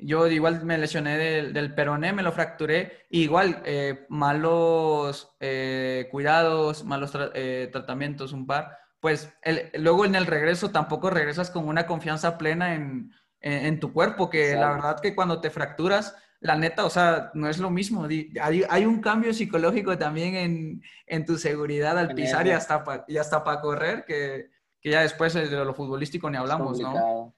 yo 0.02 0.28
igual 0.28 0.64
me 0.66 0.78
lesioné 0.78 1.18
del, 1.18 1.74
peroné, 1.74 2.14
me 2.14 2.24
lo 2.24 2.32
fracturé. 2.32 3.06
igual, 3.10 3.62
eh, 3.66 4.06
malos 4.10 5.36
eh, 5.40 6.08
cuidados, 6.12 6.84
malos 6.84 7.12
tratamientos, 7.12 8.34
un 8.34 8.48
par. 8.48 8.78
Pues 9.00 9.34
luego 9.74 10.06
en 10.06 10.16
el 10.16 10.28
regreso 10.28 10.70
tampoco 10.72 11.10
regresas 11.10 11.50
con 11.50 11.68
una 11.68 11.88
confianza 11.88 12.38
plena 12.38 12.76
en, 12.76 13.12
en, 13.40 13.80
tu 13.80 13.94
cuerpo, 13.94 14.30
que 14.30 14.56
la 14.56 14.74
verdad 14.74 15.00
que 15.00 15.16
cuando 15.16 15.42
te 15.42 15.50
fracturas, 15.50 16.16
la 16.42 16.56
neta, 16.56 16.86
o 16.86 16.90
sea, 16.90 17.32
no 17.36 17.48
es 17.48 17.60
lo 17.60 17.70
mismo. 17.70 18.06
Hay, 18.06 18.64
hay 18.68 18.86
un 18.86 19.00
cambio 19.00 19.34
psicológico 19.34 19.98
también 19.98 20.36
en, 20.36 20.82
en 21.06 21.26
tu 21.26 21.38
seguridad 21.38 21.98
al 21.98 22.14
pisar 22.16 22.48
y 22.48 22.52
hasta, 22.52 23.06
y 23.08 23.18
hasta 23.18 23.44
para 23.44 23.62
correr, 23.62 24.06
que, 24.06 24.50
que, 24.82 24.90
ya 24.90 25.02
después 25.02 25.34
de 25.34 25.50
lo 25.50 25.74
futbolístico 25.74 26.30
ni 26.30 26.38
hablamos, 26.38 26.80
¿no? 26.80 27.36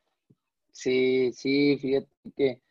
Sí, 0.74 1.32
sí, 1.34 1.78
fíjate 1.78 2.08
que 2.36 2.62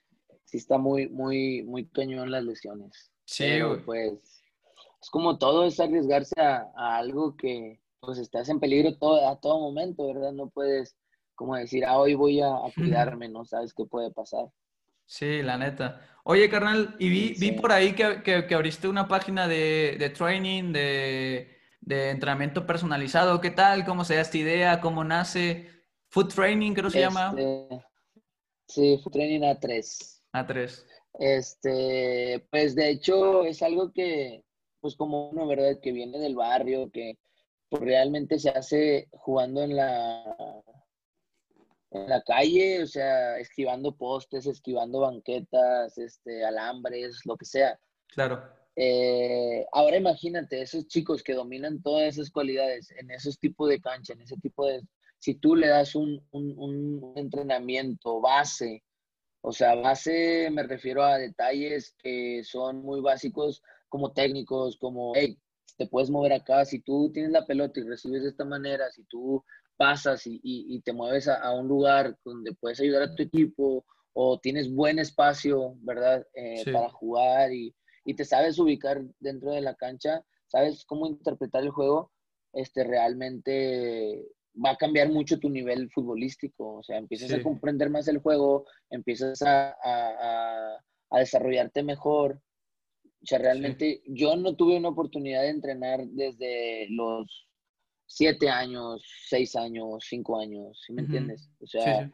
sí 0.45 0.59
está 0.59 0.77
muy, 0.77 1.09
muy, 1.09 1.63
muy 1.63 1.87
cañón 1.87 2.31
las 2.31 2.45
lesiones. 2.45 3.11
Sí, 3.25 3.47
pues 3.87 4.43
es 5.01 5.11
como 5.11 5.39
todo, 5.39 5.65
es 5.65 5.81
arriesgarse 5.81 6.39
a, 6.39 6.71
a, 6.77 6.99
algo 6.99 7.37
que 7.37 7.81
pues 8.01 8.19
estás 8.19 8.49
en 8.49 8.61
peligro 8.61 8.99
todo, 8.99 9.27
a 9.27 9.41
todo 9.41 9.61
momento, 9.61 10.13
¿verdad? 10.13 10.33
No 10.33 10.51
puedes 10.51 10.97
como 11.35 11.57
decir, 11.57 11.85
ah, 11.85 11.97
hoy 11.99 12.15
voy 12.15 12.41
a, 12.41 12.51
cuidarme, 12.75 13.29
no 13.29 13.45
sabes 13.45 13.73
qué 13.73 13.85
puede 13.85 14.11
pasar. 14.11 14.47
Sí, 15.07 15.43
la 15.43 15.57
neta. 15.57 16.01
Oye, 16.25 16.49
carnal, 16.49 16.97
y 16.99 17.09
vi, 17.09 17.35
vi 17.39 17.53
por 17.53 17.73
ahí 17.73 17.95
que, 17.95 18.23
que, 18.23 18.55
abriste 18.55 18.89
una 18.89 19.09
página 19.09 19.49
de, 19.49 19.97
de 19.99 20.11
training, 20.11 20.73
de, 20.73 21.59
de, 21.81 22.11
entrenamiento 22.11 22.67
personalizado. 22.67 23.41
¿Qué 23.41 23.51
tal? 23.51 23.85
¿Cómo 23.85 24.05
se 24.05 24.15
da 24.15 24.21
esta 24.21 24.39
idea? 24.39 24.81
¿Cómo 24.81 25.03
nace? 25.05 25.69
Food 26.11 26.29
Training, 26.29 26.75
creo 26.75 26.91
que 26.91 26.99
se 26.99 27.01
llama. 27.01 27.35
Sí, 28.73 28.99
Food 29.03 29.13
Training 29.13 29.41
A3. 29.41 30.21
A3. 30.33 30.87
Este, 31.19 32.47
pues 32.51 32.75
de 32.75 32.89
hecho 32.89 33.45
es 33.45 33.63
algo 33.63 33.93
que, 33.93 34.45
pues 34.81 34.97
como 34.97 35.29
uno, 35.29 35.47
¿verdad? 35.47 35.79
Que 35.83 35.93
viene 35.93 36.19
del 36.19 36.35
barrio, 36.35 36.91
que 36.91 37.19
pues, 37.69 37.83
realmente 37.83 38.39
se 38.39 38.49
hace 38.49 39.09
jugando 39.13 39.63
en 39.63 39.77
la, 39.77 40.35
en 41.91 42.09
la 42.09 42.23
calle, 42.23 42.83
o 42.83 42.87
sea, 42.87 43.39
esquivando 43.39 43.95
postes, 43.95 44.47
esquivando 44.47 45.01
banquetas, 45.01 45.99
este, 45.99 46.43
alambres, 46.43 47.21
lo 47.27 47.37
que 47.37 47.45
sea. 47.45 47.79
Claro. 48.09 48.43
Eh, 48.75 49.67
ahora 49.73 49.99
imagínate, 49.99 50.63
esos 50.63 50.89
chicos 50.89 51.23
que 51.23 51.35
dominan 51.35 51.83
todas 51.83 52.15
esas 52.15 52.31
cualidades 52.31 52.91
en 52.93 53.11
esos 53.11 53.39
tipos 53.39 53.69
de 53.69 53.83
cancha, 53.83 54.15
en 54.15 54.23
ese 54.23 54.37
tipo 54.39 54.67
de... 54.67 54.81
Si 55.23 55.35
tú 55.35 55.55
le 55.55 55.69
das 55.69 55.95
un, 55.95 56.21
un, 56.33 56.59
un 56.59 57.13
entrenamiento 57.17 58.21
base, 58.21 58.83
o 59.41 59.53
sea, 59.53 59.77
base 59.77 60.51
me 60.51 60.65
refiero 60.65 61.05
a 61.05 61.17
detalles 61.17 61.95
que 62.03 62.43
son 62.43 62.83
muy 62.83 63.01
básicos 63.01 63.63
como 63.89 64.13
técnicos, 64.13 64.77
como, 64.79 65.13
hey, 65.15 65.39
te 65.77 65.87
puedes 65.87 66.11
mover 66.11 66.33
acá, 66.33 66.65
si 66.65 66.81
tú 66.81 67.13
tienes 67.13 67.31
la 67.31 67.47
pelota 67.47 67.79
y 67.79 67.85
recibes 67.85 68.25
de 68.25 68.31
esta 68.31 68.45
manera, 68.45 68.91
si 68.91 69.05
tú 69.05 69.45
pasas 69.77 70.23
y, 70.25 70.81
te 70.81 70.93
mueves 70.93 71.29
a, 71.29 71.53
un 71.53 71.69
lugar 71.69 72.19
donde 72.25 72.53
puedes 72.55 72.81
ayudar 72.81 73.03
a 73.03 73.15
tu 73.15 73.23
equipo 73.23 73.85
o 74.15 74.41
tienes 74.41 74.75
buen 74.75 74.99
espacio, 74.99 75.77
¿verdad? 75.83 76.27
Eh, 76.35 76.65
para 76.73 76.89
jugar 76.91 77.53
y, 77.53 77.73
te 78.17 78.25
sabes 78.25 78.59
ubicar 78.59 79.01
dentro 79.21 79.53
de 79.53 79.61
la 79.61 79.77
cancha, 79.77 80.25
sabes 80.49 80.85
cómo 80.85 81.07
interpretar 81.07 81.63
el 81.63 81.71
juego, 81.71 82.11
este, 82.53 82.83
realmente 82.83 84.27
va 84.55 84.71
a 84.71 84.77
cambiar 84.77 85.11
mucho 85.11 85.39
tu 85.39 85.49
nivel 85.49 85.91
futbolístico. 85.91 86.75
O 86.75 86.83
sea, 86.83 86.99
empiezas 86.99 87.33
a 87.33 87.43
comprender 87.43 87.91
más 87.91 88.09
el 88.09 88.19
juego, 88.19 88.67
empiezas 88.91 89.43
a, 89.43 89.75
a, 89.83 91.19
desarrollarte 91.19 91.83
mejor. 91.83 92.41
O 93.23 93.27
sea, 93.27 93.39
realmente 93.39 94.03
yo 94.07 94.37
no 94.37 94.57
tuve 94.57 94.77
una 94.77 94.89
oportunidad 94.89 95.43
de 95.43 95.51
entrenar 95.51 96.05
desde 96.07 96.89
los 96.91 97.49
siete 98.07 98.51
años, 98.51 99.03
seis 99.29 99.57
años, 99.57 100.05
cinco 100.09 100.39
años, 100.39 100.83
¿sí 100.85 100.93
me 100.93 101.03
entiendes? 101.03 101.49
O 101.61 101.67
sea, 101.67 102.11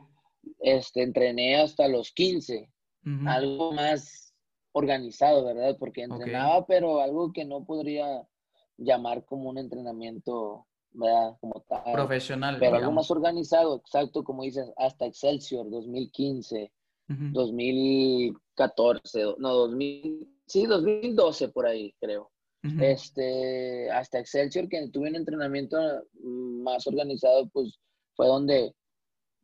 este, 0.60 1.02
entrené 1.02 1.56
hasta 1.56 1.88
los 1.88 2.12
15, 2.12 2.70
algo 3.26 3.72
más 3.72 4.34
organizado, 4.72 5.44
¿verdad? 5.44 5.76
Porque 5.78 6.02
entrenaba, 6.02 6.66
pero 6.66 7.00
algo 7.00 7.32
que 7.32 7.44
no 7.44 7.64
podría 7.64 8.26
llamar 8.76 9.24
como 9.24 9.50
un 9.50 9.58
entrenamiento, 9.58 10.66
¿verdad? 10.98 11.36
Como 11.40 11.64
tal. 11.68 11.92
Profesional. 11.92 12.56
Pero 12.58 12.76
algo 12.76 12.92
más 12.92 13.10
organizado, 13.10 13.76
exacto, 13.76 14.24
como 14.24 14.42
dices, 14.42 14.72
hasta 14.76 15.06
Excelsior 15.06 15.70
2015, 15.70 16.72
2014, 17.06 19.34
no, 19.38 19.54
2000, 19.54 20.28
sí, 20.46 20.66
2012 20.66 21.48
por 21.48 21.66
ahí, 21.66 21.94
creo 22.00 22.30
este, 22.80 23.90
hasta 23.90 24.18
Excelsior, 24.18 24.68
que 24.68 24.88
tuve 24.88 25.08
un 25.08 25.16
entrenamiento 25.16 25.78
más 26.22 26.86
organizado, 26.86 27.48
pues 27.48 27.78
fue 28.14 28.26
donde 28.26 28.74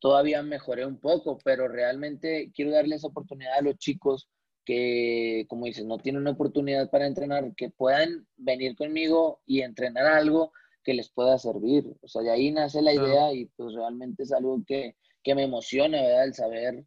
todavía 0.01 0.43
mejoré 0.43 0.85
un 0.85 0.99
poco, 0.99 1.39
pero 1.45 1.69
realmente 1.69 2.51
quiero 2.55 2.73
darles 2.73 3.05
oportunidad 3.05 3.59
a 3.59 3.63
los 3.63 3.77
chicos 3.77 4.29
que, 4.65 5.47
como 5.49 5.67
dices, 5.67 5.85
no 5.85 5.99
tienen 5.99 6.23
una 6.23 6.33
oportunidad 6.33 6.91
para 6.91 7.07
entrenar, 7.07 7.55
que 7.55 7.71
puedan 7.71 8.27
venir 8.37 8.75
conmigo 8.77 9.41
y 9.47 9.61
entrenar 9.61 10.07
algo 10.07 10.53
que 10.85 10.95
les 10.95 11.11
pueda 11.11 11.39
servir. 11.39 11.97
O 12.03 12.09
sea, 12.09 12.23
de 12.23 12.31
ahí 12.31 12.53
nace 12.53 12.83
la 12.83 12.93
idea 12.93 13.33
y 13.33 13.47
pues 13.47 13.75
realmente 13.75 14.23
es 14.23 14.33
algo 14.33 14.63
que, 14.67 14.97
que 15.23 15.35
me 15.35 15.43
emociona, 15.45 16.01
¿verdad? 16.01 16.25
El 16.25 16.35
saber 16.35 16.85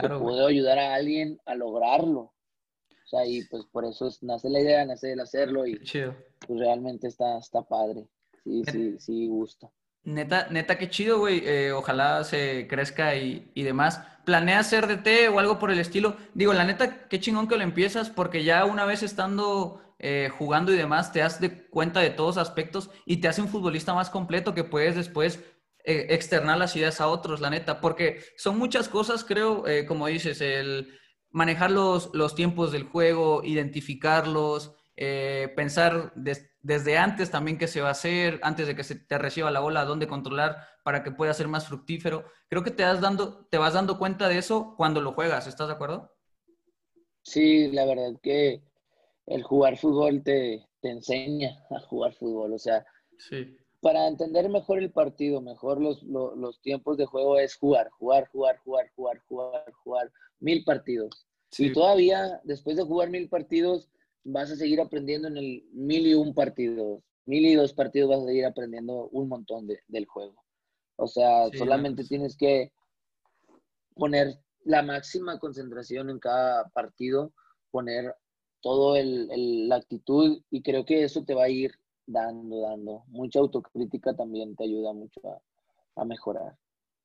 que 0.00 0.08
puedo 0.08 0.46
ayudar 0.46 0.78
a 0.78 0.94
alguien 0.94 1.38
a 1.44 1.54
lograrlo. 1.54 2.20
O 2.20 3.08
sea, 3.08 3.26
y 3.26 3.44
pues 3.44 3.64
por 3.70 3.84
eso 3.84 4.10
nace 4.22 4.48
la 4.50 4.60
idea, 4.60 4.84
nace 4.84 5.12
el 5.12 5.20
hacerlo 5.20 5.66
y 5.66 5.76
pues 5.76 6.58
realmente 6.58 7.08
está, 7.08 7.38
está 7.38 7.62
padre. 7.62 8.06
Sí, 8.44 8.62
sí, 8.70 8.96
sí, 8.98 9.26
gusta. 9.28 9.70
Neta, 10.04 10.48
neta, 10.50 10.78
qué 10.78 10.88
chido, 10.88 11.18
güey. 11.18 11.42
Eh, 11.44 11.72
ojalá 11.72 12.22
se 12.24 12.66
crezca 12.68 13.16
y, 13.16 13.50
y 13.54 13.62
demás. 13.64 14.00
¿Planeas 14.24 14.68
ser 14.68 14.86
DT 14.86 15.28
o 15.28 15.38
algo 15.38 15.58
por 15.58 15.70
el 15.70 15.78
estilo? 15.78 16.16
Digo, 16.34 16.52
la 16.52 16.64
neta, 16.64 17.08
qué 17.08 17.18
chingón 17.20 17.48
que 17.48 17.56
lo 17.56 17.62
empiezas, 17.62 18.10
porque 18.10 18.44
ya 18.44 18.64
una 18.64 18.84
vez 18.84 19.02
estando 19.02 19.80
eh, 19.98 20.30
jugando 20.36 20.72
y 20.72 20.76
demás, 20.76 21.12
te 21.12 21.20
das 21.20 21.40
de 21.40 21.66
cuenta 21.68 22.00
de 22.00 22.10
todos 22.10 22.36
aspectos 22.36 22.90
y 23.04 23.18
te 23.18 23.28
hace 23.28 23.42
un 23.42 23.48
futbolista 23.48 23.94
más 23.94 24.10
completo 24.10 24.54
que 24.54 24.64
puedes 24.64 24.96
después 24.96 25.40
eh, 25.84 26.06
externar 26.10 26.58
las 26.58 26.76
ideas 26.76 27.00
a 27.00 27.08
otros, 27.08 27.40
la 27.40 27.50
neta. 27.50 27.80
Porque 27.80 28.20
son 28.36 28.58
muchas 28.58 28.88
cosas, 28.88 29.24
creo, 29.24 29.64
como 29.86 30.06
dices, 30.06 30.40
el 30.40 30.98
manejar 31.30 31.70
los, 31.70 32.10
los 32.14 32.34
tiempos 32.34 32.72
del 32.72 32.84
juego, 32.84 33.42
identificarlos, 33.44 34.72
eh, 34.96 35.52
pensar 35.54 36.14
desde 36.14 36.96
antes 36.96 37.30
también 37.30 37.58
qué 37.58 37.68
se 37.68 37.82
va 37.82 37.88
a 37.88 37.92
hacer, 37.92 38.40
antes 38.42 38.66
de 38.66 38.74
que 38.74 38.82
se 38.82 38.94
te 38.94 39.18
reciba 39.18 39.50
la 39.50 39.60
bola, 39.60 39.84
dónde 39.84 40.06
controlar 40.08 40.66
para 40.82 41.02
que 41.02 41.10
pueda 41.10 41.34
ser 41.34 41.48
más 41.48 41.66
fructífero. 41.66 42.24
Creo 42.48 42.64
que 42.64 42.70
te, 42.70 42.82
vas 42.82 43.02
dando, 43.02 43.46
te 43.50 43.58
vas 43.58 43.74
dando 43.74 43.98
cuenta 43.98 44.28
de 44.28 44.38
eso 44.38 44.74
cuando 44.78 45.02
lo 45.02 45.12
juegas, 45.12 45.46
¿estás 45.46 45.68
de 45.68 45.74
acuerdo? 45.74 46.16
Sí, 47.20 47.70
la 47.72 47.84
verdad 47.84 48.12
que 48.22 48.62
el 49.26 49.42
jugar 49.42 49.76
fútbol 49.76 50.22
te, 50.22 50.66
te 50.80 50.90
enseña 50.90 51.64
a 51.70 51.80
jugar 51.80 52.14
fútbol, 52.14 52.52
o 52.52 52.58
sea, 52.58 52.84
sí. 53.18 53.56
para 53.80 54.06
entender 54.06 54.48
mejor 54.48 54.78
el 54.78 54.90
partido, 54.90 55.40
mejor 55.40 55.80
los, 55.80 56.02
los, 56.02 56.36
los 56.36 56.60
tiempos 56.60 56.96
de 56.96 57.06
juego 57.06 57.38
es 57.38 57.56
jugar, 57.56 57.90
jugar, 57.90 58.28
jugar, 58.28 58.58
jugar, 58.64 58.90
jugar, 58.94 59.20
jugar, 59.26 59.72
jugar, 59.82 60.12
mil 60.40 60.64
partidos. 60.64 61.26
Y 61.58 61.72
todavía, 61.72 62.40
después 62.44 62.76
de 62.76 62.82
jugar 62.82 63.08
mil 63.10 63.28
partidos, 63.28 63.88
vas 64.24 64.50
a 64.50 64.56
seguir 64.56 64.80
aprendiendo 64.80 65.28
en 65.28 65.36
el 65.36 65.64
mil 65.72 66.06
y 66.06 66.14
un 66.14 66.34
partidos. 66.34 67.02
Mil 67.24 67.46
y 67.46 67.54
dos 67.54 67.72
partidos 67.72 68.10
vas 68.10 68.20
a 68.20 68.26
seguir 68.26 68.44
aprendiendo 68.44 69.08
un 69.08 69.28
montón 69.28 69.66
de, 69.66 69.80
del 69.88 70.06
juego. 70.06 70.44
O 70.96 71.06
sea, 71.06 71.48
solamente 71.56 72.04
tienes 72.04 72.36
que 72.36 72.72
poner 73.94 74.38
la 74.64 74.82
máxima 74.82 75.38
concentración 75.38 76.10
en 76.10 76.18
cada 76.18 76.68
partido, 76.70 77.32
poner 77.70 78.14
todo 78.60 78.96
el, 78.96 79.68
la 79.68 79.76
actitud 79.76 80.42
y 80.50 80.62
creo 80.62 80.84
que 80.84 81.04
eso 81.04 81.24
te 81.24 81.34
va 81.34 81.44
a 81.44 81.48
ir 81.48 81.72
dando, 82.06 82.60
dando. 82.60 83.04
Mucha 83.08 83.38
autocrítica 83.38 84.14
también 84.14 84.56
te 84.56 84.64
ayuda 84.64 84.92
mucho 84.92 85.20
a 85.94 86.04
mejorar. 86.04 86.56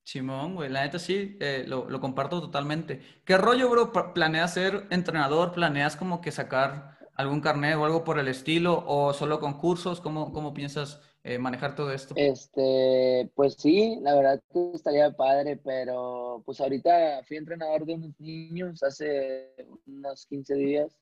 Simón, 0.03 0.55
güey, 0.55 0.69
la 0.69 0.83
neta 0.83 0.99
sí, 0.99 1.37
eh, 1.39 1.63
lo, 1.67 1.87
comparto 2.01 2.41
totalmente. 2.41 3.01
¿Qué 3.23 3.37
rollo, 3.37 3.69
bro? 3.69 3.91
¿Planeas 4.13 4.53
ser 4.53 4.87
entrenador? 4.89 5.51
¿Planeas 5.53 5.95
como 5.95 6.21
que 6.21 6.31
sacar 6.31 6.97
algún 7.15 7.41
carnet 7.41 7.75
o 7.77 7.85
algo 7.85 8.03
por 8.03 8.17
el 8.19 8.27
estilo? 8.27 8.83
¿O 8.87 9.13
solo 9.13 9.39
concursos? 9.39 10.01
¿Cómo, 10.01 10.33
cómo 10.33 10.53
piensas 10.53 11.01
eh, 11.23 11.37
manejar 11.37 11.75
todo 11.75 11.91
esto? 11.91 12.15
Este, 12.17 13.29
pues 13.35 13.55
sí, 13.59 13.99
la 14.01 14.15
verdad 14.15 14.41
que 14.51 14.71
estaría 14.73 15.11
padre, 15.11 15.57
pero 15.57 16.41
pues 16.45 16.59
ahorita 16.59 17.23
fui 17.27 17.37
entrenador 17.37 17.85
de 17.85 17.93
unos 17.93 18.19
niños 18.19 18.81
hace 18.81 19.53
unos 19.85 20.25
15 20.25 20.55
días 20.55 20.99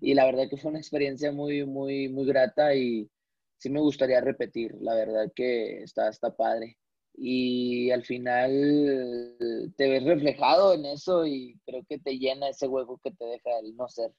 y 0.00 0.14
la 0.14 0.24
verdad 0.24 0.48
que 0.48 0.56
fue 0.56 0.70
una 0.70 0.78
experiencia 0.78 1.30
muy, 1.30 1.66
muy, 1.66 2.08
muy 2.08 2.24
grata 2.24 2.74
y 2.74 3.10
sí 3.58 3.68
me 3.68 3.80
gustaría 3.80 4.22
repetir, 4.22 4.74
la 4.80 4.94
verdad 4.94 5.30
que 5.34 5.82
está, 5.82 6.08
está 6.08 6.34
padre. 6.34 6.78
Y 7.12 7.90
al 7.90 8.02
final 8.04 9.36
te 9.76 9.88
ves 9.90 10.04
reflejado 10.04 10.72
en 10.72 10.86
eso 10.86 11.26
y 11.26 11.60
creo 11.66 11.84
que 11.86 11.98
te 11.98 12.18
llena 12.18 12.48
ese 12.48 12.66
hueco 12.66 12.98
que 13.04 13.10
te 13.10 13.26
deja 13.26 13.58
el 13.62 13.76
no 13.76 13.88
ser, 13.88 14.10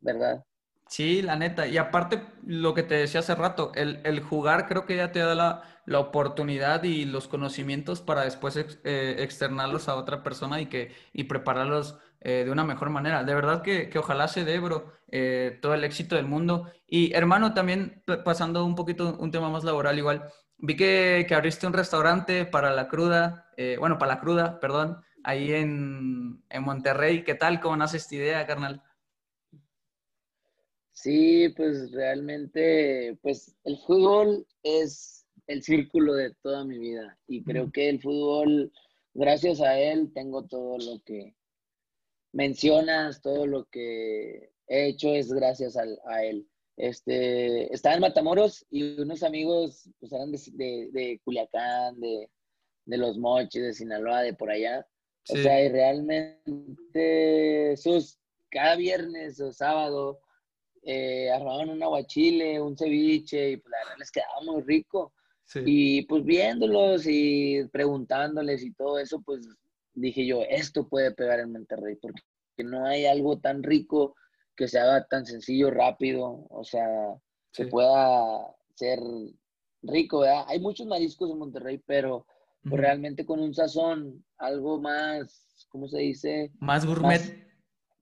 ¿verdad? 0.00 0.42
Sí, 0.88 1.20
la 1.20 1.36
neta. 1.36 1.66
Y 1.66 1.78
aparte, 1.78 2.22
lo 2.44 2.72
que 2.74 2.82
te 2.84 2.94
decía 2.94 3.20
hace 3.20 3.34
rato, 3.34 3.72
el, 3.74 4.20
jugar 4.22 4.66
creo 4.68 4.86
que 4.86 4.96
ya 4.96 5.10
te 5.12 5.18
da 5.18 5.34
la, 5.34 5.62
oportunidad 5.98 6.82
y 6.84 7.04
los 7.04 7.28
conocimientos 7.28 8.00
para 8.00 8.22
después 8.22 8.56
eh, 8.56 9.16
externarlos 9.18 9.88
a 9.88 9.94
otra 9.96 10.22
persona 10.22 10.60
y, 10.60 10.66
que, 10.66 10.92
y 11.12 11.24
prepararlos 11.24 11.98
eh, 12.20 12.42
de 12.44 12.50
una 12.50 12.64
mejor 12.64 12.90
manera. 12.90 13.24
De 13.24 13.34
verdad 13.34 13.62
que, 13.62 13.90
ojalá 13.98 14.28
se 14.28 14.44
dé, 14.44 14.58
bro, 14.60 14.92
eh, 15.08 15.58
todo 15.60 15.74
el 15.74 15.84
éxito 15.84 16.14
del 16.16 16.26
mundo. 16.26 16.70
Y 16.86 17.12
hermano, 17.14 17.52
también 17.52 18.02
pasando 18.24 18.64
un 18.64 18.74
poquito 18.76 19.16
un 19.18 19.30
tema 19.30 19.50
más 19.50 19.64
laboral 19.64 19.98
igual, 19.98 20.28
vi 20.58 20.76
que, 20.76 21.24
que 21.28 21.34
abriste 21.34 21.66
un 21.66 21.72
restaurante 21.72 22.46
para 22.46 22.70
la 22.72 22.88
cruda, 22.88 23.50
bueno, 23.78 23.98
para 23.98 24.14
la 24.14 24.20
cruda, 24.20 24.60
perdón, 24.60 25.00
ahí 25.24 25.52
en, 25.52 26.42
en 26.48 26.62
Monterrey. 26.62 27.24
¿Qué 27.24 27.34
tal? 27.34 27.60
¿Cómo 27.60 27.76
nace 27.76 27.96
esta 27.96 28.14
idea, 28.14 28.46
carnal? 28.46 28.82
Sí, 31.06 31.50
pues 31.50 31.92
realmente, 31.92 33.16
pues 33.22 33.54
el 33.62 33.78
fútbol 33.78 34.44
es 34.64 35.24
el 35.46 35.62
círculo 35.62 36.14
de 36.14 36.34
toda 36.42 36.64
mi 36.64 36.80
vida 36.80 37.16
y 37.28 37.44
creo 37.44 37.70
que 37.70 37.88
el 37.88 38.02
fútbol, 38.02 38.72
gracias 39.14 39.60
a 39.60 39.78
él, 39.78 40.12
tengo 40.12 40.48
todo 40.48 40.78
lo 40.78 41.00
que 41.04 41.36
mencionas, 42.32 43.22
todo 43.22 43.46
lo 43.46 43.66
que 43.66 44.50
he 44.66 44.88
hecho 44.88 45.14
es 45.14 45.32
gracias 45.32 45.76
a, 45.76 46.24
él. 46.24 46.48
Este, 46.76 47.72
estaba 47.72 47.94
en 47.94 48.00
Matamoros 48.00 48.66
y 48.68 49.00
unos 49.00 49.22
amigos 49.22 49.88
pues 50.00 50.12
eran 50.12 50.32
de, 50.32 50.88
de, 50.90 51.20
Culiacán, 51.22 52.00
de, 52.00 52.28
de, 52.84 52.96
Los 52.96 53.16
Mochis, 53.16 53.62
de 53.62 53.74
Sinaloa, 53.74 54.22
de 54.22 54.34
por 54.34 54.50
allá. 54.50 54.84
O 55.28 55.36
sea, 55.36 55.64
y 55.64 55.68
realmente 55.68 57.76
sus, 57.76 58.18
cada 58.50 58.74
viernes 58.74 59.40
o 59.40 59.52
sábado 59.52 60.20
eh, 60.88 61.28
armaban 61.32 61.68
un 61.68 61.82
aguachile, 61.82 62.60
un 62.60 62.78
ceviche, 62.78 63.50
y 63.50 63.56
pues 63.56 63.72
la 63.72 63.78
verdad 63.78 63.98
les 63.98 64.10
quedaba 64.12 64.40
muy 64.44 64.62
rico. 64.62 65.12
Y 65.64 66.02
pues 66.02 66.24
viéndolos 66.24 67.06
y 67.06 67.64
preguntándoles 67.72 68.62
y 68.62 68.72
todo 68.72 68.98
eso, 68.98 69.20
pues 69.24 69.48
dije 69.94 70.24
yo, 70.26 70.42
esto 70.42 70.88
puede 70.88 71.12
pegar 71.12 71.40
en 71.40 71.52
Monterrey, 71.52 71.96
porque 71.96 72.22
no 72.58 72.84
hay 72.86 73.06
algo 73.06 73.38
tan 73.38 73.62
rico 73.62 74.14
que 74.56 74.68
se 74.68 74.78
haga 74.78 75.04
tan 75.06 75.26
sencillo, 75.26 75.70
rápido, 75.70 76.46
o 76.50 76.64
sea, 76.64 76.86
que 77.52 77.66
pueda 77.66 78.40
ser 78.74 79.00
rico, 79.82 80.20
¿verdad? 80.20 80.44
Hay 80.48 80.60
muchos 80.60 80.86
mariscos 80.86 81.30
en 81.30 81.38
Monterrey, 81.38 81.80
pero 81.84 82.26
pues, 82.62 82.80
realmente 82.80 83.26
con 83.26 83.40
un 83.40 83.54
sazón, 83.54 84.24
algo 84.38 84.80
más, 84.80 85.66
¿cómo 85.68 85.88
se 85.88 85.98
dice? 85.98 86.50
Más 86.58 86.86
gourmet 86.86 87.46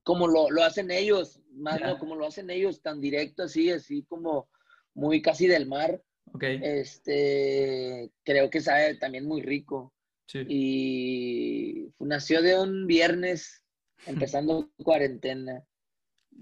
como 0.05 0.29
lo, 0.29 0.51
lo 0.51 0.62
hacen 0.62 0.90
ellos, 0.90 1.40
más 1.55 1.81
no 1.81 1.99
como 1.99 2.17
lo 2.17 2.27
hacen 2.27 2.51
ellos, 2.51 2.83
tan 2.83 3.01
directo 3.01 3.45
así, 3.45 3.71
así 3.71 4.05
como 4.05 4.49
muy 4.95 5.23
casi 5.23 5.47
del 5.47 5.67
mar. 5.67 6.03
Okay. 6.33 6.61
Este, 6.62 8.11
creo 8.25 8.51
que 8.51 8.61
sabe 8.61 8.97
también 8.97 9.27
muy 9.27 9.43
rico. 9.43 9.93
Sí. 10.27 10.40
Y 10.49 11.93
nació 11.99 12.43
de 12.43 12.59
un 12.59 12.87
viernes, 12.87 13.64
empezando 14.07 14.71
cuarentena. 14.83 15.64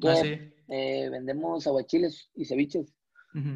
Ah, 0.05 0.16
sí. 0.16 0.38
eh, 0.68 1.09
vendemos 1.11 1.66
aguachiles 1.66 2.31
y 2.35 2.44
ceviches. 2.44 2.94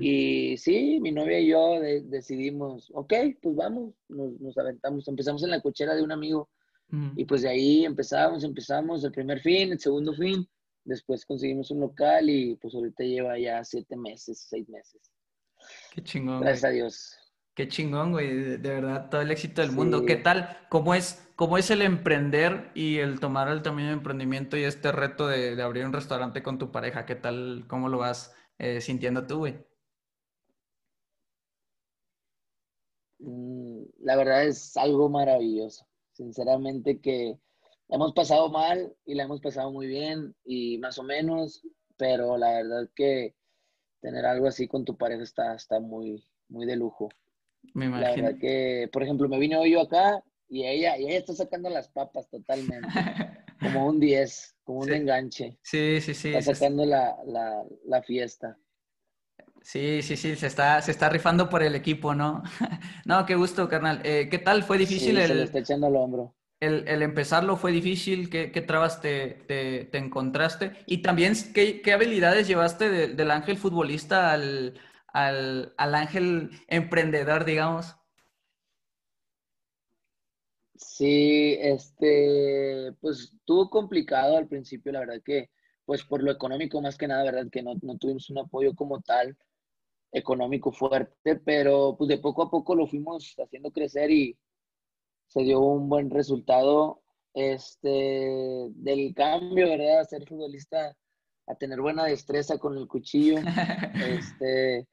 Y 0.01 0.57
sí, 0.57 1.01
mi 1.03 1.13
novia 1.13 1.39
y 1.39 1.49
yo 1.49 1.79
decidimos, 1.81 2.91
ok, 2.95 3.13
pues 3.43 3.57
vamos, 3.57 3.93
nos, 4.09 4.41
nos, 4.41 4.57
aventamos. 4.57 5.07
Empezamos 5.07 5.43
en 5.43 5.51
la 5.51 5.61
cochera 5.61 5.95
de 5.95 6.03
un 6.03 6.13
amigo 6.13 6.49
y 7.17 7.25
pues 7.25 7.43
de 7.43 7.49
ahí 7.49 7.85
empezamos, 7.85 8.45
empezamos 8.45 9.03
el 9.05 9.13
primer 9.13 9.41
fin, 9.41 9.73
el 9.73 9.81
segundo 9.81 10.15
fin, 10.15 10.49
después 10.87 11.27
conseguimos 11.27 11.71
un 11.71 11.81
local 11.81 12.31
y 12.31 12.57
pues 12.57 12.75
ahorita 12.75 13.05
lleva 13.05 13.39
ya 13.39 13.63
siete 13.65 13.97
meses, 13.97 14.47
seis 14.49 14.69
meses. 14.69 15.03
Qué 15.93 16.03
chingón. 16.03 16.41
Gracias 16.41 16.65
a 16.65 16.69
Dios. 16.71 17.19
Qué 17.55 17.69
chingón, 17.69 18.13
güey, 18.13 18.59
de, 18.59 18.59
verdad, 18.59 19.09
todo 19.09 19.23
el 19.23 19.31
éxito 19.31 19.63
del 19.63 19.73
mundo. 19.73 20.05
¿Qué 20.05 20.17
tal? 20.17 20.59
¿Cómo 20.69 20.95
es, 20.95 21.27
¿Cómo 21.37 21.57
es 21.57 21.71
el 21.71 21.81
emprender 21.81 22.71
y 22.75 22.99
el 22.99 23.19
tomar 23.19 23.49
el 23.49 23.63
tamaño 23.63 23.87
de 23.89 23.95
emprendimiento 23.95 24.59
y 24.59 24.65
este 24.65 24.93
reto 24.93 25.27
de, 25.27 25.61
abrir 25.63 25.87
un 25.87 25.93
restaurante 25.95 26.43
con 26.43 26.59
tu 26.59 26.71
pareja? 26.71 27.07
¿Qué 27.07 27.15
tal? 27.15 27.65
¿Cómo 27.67 27.89
lo 27.89 27.99
vas 27.99 28.35
eh, 28.59 28.83
sintiendo 28.83 29.27
tú, 29.27 29.39
güey? 29.39 29.57
Mm, 33.19 33.85
la 34.01 34.17
verdad 34.17 34.45
es 34.45 34.77
algo 34.77 35.09
maravilloso 35.09 35.87
sinceramente 36.13 37.01
que 37.01 37.39
hemos 37.89 38.13
pasado 38.13 38.51
mal 38.51 38.95
y 39.05 39.15
la 39.15 39.25
hemos 39.25 39.41
pasado 39.41 39.71
muy 39.71 39.87
bien 39.87 40.35
y 40.45 40.79
más 40.79 40.99
o 40.99 41.03
menos, 41.03 41.63
pero 41.97 42.37
la 42.37 42.53
verdad 42.53 42.89
que 42.95 43.35
tener 44.01 44.27
algo 44.27 44.47
así 44.47 44.69
con 44.69 44.85
tu 44.85 44.97
pareja 44.97 45.23
está, 45.23 45.55
está 45.55 45.81
muy, 45.81 46.25
muy 46.49 46.67
de 46.67 46.77
lujo. 46.77 47.09
Me 47.75 47.87
imagino. 47.87 48.09
La 48.09 48.17
verdad 48.17 48.41
que, 48.41 48.89
por 48.93 49.03
ejemplo, 49.03 49.29
me 49.29 49.39
vine 49.39 49.57
hoy 49.57 49.73
yo 49.73 49.81
acá 49.81 50.23
y 50.49 50.65
ella, 50.65 50.97
y 50.97 51.07
ella 51.07 51.19
está 51.19 51.35
sacando 51.35 51.69
las 51.71 51.89
papas 51.89 52.29
totalmente. 52.29 52.89
como 53.61 53.87
un 53.87 53.99
10, 53.99 54.57
como 54.65 54.81
un 54.81 54.93
enganche. 54.93 55.59
Sí, 55.63 56.01
sí, 56.01 56.15
sí. 56.15 56.35
Está 56.35 56.55
sacando 56.55 56.85
la, 56.85 57.17
la, 57.27 57.65
la 57.85 58.03
fiesta. 58.03 58.59
Sí, 59.63 60.03
sí, 60.03 60.17
sí, 60.17 60.37
se 60.37 60.47
está, 60.47 60.81
se 60.81 60.93
está 60.93 61.09
rifando 61.09 61.49
por 61.49 61.63
el 61.63 61.75
equipo, 61.75 62.15
¿no? 62.15 62.43
no, 63.05 63.27
qué 63.27 63.35
gusto, 63.35 63.69
carnal. 63.69 64.01
Eh, 64.05 64.29
¿Qué 64.31 64.39
tal? 64.39 64.63
¿Fue 64.63 64.79
difícil 64.79 65.19
el, 65.19 65.27
se 65.27 65.35
le 65.35 65.43
está 65.43 65.59
echando 65.59 65.89
al 65.89 65.97
hombro. 65.97 66.37
El, 66.61 66.89
el 66.89 67.03
empezarlo 67.03 67.57
fue 67.57 67.73
difícil? 67.73 68.31
¿Qué, 68.31 68.51
qué 68.51 68.63
trabas 68.63 69.01
te, 69.01 69.45
te, 69.47 69.99
encontraste? 69.99 70.73
Y 70.87 71.03
también, 71.03 71.35
¿qué, 71.55 71.83
qué 71.83 71.93
habilidades 71.93 72.49
llevaste 72.49 72.89
del 73.09 73.31
ángel 73.31 73.59
futbolista 73.59 74.33
al, 74.33 74.81
al, 75.09 75.75
al 75.77 75.95
ángel 75.95 76.51
emprendedor, 76.69 77.45
digamos? 77.45 77.97
Sí, 80.79 81.57
este, 81.61 82.93
pues 83.01 83.33
estuvo 83.35 83.71
complicado 83.71 84.37
al 84.37 84.47
principio, 84.49 84.93
la 84.93 85.01
verdad 85.01 85.23
que, 85.25 85.51
pues 85.85 86.05
por 86.05 86.23
lo 86.23 86.31
económico 86.31 86.81
más 86.83 86.97
que 86.99 87.09
nada, 87.09 87.25
verdad 87.25 87.51
que 87.51 87.63
no, 87.63 87.75
no 87.83 87.97
tuvimos 87.97 88.29
un 88.31 88.39
apoyo 88.39 88.75
como 88.75 89.01
tal 89.01 89.37
económico 90.13 90.73
fuerte, 90.73 91.37
pero 91.37 91.97
pues 91.99 92.09
de 92.09 92.19
poco 92.19 92.43
a 92.43 92.51
poco 92.51 92.75
lo 92.75 92.87
fuimos 92.87 93.35
haciendo 93.39 93.71
crecer 93.73 94.11
y 94.11 94.39
se 95.27 95.41
dio 95.43 95.61
un 95.61 95.89
buen 95.89 96.11
resultado 96.11 97.03
este, 97.35 98.71
del 98.71 99.15
cambio, 99.15 99.69
¿verdad? 99.69 100.01
A 100.01 100.05
ser 100.05 100.27
futbolista, 100.27 100.97
a 101.47 101.55
tener 101.55 101.81
buena 101.81 102.05
destreza 102.05 102.59
con 102.59 102.77
el 102.77 102.89
cuchillo. 102.89 103.37
este, 103.95 104.89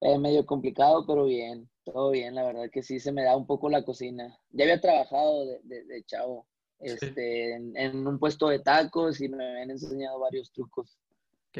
es 0.00 0.18
medio 0.18 0.44
complicado, 0.46 1.06
pero 1.06 1.24
bien, 1.24 1.68
todo 1.84 2.10
bien, 2.10 2.34
la 2.34 2.44
verdad 2.44 2.70
que 2.70 2.82
sí 2.82 3.00
se 3.00 3.12
me 3.12 3.24
da 3.24 3.36
un 3.36 3.46
poco 3.46 3.68
la 3.68 3.84
cocina. 3.84 4.38
Ya 4.50 4.64
había 4.64 4.80
trabajado 4.80 5.46
de, 5.62 5.84
de, 5.84 6.04
chavo 6.04 6.46
este, 6.80 7.54
en, 7.54 8.06
un 8.06 8.18
puesto 8.18 8.48
de 8.48 8.60
tacos 8.60 9.20
y 9.20 9.28
me 9.28 9.44
habían 9.44 9.70
enseñado 9.70 10.18
varios 10.18 10.52
trucos. 10.52 10.98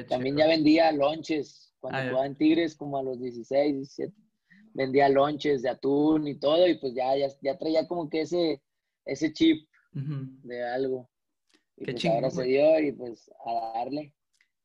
También 0.09 0.37
ya 0.37 0.47
vendía 0.47 0.93
lonches, 0.93 1.75
cuando 1.81 1.99
ah, 1.99 2.05
jugaba 2.09 2.27
en 2.27 2.37
Tigres, 2.37 2.77
como 2.77 2.99
a 2.99 3.03
los 3.03 3.21
16, 3.21 3.75
17, 3.75 4.15
vendía 4.75 5.09
lonches 5.09 5.63
de 5.63 5.71
atún 5.71 6.27
y 6.27 6.39
todo, 6.39 6.67
y 6.67 6.79
pues 6.79 6.95
ya, 6.95 7.13
ya, 7.41 7.59
traía 7.59 7.87
como 7.87 8.09
que 8.09 8.23
ese, 8.23 8.63
ese 9.05 9.33
chip 9.33 9.69
de 9.93 10.65
algo. 10.65 11.09
Y 11.77 11.85
Qué 11.85 11.93
pues 11.93 12.03
chingón, 12.03 12.17
ahora 12.17 12.31
se 12.31 12.45
dio 12.45 12.81
y 12.81 12.93
pues 12.93 13.31
a 13.45 13.79
darle. 13.79 14.15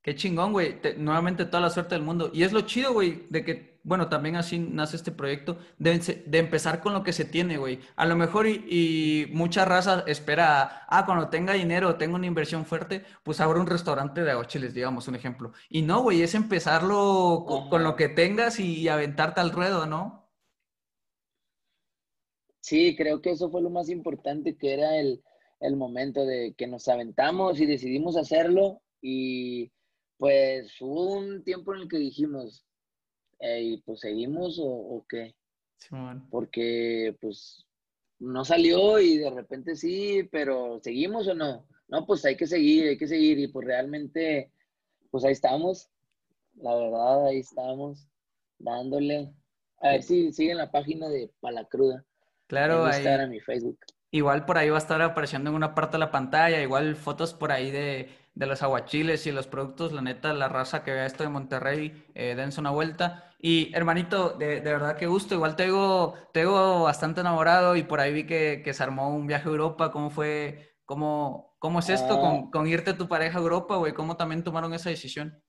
Qué 0.01 0.15
chingón, 0.15 0.51
güey. 0.51 0.75
nuevamente 0.97 1.45
toda 1.45 1.61
la 1.61 1.69
suerte 1.69 1.95
del 1.95 2.03
mundo. 2.03 2.29
Y 2.33 2.43
es 2.43 2.53
lo 2.53 2.61
chido, 2.61 2.93
güey, 2.93 3.25
de 3.29 3.43
que, 3.43 3.74
bueno, 3.85 4.09
también 4.09 4.35
así 4.35 4.57
nace 4.57 4.95
este 4.95 5.11
proyecto, 5.11 5.59
de, 5.77 5.99
de 6.25 6.37
empezar 6.39 6.81
con 6.81 6.93
lo 6.93 7.03
que 7.03 7.13
se 7.13 7.23
tiene, 7.23 7.57
güey. 7.57 7.79
A 7.95 8.07
lo 8.07 8.15
mejor 8.15 8.47
y, 8.47 9.27
mucha 9.31 9.63
raza 9.63 10.03
espera, 10.07 10.85
ah, 10.87 11.05
cuando 11.05 11.29
tenga 11.29 11.53
dinero, 11.53 11.95
tenga 11.95 12.15
una 12.15 12.25
inversión 12.25 12.65
fuerte, 12.65 13.03
pues 13.23 13.39
abro 13.39 13.61
un 13.61 13.67
restaurante 13.67 14.23
de 14.23 14.31
aguachiles, 14.31 14.73
digamos, 14.73 15.07
un 15.07 15.15
ejemplo. 15.15 15.53
Y 15.69 15.83
no, 15.83 16.01
güey, 16.01 16.23
es 16.23 16.33
empezarlo 16.33 17.45
con, 17.69 17.83
lo 17.83 17.95
que 17.95 18.09
tengas 18.09 18.59
y 18.59 18.87
aventarte 18.87 19.39
al 19.39 19.51
ruedo, 19.51 19.85
¿no? 19.85 20.27
Sí, 22.59 22.95
creo 22.95 23.21
que 23.21 23.29
eso 23.29 23.51
fue 23.51 23.61
lo 23.61 23.69
más 23.69 23.89
importante, 23.89 24.57
que 24.57 24.73
era 24.73 24.97
el, 24.97 25.23
el 25.59 25.75
momento 25.75 26.25
de 26.25 26.55
que 26.57 26.65
nos 26.65 26.87
aventamos 26.87 27.59
y 27.59 27.67
decidimos 27.67 28.17
hacerlo 28.17 28.81
y 28.99 29.71
pues 30.17 30.75
hubo 30.81 31.13
un 31.13 31.43
tiempo 31.43 31.75
en 31.75 31.81
el 31.81 31.87
que 31.87 31.97
dijimos, 31.97 32.65
¿y 33.39 33.77
pues 33.77 33.99
seguimos 33.99 34.59
o, 34.61 35.05
qué? 35.07 35.35
Porque 36.29 37.15
pues 37.21 37.65
no 38.19 38.45
salió 38.45 38.99
y 38.99 39.17
de 39.17 39.29
repente 39.29 39.75
sí, 39.75 40.27
pero 40.31 40.79
¿seguimos 40.81 41.27
o 41.27 41.33
no? 41.33 41.67
No, 41.87 42.05
pues 42.05 42.25
hay 42.25 42.35
que 42.35 42.47
seguir, 42.47 42.87
hay 42.87 42.97
que 42.97 43.07
seguir 43.07 43.37
y 43.39 43.47
pues 43.47 43.67
realmente, 43.67 44.51
pues 45.11 45.23
ahí 45.23 45.33
estamos, 45.33 45.89
la 46.55 46.75
verdad, 46.75 47.27
ahí 47.27 47.39
estamos, 47.39 48.07
dándole. 48.57 49.33
A 49.81 49.89
ver 49.89 50.03
si 50.03 50.31
siguen 50.33 50.57
la 50.57 50.71
página 50.71 51.09
de 51.09 51.31
Palacruda. 51.41 52.03
Claro, 52.47 52.85
ahí. 52.85 53.05
En 53.05 53.29
mi 53.29 53.39
Facebook. 53.39 53.79
Igual 54.11 54.45
por 54.45 54.57
ahí 54.57 54.69
va 54.69 54.77
a 54.77 54.79
estar 54.79 55.01
apareciendo 55.01 55.49
en 55.49 55.55
una 55.57 55.75
parte 55.75 55.93
de 55.93 55.99
la 55.99 56.11
pantalla, 56.11 56.61
igual 56.61 56.95
fotos 56.95 57.33
por 57.33 57.51
ahí 57.51 57.69
de, 57.69 58.09
de 58.35 58.45
los 58.45 58.61
aguachiles 58.61 59.25
y 59.25 59.31
los 59.31 59.47
productos. 59.47 59.91
La 59.91 60.01
neta, 60.01 60.33
la 60.33 60.49
raza 60.49 60.83
que 60.83 60.91
vea 60.91 61.05
esto 61.05 61.23
de 61.23 61.29
Monterrey, 61.29 62.05
eh, 62.13 62.35
dense 62.35 62.59
una 62.59 62.71
vuelta. 62.71 63.33
Y 63.39 63.73
hermanito, 63.73 64.31
de, 64.31 64.61
de, 64.61 64.71
verdad 64.71 64.97
que 64.97 65.07
gusto. 65.07 65.35
Igual 65.35 65.55
te 65.55 65.63
digo, 65.63 66.13
te 66.33 66.45
bastante 66.45 67.21
enamorado 67.21 67.75
y 67.75 67.83
por 67.83 67.99
ahí 67.99 68.13
vi 68.13 68.25
que, 68.25 68.61
que 68.63 68.73
se 68.73 68.83
armó 68.83 69.09
un 69.09 69.27
viaje 69.27 69.47
a 69.47 69.51
Europa. 69.51 69.91
¿Cómo 69.91 70.09
fue? 70.09 70.75
¿Cómo, 70.85 71.55
cómo 71.59 71.79
es 71.79 71.89
esto 71.89 72.19
con, 72.19 72.35
ah. 72.35 72.49
con 72.51 72.67
irte 72.67 72.93
tu 72.93 73.07
pareja 73.07 73.39
a 73.39 73.41
Europa, 73.41 73.77
güey? 73.77 73.93
¿Cómo 73.93 74.17
también 74.17 74.43
tomaron 74.43 74.73
esa 74.73 74.89
decisión? 74.89 75.41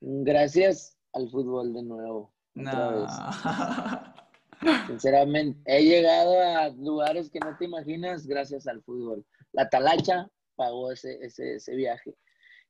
Gracias 0.00 0.96
al 1.12 1.28
fútbol 1.28 1.74
de 1.74 1.82
nuevo. 1.82 2.32
No. 2.54 3.06
Sinceramente, 4.86 5.60
he 5.66 5.84
llegado 5.84 6.40
a 6.40 6.68
lugares 6.70 7.30
que 7.30 7.38
no 7.40 7.56
te 7.56 7.64
imaginas 7.64 8.26
gracias 8.26 8.66
al 8.66 8.82
fútbol. 8.82 9.24
La 9.52 9.68
Talacha 9.68 10.28
pagó 10.58 10.90
ese, 10.90 11.24
ese, 11.24 11.54
ese 11.54 11.76
viaje. 11.76 12.14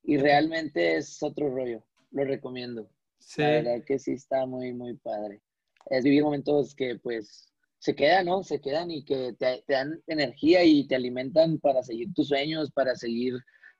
Y 0.02 0.18
realmente 0.18 0.96
es 0.96 1.22
otro 1.22 1.48
rollo. 1.48 1.82
Lo 2.10 2.24
recomiendo. 2.24 2.90
Sí. 3.18 3.42
La 3.42 3.48
verdad 3.50 3.84
que 3.84 3.98
sí 3.98 4.12
está 4.12 4.46
muy, 4.46 4.72
muy 4.72 4.94
padre. 4.98 5.40
Es 5.86 6.04
vivir 6.04 6.22
momentos 6.22 6.74
que 6.74 6.98
pues 7.02 7.52
se 7.78 7.94
quedan, 7.94 8.26
¿no? 8.26 8.44
Se 8.44 8.60
quedan 8.60 8.90
y 8.90 9.04
que 9.04 9.34
te, 9.38 9.64
te 9.66 9.72
dan 9.72 10.02
energía 10.06 10.64
y 10.64 10.86
te 10.86 10.96
alimentan 10.96 11.58
para 11.58 11.82
seguir 11.82 12.12
tus 12.12 12.28
sueños, 12.28 12.70
para 12.72 12.94
seguir 12.94 13.34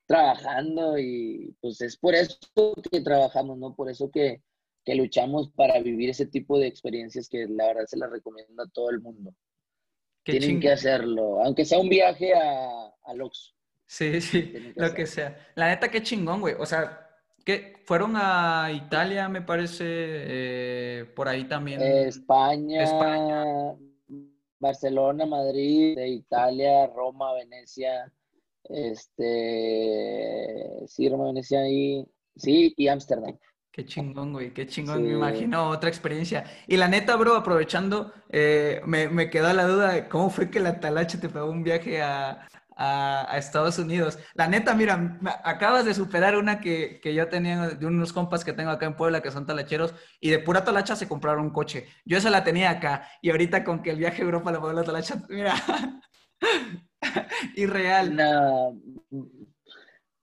trabajando 0.07 0.99
y 0.99 1.55
pues 1.61 1.81
es 1.83 1.97
por 1.99 2.15
eso 2.15 2.39
que 2.91 3.03
trabajamos, 3.03 3.59
¿no? 3.59 3.75
Por 3.75 3.91
eso 3.91 4.11
que, 4.11 4.43
que 4.85 4.95
luchamos 4.95 5.51
para 5.51 5.81
vivir 5.81 6.09
ese 6.09 6.27
tipo 6.27 6.59
de 6.59 6.67
experiencias 6.67 7.29
que 7.29 7.47
la 7.47 7.67
verdad 7.67 7.85
se 7.87 7.99
las 7.99 8.11
recomiendo 8.11 8.63
a 8.63 8.69
todo 8.71 8.91
el 8.91 9.01
mundo. 9.01 9.35
Tienen 10.25 10.61
que 10.61 10.71
hacerlo, 10.71 11.43
aunque 11.43 11.65
sea 11.65 11.79
un 11.79 11.89
viaje 11.89 12.35
a, 12.35 12.91
a 13.05 13.15
Lox. 13.15 13.55
Sí, 13.89 14.20
sí, 14.20 14.72
lo 14.76 14.95
que 14.95 15.07
sea. 15.07 15.51
La 15.57 15.68
neta, 15.68 15.91
qué 15.91 16.03
chingón, 16.03 16.41
güey. 16.41 16.55
O 16.59 16.66
sea, 16.66 17.09
que 17.45 17.74
fueron 17.84 18.12
a 18.16 18.70
Italia, 18.70 19.28
me 19.28 19.43
parece, 19.43 19.84
eh, 19.89 21.05
por 21.16 21.26
ahí 21.28 21.45
también. 21.49 21.80
España, 21.80 22.84
España, 22.84 23.74
Barcelona, 24.61 25.24
Madrid, 25.24 25.99
Italia, 25.99 26.86
Roma, 26.89 27.32
Venecia, 27.32 28.12
este, 28.64 29.24
sí, 30.86 31.09
Roma, 31.09 31.24
Venecia 31.28 31.66
y, 31.66 32.05
sí, 32.36 32.74
y 32.76 32.89
Ámsterdam. 32.89 33.39
Qué 33.72 33.86
chingón, 33.86 34.32
güey, 34.32 34.53
qué 34.53 34.66
chingón, 34.66 35.05
me 35.05 35.12
imagino 35.12 35.70
otra 35.70 35.89
experiencia. 35.89 36.45
Y 36.66 36.76
la 36.76 36.89
neta, 36.89 37.16
bro, 37.16 37.36
aprovechando, 37.36 38.12
eh, 38.28 38.80
me, 38.84 39.09
me, 39.09 39.30
quedó 39.30 39.53
la 39.53 39.64
duda 39.64 39.93
de 39.93 40.09
cómo 40.09 40.30
fue 40.30 40.51
que 40.51 40.59
la 40.59 40.80
Talacha 40.80 41.20
te 41.20 41.28
pagó 41.28 41.51
un 41.51 41.62
viaje 41.62 42.03
a, 42.03 42.49
a, 42.79 43.37
Estados 43.37 43.79
Unidos. 43.79 44.18
La 44.35 44.47
neta, 44.47 44.74
mira, 44.74 45.18
acabas 45.45 45.85
de 45.85 45.95
superar 45.95 46.37
una 46.37 46.61
que, 46.61 47.01
que, 47.03 47.12
yo 47.12 47.29
tenía 47.29 47.70
de 47.70 47.87
unos 47.87 48.12
compas 48.12 48.45
que 48.45 48.53
tengo 48.53 48.70
acá 48.70 48.87
en 48.87 48.97
Puebla 48.97 49.20
que 49.20 49.33
son 49.33 49.47
talacheros 49.47 49.95
y 50.20 50.31
de 50.31 50.39
pura 50.39 50.64
talacha 50.64 50.95
se 50.97 51.09
compraron 51.09 51.47
un 51.47 51.51
coche. 51.51 51.89
Yo 52.05 52.18
esa 52.18 52.31
la 52.31 52.45
tenía 52.45 52.70
acá 52.70 53.09
y 53.20 53.31
ahorita 53.31 53.64
con 53.64 53.83
que 53.83 53.91
el 53.91 53.99
viaje 53.99 54.22
a 54.22 54.24
Europa 54.24 54.53
la 54.53 54.72
la 54.72 54.85
talacha, 54.85 55.16
mira, 55.29 55.55
irreal. 57.57 58.14
No, 58.14 58.81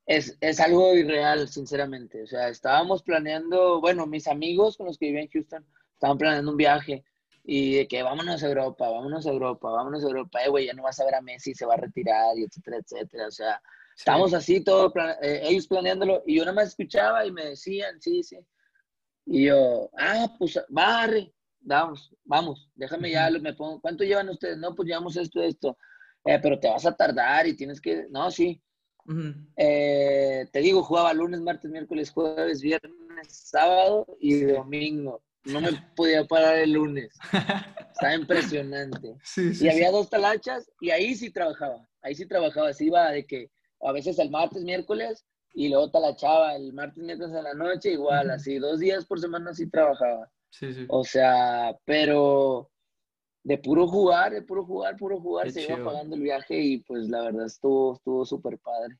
es, 0.05 0.37
es, 0.39 0.59
algo 0.61 0.95
irreal, 0.95 1.49
sinceramente. 1.49 2.23
O 2.23 2.27
sea, 2.27 2.47
estábamos 2.47 3.03
planeando, 3.03 3.81
bueno, 3.81 4.07
mis 4.07 4.27
amigos 4.27 4.77
con 4.77 4.85
los 4.87 4.97
que 4.97 5.07
viven 5.07 5.23
en 5.23 5.29
Houston 5.29 5.65
estaban 5.93 6.17
planeando 6.17 6.51
un 6.51 6.57
viaje 6.57 7.03
y 7.47 7.75
de 7.75 7.87
que 7.87 8.01
vámonos 8.01 8.41
a 8.43 8.47
Europa, 8.47 8.89
vámonos 8.89 9.25
a 9.25 9.29
Europa, 9.29 9.69
vámonos 9.69 10.03
a 10.03 10.07
Europa, 10.07 10.43
eh, 10.43 10.49
güey, 10.49 10.65
ya 10.65 10.73
no 10.73 10.83
vas 10.83 10.99
a 10.99 11.05
ver 11.05 11.15
a 11.15 11.21
Messi, 11.21 11.53
se 11.53 11.65
va 11.65 11.75
a 11.75 11.77
retirar, 11.77 12.37
y 12.37 12.43
etcétera, 12.43 12.77
etcétera. 12.77 13.27
O 13.27 13.31
sea, 13.31 13.61
estamos 13.95 14.33
así, 14.33 14.63
todo, 14.63 14.91
eh, 15.21 15.41
ellos 15.43 15.67
planeándolo, 15.67 16.23
y 16.25 16.37
yo 16.37 16.43
nada 16.43 16.55
más 16.55 16.69
escuchaba 16.69 17.25
y 17.25 17.31
me 17.31 17.45
decían, 17.45 18.01
sí, 18.01 18.23
sí. 18.23 18.39
Y 19.27 19.45
yo, 19.45 19.91
ah, 19.97 20.27
pues, 20.39 20.59
barre, 20.69 21.33
vamos, 21.59 22.11
vamos, 22.23 22.69
déjame 22.73 23.11
ya, 23.11 23.29
me 23.29 23.53
pongo, 23.53 23.79
¿cuánto 23.79 24.03
llevan 24.03 24.29
ustedes? 24.29 24.57
No, 24.57 24.73
pues 24.73 24.87
llevamos 24.87 25.15
esto, 25.15 25.41
esto. 25.41 25.77
Eh, 26.25 26.39
pero 26.41 26.59
te 26.59 26.67
vas 26.67 26.85
a 26.87 26.95
tardar 26.95 27.45
y 27.45 27.55
tienes 27.55 27.79
que, 27.79 28.07
no, 28.09 28.31
sí, 28.31 28.59
eh, 29.55 30.47
te 30.51 30.59
digo, 30.59 30.81
jugaba 30.81 31.13
lunes, 31.13 31.39
martes, 31.41 31.69
miércoles, 31.69 32.09
jueves, 32.09 32.61
viernes, 32.61 33.27
sábado 33.29 34.07
y 34.19 34.41
domingo. 34.41 35.21
No 35.45 35.61
me 35.61 35.71
podía 35.95 36.25
parar 36.25 36.57
el 36.57 36.73
lunes. 36.73 37.17
Estaba 37.93 38.15
impresionante. 38.15 39.15
y 39.61 39.69
había 39.69 39.91
dos 39.91 40.09
talachas 40.09 40.69
y 40.81 40.89
ahí 40.89 41.15
sí 41.15 41.31
trabajaba. 41.31 41.87
Ahí 42.01 42.15
sí 42.15 42.25
trabajaba. 42.25 42.73
Se 42.73 42.85
iba 42.85 43.11
de 43.11 43.25
que 43.25 43.51
a 43.81 43.91
veces 43.91 44.17
el 44.19 44.31
martes, 44.31 44.63
miércoles 44.63 45.25
y 45.53 45.69
luego 45.69 45.89
talachaba 45.91 46.55
el 46.55 46.73
martes, 46.73 47.03
miércoles 47.03 47.35
en 47.35 47.43
la 47.43 47.53
noche, 47.53 47.91
igual, 47.91 48.29
así. 48.31 48.57
Dos 48.57 48.79
días 48.79 49.05
por 49.05 49.19
semana 49.19 49.53
sí 49.53 49.69
trabajaba. 49.69 50.29
O 50.89 51.03
sea, 51.03 51.75
pero 51.85 52.69
de 53.43 53.57
puro 53.59 53.87
jugar, 53.87 54.33
de 54.33 54.41
puro 54.41 54.65
jugar, 54.65 54.97
puro 54.97 55.19
jugar, 55.19 55.51
se 55.51 55.63
iba 55.63 55.83
pagando 55.83 56.15
el 56.15 56.21
viaje 56.21 56.59
y 56.59 56.77
pues 56.79 57.07
la 57.09 57.21
verdad 57.23 57.45
estuvo 57.45 57.93
estuvo 57.93 58.25
súper 58.25 58.57
padre. 58.57 58.97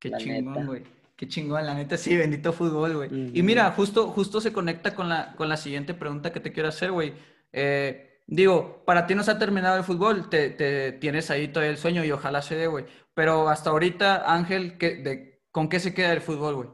Qué 0.00 0.10
chingón, 0.12 0.66
güey. 0.66 0.82
Qué 1.16 1.26
chingón, 1.26 1.64
la 1.64 1.72
neta, 1.74 1.96
sí, 1.96 2.14
bendito 2.14 2.52
fútbol, 2.52 2.94
güey. 2.96 3.30
Y 3.32 3.42
mira, 3.42 3.70
justo, 3.72 4.08
justo 4.08 4.38
se 4.40 4.52
conecta 4.52 4.94
con 4.94 5.08
la, 5.08 5.34
con 5.34 5.48
la 5.48 5.56
siguiente 5.56 5.94
pregunta 5.94 6.30
que 6.30 6.40
te 6.40 6.52
quiero 6.52 6.68
hacer, 6.68 6.92
güey. 6.92 7.14
Eh, 7.52 8.20
digo, 8.26 8.82
para 8.84 9.06
ti 9.06 9.14
no 9.14 9.22
se 9.22 9.30
ha 9.30 9.38
terminado 9.38 9.78
el 9.78 9.84
fútbol, 9.84 10.28
te, 10.28 10.50
te, 10.50 10.92
tienes 10.92 11.30
ahí 11.30 11.48
todo 11.48 11.64
el 11.64 11.78
sueño 11.78 12.04
y 12.04 12.12
ojalá 12.12 12.42
se 12.42 12.56
dé, 12.56 12.66
güey. 12.66 12.84
Pero 13.14 13.48
hasta 13.48 13.70
ahorita, 13.70 14.30
Ángel, 14.30 14.76
¿qué, 14.76 14.96
de, 14.96 15.42
¿con 15.50 15.70
qué 15.70 15.80
se 15.80 15.94
queda 15.94 16.12
el 16.12 16.20
fútbol, 16.20 16.54
güey? 16.54 16.68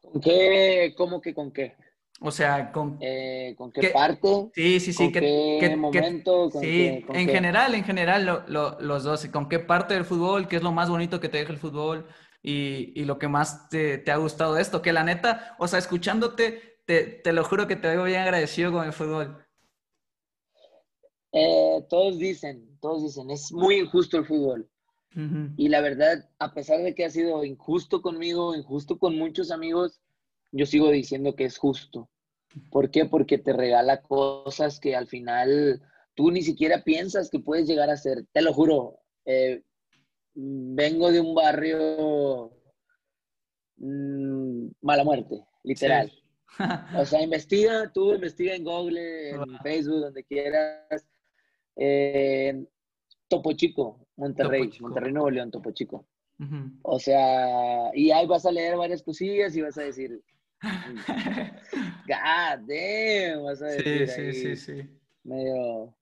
¿Con 0.00 0.20
qué? 0.20 0.94
¿Cómo 0.96 1.20
que 1.20 1.32
con 1.32 1.52
qué? 1.52 1.76
O 2.20 2.30
sea, 2.30 2.72
¿con, 2.72 2.96
eh, 3.00 3.54
¿con 3.58 3.70
qué, 3.70 3.90
parte? 3.90 4.48
Sí, 4.54 4.80
sí, 4.80 4.92
sí. 4.94 5.04
¿Con 5.04 5.12
qué, 5.12 5.76
momento? 5.76 6.50
sí, 6.50 7.04
en 7.12 7.28
general, 7.28 7.74
en 7.74 7.84
general, 7.84 8.44
los 8.48 9.04
dos. 9.04 9.26
¿Con 9.26 9.48
qué 9.48 9.58
parte 9.58 9.94
del 9.94 10.06
fútbol? 10.06 10.48
¿Qué 10.48 10.56
es 10.56 10.62
lo 10.62 10.72
más 10.72 10.88
bonito 10.88 11.20
que 11.20 11.28
te 11.28 11.38
deja 11.38 11.52
el 11.52 11.58
fútbol? 11.58 12.06
Y, 12.42 13.04
lo 13.04 13.18
que 13.18 13.28
más 13.28 13.68
te, 13.68 14.02
ha 14.10 14.16
gustado 14.16 14.54
de 14.54 14.62
esto. 14.62 14.80
Que 14.80 14.94
la 14.94 15.04
neta, 15.04 15.56
o 15.58 15.68
sea, 15.68 15.78
escuchándote, 15.78 16.80
te, 16.86 17.32
lo 17.32 17.44
juro 17.44 17.66
que 17.66 17.76
te 17.76 17.88
veo 17.88 18.04
bien 18.04 18.20
agradecido 18.20 18.72
con 18.72 18.86
el 18.86 18.94
fútbol. 18.94 19.44
Eh, 21.32 21.84
todos 21.90 22.18
dicen, 22.18 22.78
todos 22.80 23.02
dicen, 23.02 23.30
es 23.30 23.52
muy 23.52 23.76
injusto 23.76 24.16
el 24.16 24.24
fútbol. 24.24 24.70
Y 25.56 25.68
la 25.68 25.80
verdad, 25.80 26.28
a 26.38 26.52
pesar 26.52 26.82
de 26.82 26.94
que 26.94 27.06
ha 27.06 27.10
sido 27.10 27.42
injusto 27.42 28.02
conmigo, 28.02 28.54
injusto 28.54 28.98
con 28.98 29.16
muchos 29.16 29.50
amigos, 29.50 30.02
yo 30.56 30.66
sigo 30.66 30.90
diciendo 30.90 31.34
que 31.34 31.44
es 31.44 31.58
justo. 31.58 32.08
¿Por 32.70 32.90
qué? 32.90 33.04
Porque 33.04 33.38
te 33.38 33.52
regala 33.52 34.02
cosas 34.02 34.80
que 34.80 34.96
al 34.96 35.06
final 35.06 35.82
tú 36.14 36.30
ni 36.30 36.42
siquiera 36.42 36.82
piensas 36.82 37.30
que 37.30 37.38
puedes 37.38 37.66
llegar 37.66 37.90
a 37.90 37.96
ser. 37.96 38.24
Te 38.32 38.42
lo 38.42 38.52
juro. 38.52 39.00
Eh, 39.24 39.62
vengo 40.34 41.12
de 41.12 41.20
un 41.20 41.34
barrio 41.34 42.52
mm, 43.76 44.68
mala 44.80 45.04
muerte, 45.04 45.44
literal. 45.64 46.10
o 46.98 47.04
sea, 47.04 47.22
investiga, 47.22 47.90
tú 47.92 48.14
investiga 48.14 48.54
en 48.54 48.64
Google, 48.64 49.30
en 49.30 49.58
Facebook, 49.62 50.00
donde 50.00 50.24
quieras. 50.24 51.06
Topo 53.28 53.52
Chico, 53.52 54.06
Monterrey, 54.16 54.70
Monterrey 54.80 55.12
Nuevo 55.12 55.30
León, 55.30 55.50
Topo 55.50 55.72
Chico. 55.72 56.06
O 56.82 56.98
sea, 56.98 57.90
y 57.94 58.10
ahí 58.10 58.26
vas 58.26 58.44
a 58.44 58.52
leer 58.52 58.76
varias 58.76 59.02
cosillas 59.02 59.56
y 59.56 59.62
vas 59.62 59.78
a 59.78 59.82
decir, 59.82 60.22
God 62.08 62.66
damn, 62.66 63.44
vas 63.44 63.62
a 63.62 63.66
decir 63.66 64.08
sí, 64.08 64.32
sí, 64.32 64.56
sí, 64.56 64.90
Medio. 65.24 65.94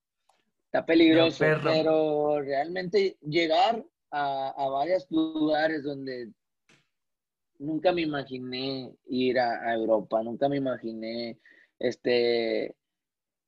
Está 0.67 0.85
peligroso, 0.85 1.45
pero 1.63 2.41
realmente 2.41 3.17
llegar 3.23 3.85
a, 4.11 4.49
a 4.57 4.69
varios 4.69 5.07
lugares 5.11 5.85
donde 5.85 6.33
nunca 7.59 7.93
me 7.93 8.03
imaginé 8.03 8.95
ir 9.07 9.39
a, 9.39 9.73
Europa, 9.73 10.23
nunca 10.23 10.49
me 10.49 10.57
imaginé 10.57 11.39
este 11.79 12.77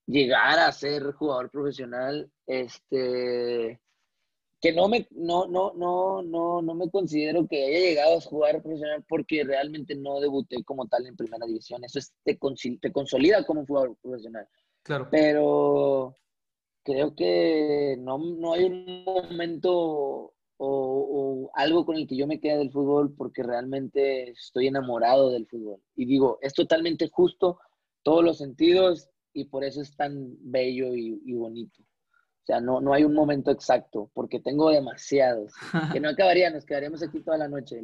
llegar 0.07 0.59
a 0.59 0.73
ser 0.73 1.13
jugador 1.13 1.51
profesional, 1.51 2.31
este 2.47 3.81
que 4.61 4.73
no 4.73 4.89
me, 4.89 5.07
no, 5.11 5.47
no, 5.47 5.73
no, 5.75 6.23
no, 6.23 6.63
no 6.63 6.75
me 6.75 6.91
considero 6.91 7.47
que 7.47 7.67
haya 7.67 7.79
llegado 7.79 8.19
a 8.19 8.21
jugar 8.21 8.63
profesional 8.63 9.05
porque 9.09 9.45
realmente 9.45 9.95
no 9.95 10.21
debuté 10.21 10.65
como 10.65 10.87
tal 10.87 11.07
en 11.07 11.17
primera 11.17 11.47
división. 11.47 11.85
Eso 11.85 11.99
es, 11.99 12.15
te, 12.25 12.39
te 12.81 12.93
consolida 12.93 13.45
como 13.45 13.67
jugador 13.67 13.97
profesional. 14.03 14.49
Claro. 14.83 15.09
Pero 15.11 16.17
creo 16.83 17.15
que 17.15 17.97
no, 17.99 18.19
no 18.19 18.55
hay 18.55 18.65
un 18.65 19.05
momento 19.05 20.33
o, 20.59 21.51
algo 21.55 21.85
con 21.85 21.97
el 21.97 22.07
que 22.07 22.17
yo 22.17 22.27
me 22.27 22.41
quede 22.41 22.59
del 22.59 22.73
fútbol 22.73 23.15
porque 23.15 23.43
realmente 23.43 24.31
estoy 24.31 24.69
enamorado 24.69 25.31
del 25.31 25.47
fútbol. 25.47 25.83
Y 25.95 26.07
digo, 26.07 26.39
es 26.41 26.55
totalmente 26.55 27.09
justo, 27.09 27.59
todos 28.03 28.25
los 28.25 28.39
sentidos, 28.39 29.11
y 29.33 29.45
por 29.45 29.65
eso 29.65 29.83
es 29.83 29.95
tan 29.97 30.37
bello 30.41 30.95
y, 30.95 31.21
y 31.27 31.35
bonito. 31.35 31.86
O 32.47 32.53
sea, 32.53 32.61
no, 32.61 32.81
no 32.81 32.95
hay 32.95 33.03
un 33.03 33.13
momento 33.13 33.51
exacto, 33.51 34.09
porque 34.15 34.39
tengo 34.39 34.71
demasiados. 34.71 35.53
Que 35.93 35.99
no 35.99 36.09
acabaría, 36.11 36.49
nos 36.49 36.65
quedaríamos 36.65 37.03
aquí 37.03 37.19
toda 37.19 37.39
la 37.39 37.49
noche. 37.49 37.83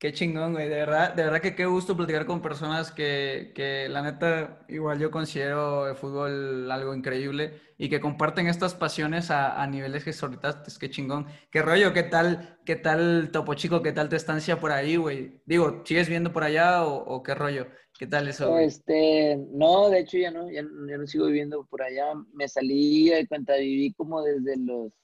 Qué 0.00 0.14
chingón, 0.14 0.54
güey. 0.54 0.66
De 0.70 0.76
verdad, 0.76 1.12
de 1.12 1.24
verdad 1.24 1.42
que 1.42 1.54
qué 1.54 1.66
gusto 1.66 1.94
platicar 1.94 2.24
con 2.24 2.40
personas 2.40 2.90
que, 2.90 3.52
que, 3.54 3.86
la 3.90 4.00
neta, 4.00 4.64
igual 4.66 4.98
yo 4.98 5.10
considero 5.10 5.90
el 5.90 5.94
fútbol 5.94 6.70
algo 6.70 6.94
increíble 6.94 7.60
y 7.76 7.90
que 7.90 8.00
comparten 8.00 8.46
estas 8.46 8.74
pasiones 8.74 9.30
a, 9.30 9.66
niveles 9.66 10.02
que 10.02 10.14
ahorita 10.18 10.64
es 10.66 10.78
que 10.78 10.88
chingón. 10.88 11.26
Qué 11.50 11.60
rollo, 11.60 11.92
qué 11.92 12.02
tal, 12.02 12.58
qué 12.64 12.76
tal 12.76 13.28
Topo 13.30 13.52
Chico, 13.52 13.82
qué 13.82 13.92
tal 13.92 14.08
tu 14.08 14.16
estancia 14.16 14.58
por 14.58 14.72
ahí, 14.72 14.96
güey. 14.96 15.42
Digo, 15.44 15.82
¿sigues 15.84 16.08
viendo 16.08 16.32
por 16.32 16.44
allá 16.44 16.86
o, 16.86 17.22
qué 17.22 17.34
rollo? 17.34 17.66
¿Qué 17.98 18.06
tal 18.06 18.26
eso? 18.26 18.58
Este, 18.58 19.36
no, 19.52 19.90
de 19.90 20.00
hecho 20.00 20.16
ya 20.16 20.30
no, 20.30 20.50
ya, 20.50 20.62
ya, 20.62 20.96
no 20.96 21.06
sigo 21.06 21.26
viviendo 21.26 21.66
por 21.66 21.82
allá. 21.82 22.14
Me 22.32 22.48
salí 22.48 23.10
de 23.10 23.28
cuenta, 23.28 23.56
viví 23.56 23.92
como 23.92 24.22
desde 24.22 24.56
los 24.56 24.94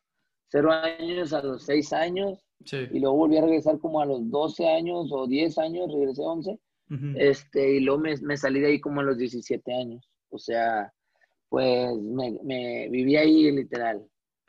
cero 0.48 0.72
años 0.72 1.34
a 1.34 1.42
los 1.42 1.66
seis 1.66 1.92
años 1.92 2.45
y 2.64 2.98
luego 2.98 3.16
volví 3.16 3.36
a 3.36 3.42
regresar 3.42 3.78
como 3.78 4.00
a 4.00 4.06
los 4.06 4.28
12 4.30 4.68
años 4.68 5.10
o 5.12 5.26
10 5.26 5.58
años, 5.58 5.92
regresé 5.92 6.22
11. 6.22 6.58
este, 7.16 7.76
y 7.76 7.80
luego 7.80 8.00
me, 8.00 8.16
me, 8.22 8.36
salí 8.36 8.60
de 8.60 8.68
ahí 8.68 8.80
como 8.80 9.00
a 9.00 9.04
los 9.04 9.18
17 9.18 9.72
años. 9.72 10.08
O 10.30 10.38
sea, 10.38 10.92
pues 11.48 11.96
me, 11.96 12.38
me 12.42 12.88
viví 12.88 13.16
ahí 13.16 13.50
literal. 13.50 14.04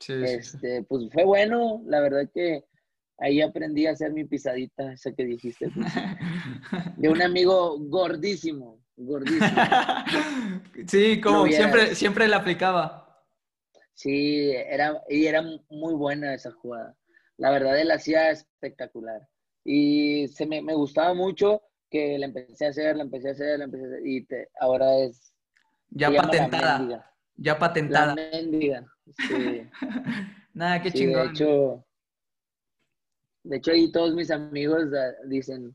este, 0.08 0.82
Pues 0.84 1.08
fue 1.12 1.24
bueno, 1.24 1.82
la 1.86 2.00
verdad 2.00 2.28
que 2.32 2.64
ahí 3.18 3.40
aprendí 3.40 3.86
a 3.86 3.92
hacer 3.92 4.12
mi 4.12 4.24
pisadita, 4.24 4.92
esa 4.92 5.12
que 5.12 5.24
dijiste. 5.24 5.70
de 6.96 7.08
un 7.08 7.22
amigo 7.22 7.78
gordísimo, 7.80 8.80
gordísimo. 8.96 9.46
sí, 10.86 11.20
como 11.20 11.46
siempre, 11.46 11.94
siempre 11.94 12.28
la 12.28 12.38
aplicaba. 12.38 13.24
Sí, 13.94 14.50
era, 14.50 15.02
y 15.08 15.26
era 15.26 15.42
muy 15.70 15.94
buena 15.94 16.34
esa 16.34 16.52
jugada. 16.52 16.96
La 17.38 17.50
verdad, 17.50 17.78
él 17.80 17.90
hacía 17.90 18.30
espectacular. 18.30 19.26
Y 19.64 20.28
se 20.28 20.46
me, 20.46 20.60
me, 20.60 20.74
gustaba 20.74 21.14
mucho 21.14 21.62
que 21.90 22.18
la 22.18 22.26
empecé 22.26 22.66
a 22.66 22.70
hacer, 22.70 22.96
la 22.96 23.04
empecé 23.04 23.28
a 23.28 23.32
hacer, 23.32 23.58
la 23.58 23.64
empecé 23.64 23.84
a 23.84 23.88
hacer. 23.88 24.06
Y 24.06 24.24
te, 24.26 24.48
ahora 24.60 24.98
es. 24.98 25.32
Ya 25.90 26.10
patentada. 26.10 27.14
Ya 27.36 27.58
patentada. 27.58 28.14
La 28.14 28.30
mendiga. 28.30 28.86
Sí. 29.16 29.62
Nada, 30.52 30.82
qué 30.82 30.90
chingón. 30.90 31.28
De 31.28 31.32
hecho, 31.32 31.84
de 33.44 33.56
hecho, 33.56 33.70
ahí 33.72 33.90
todos 33.90 34.14
mis 34.14 34.30
amigos 34.30 34.92
ah, 34.94 35.14
dicen, 35.26 35.74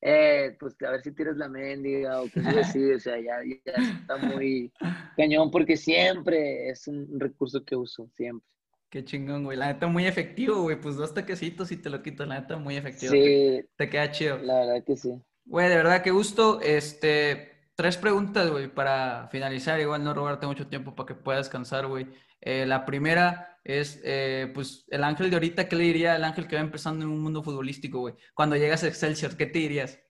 eh, 0.00 0.56
pues 0.60 0.76
a 0.86 0.90
ver 0.92 1.02
si 1.02 1.12
tienes 1.12 1.36
la 1.36 1.48
mendiga 1.48 2.20
o 2.20 2.30
cosas 2.30 2.56
así, 2.76 2.92
o 2.92 3.00
sea, 3.00 3.18
ya, 3.18 3.38
ya 3.44 3.72
está 3.72 4.16
muy 4.16 4.72
cañón 5.16 5.50
porque 5.50 5.76
siempre 5.76 6.68
es 6.68 6.86
un 6.86 7.18
recurso 7.18 7.64
que 7.64 7.74
uso, 7.74 8.08
siempre. 8.16 8.46
Qué 8.90 9.04
chingón, 9.04 9.44
güey. 9.44 9.58
La 9.58 9.66
neta 9.66 9.86
muy 9.86 10.06
efectivo, 10.06 10.62
güey. 10.62 10.80
Pues 10.80 10.96
dos 10.96 11.12
toquecitos 11.12 11.70
y 11.72 11.76
te 11.76 11.90
lo 11.90 12.02
quito. 12.02 12.24
La 12.24 12.40
neta 12.40 12.56
muy 12.56 12.76
efectivo. 12.76 13.12
Sí. 13.12 13.62
Te, 13.76 13.90
queda 13.90 14.10
chido. 14.10 14.38
La 14.38 14.60
verdad 14.60 14.84
que 14.84 14.96
sí. 14.96 15.22
Güey, 15.44 15.68
de 15.68 15.76
verdad 15.76 16.02
qué 16.02 16.10
gusto. 16.10 16.60
Este, 16.62 17.70
tres 17.74 17.98
preguntas, 17.98 18.50
güey, 18.50 18.68
para 18.68 19.28
finalizar. 19.30 19.78
Igual 19.78 20.04
no 20.04 20.14
robarte 20.14 20.46
mucho 20.46 20.68
tiempo 20.68 20.94
para 20.94 21.06
que 21.06 21.14
puedas 21.14 21.46
descansar, 21.46 21.86
güey. 21.86 22.06
Eh, 22.40 22.64
la 22.64 22.86
primera 22.86 23.60
es, 23.62 24.00
eh, 24.04 24.50
pues, 24.54 24.86
el 24.88 25.04
ángel 25.04 25.28
de 25.28 25.36
ahorita, 25.36 25.68
¿qué 25.68 25.76
le 25.76 25.84
diría 25.84 26.14
al 26.14 26.24
ángel 26.24 26.46
que 26.46 26.56
va 26.56 26.62
empezando 26.62 27.04
en 27.04 27.10
un 27.10 27.20
mundo 27.20 27.42
futbolístico, 27.42 27.98
güey? 28.00 28.14
Cuando 28.34 28.56
llegas 28.56 28.84
a 28.84 28.88
Excelsior, 28.88 29.36
¿qué 29.36 29.46
te 29.46 29.58
dirías? 29.58 30.00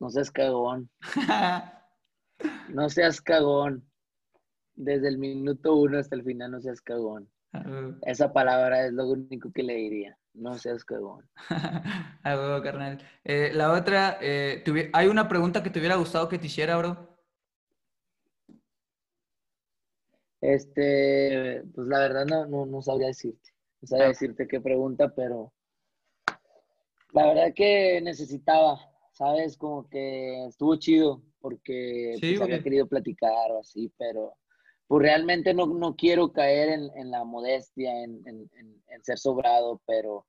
No 0.00 0.10
seas 0.10 0.30
cagón. 0.30 0.90
no 2.68 2.90
seas 2.90 3.22
cagón 3.22 3.88
desde 4.76 5.08
el 5.08 5.18
minuto 5.18 5.74
uno 5.74 5.98
hasta 5.98 6.14
el 6.14 6.22
final 6.22 6.52
no 6.52 6.60
seas 6.60 6.80
cagón. 6.80 7.28
Esa 8.02 8.32
palabra 8.32 8.86
es 8.86 8.92
lo 8.92 9.08
único 9.08 9.50
que 9.50 9.62
le 9.62 9.74
diría. 9.74 10.18
No 10.34 10.58
seas 10.58 10.84
cagón. 10.84 11.28
Ah, 12.22 12.60
carnal. 12.62 12.98
Eh, 13.24 13.52
la 13.54 13.72
otra, 13.72 14.18
eh, 14.20 14.64
¿hay 14.92 15.06
una 15.06 15.28
pregunta 15.28 15.62
que 15.62 15.70
te 15.70 15.78
hubiera 15.78 15.94
gustado 15.94 16.28
que 16.28 16.38
te 16.38 16.46
hiciera, 16.46 16.76
bro? 16.76 17.16
Este, 20.40 21.62
pues 21.72 21.86
la 21.86 22.00
verdad 22.00 22.26
no, 22.26 22.66
no, 22.66 22.82
sabría 22.82 23.08
decirte. 23.08 23.50
No 23.80 23.88
sabría 23.88 24.06
ah. 24.06 24.08
decirte 24.08 24.48
qué 24.48 24.60
pregunta, 24.60 25.14
pero 25.14 25.52
la 27.12 27.28
verdad 27.28 27.54
que 27.54 28.00
necesitaba, 28.02 28.78
¿sabes? 29.12 29.56
Como 29.56 29.88
que 29.88 30.46
estuvo 30.46 30.76
chido 30.76 31.22
porque 31.40 32.16
pues, 32.20 32.40
había 32.40 32.62
querido 32.62 32.88
platicar 32.88 33.52
o 33.52 33.60
así, 33.60 33.92
pero 33.96 34.36
pues 34.86 35.02
realmente 35.02 35.52
no, 35.52 35.66
no 35.66 35.96
quiero 35.96 36.32
caer 36.32 36.68
en, 36.70 36.90
en 36.96 37.10
la 37.10 37.24
modestia, 37.24 38.04
en, 38.04 38.22
en, 38.26 38.50
ser 39.02 39.18
sobrado, 39.18 39.80
pero 39.86 40.26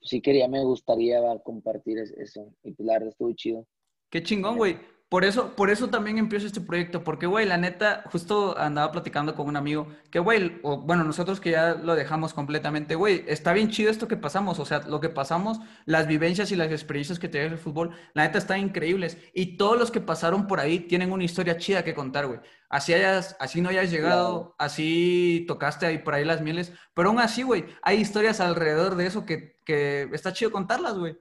sí 0.00 0.20
quería, 0.20 0.48
me 0.48 0.64
gustaría 0.64 1.20
compartir 1.42 1.98
eso. 1.98 2.52
Y 2.62 2.72
pues 2.72 2.86
la 2.86 2.94
verdad 2.94 3.08
estuvo 3.10 3.32
chido. 3.32 3.66
Qué 4.10 4.22
chingón, 4.22 4.56
güey. 4.56 4.78
Por 5.10 5.24
eso, 5.24 5.56
por 5.56 5.70
eso 5.70 5.88
también 5.88 6.18
empiezo 6.18 6.46
este 6.46 6.60
proyecto, 6.60 7.02
porque, 7.02 7.26
güey, 7.26 7.44
la 7.44 7.56
neta, 7.56 8.04
justo 8.12 8.56
andaba 8.56 8.92
platicando 8.92 9.34
con 9.34 9.48
un 9.48 9.56
amigo 9.56 9.88
que, 10.08 10.20
güey, 10.20 10.60
o, 10.62 10.82
bueno, 10.82 11.02
nosotros 11.02 11.40
que 11.40 11.50
ya 11.50 11.74
lo 11.74 11.96
dejamos 11.96 12.32
completamente, 12.32 12.94
güey, 12.94 13.24
está 13.26 13.52
bien 13.52 13.70
chido 13.70 13.90
esto 13.90 14.06
que 14.06 14.16
pasamos, 14.16 14.60
o 14.60 14.64
sea, 14.64 14.82
lo 14.86 15.00
que 15.00 15.08
pasamos, 15.08 15.58
las 15.84 16.06
vivencias 16.06 16.52
y 16.52 16.56
las 16.56 16.70
experiencias 16.70 17.18
que 17.18 17.28
te 17.28 17.44
el 17.44 17.58
fútbol, 17.58 17.90
la 18.14 18.22
neta 18.22 18.38
están 18.38 18.60
increíbles. 18.60 19.18
Y 19.34 19.56
todos 19.56 19.76
los 19.76 19.90
que 19.90 20.00
pasaron 20.00 20.46
por 20.46 20.60
ahí 20.60 20.78
tienen 20.78 21.10
una 21.10 21.24
historia 21.24 21.58
chida 21.58 21.82
que 21.82 21.92
contar, 21.92 22.28
güey. 22.28 22.38
Así, 22.68 22.94
hayas, 22.94 23.36
así 23.40 23.60
no 23.60 23.70
hayas 23.70 23.90
llegado, 23.90 24.54
así 24.58 25.44
tocaste 25.48 25.86
ahí 25.86 25.98
por 25.98 26.14
ahí 26.14 26.24
las 26.24 26.40
mieles, 26.40 26.72
pero 26.94 27.08
aún 27.08 27.18
así, 27.18 27.42
güey, 27.42 27.64
hay 27.82 27.98
historias 27.98 28.38
alrededor 28.38 28.94
de 28.94 29.06
eso 29.06 29.26
que, 29.26 29.58
que 29.64 30.08
está 30.12 30.32
chido 30.32 30.52
contarlas, 30.52 30.96
güey 30.96 31.16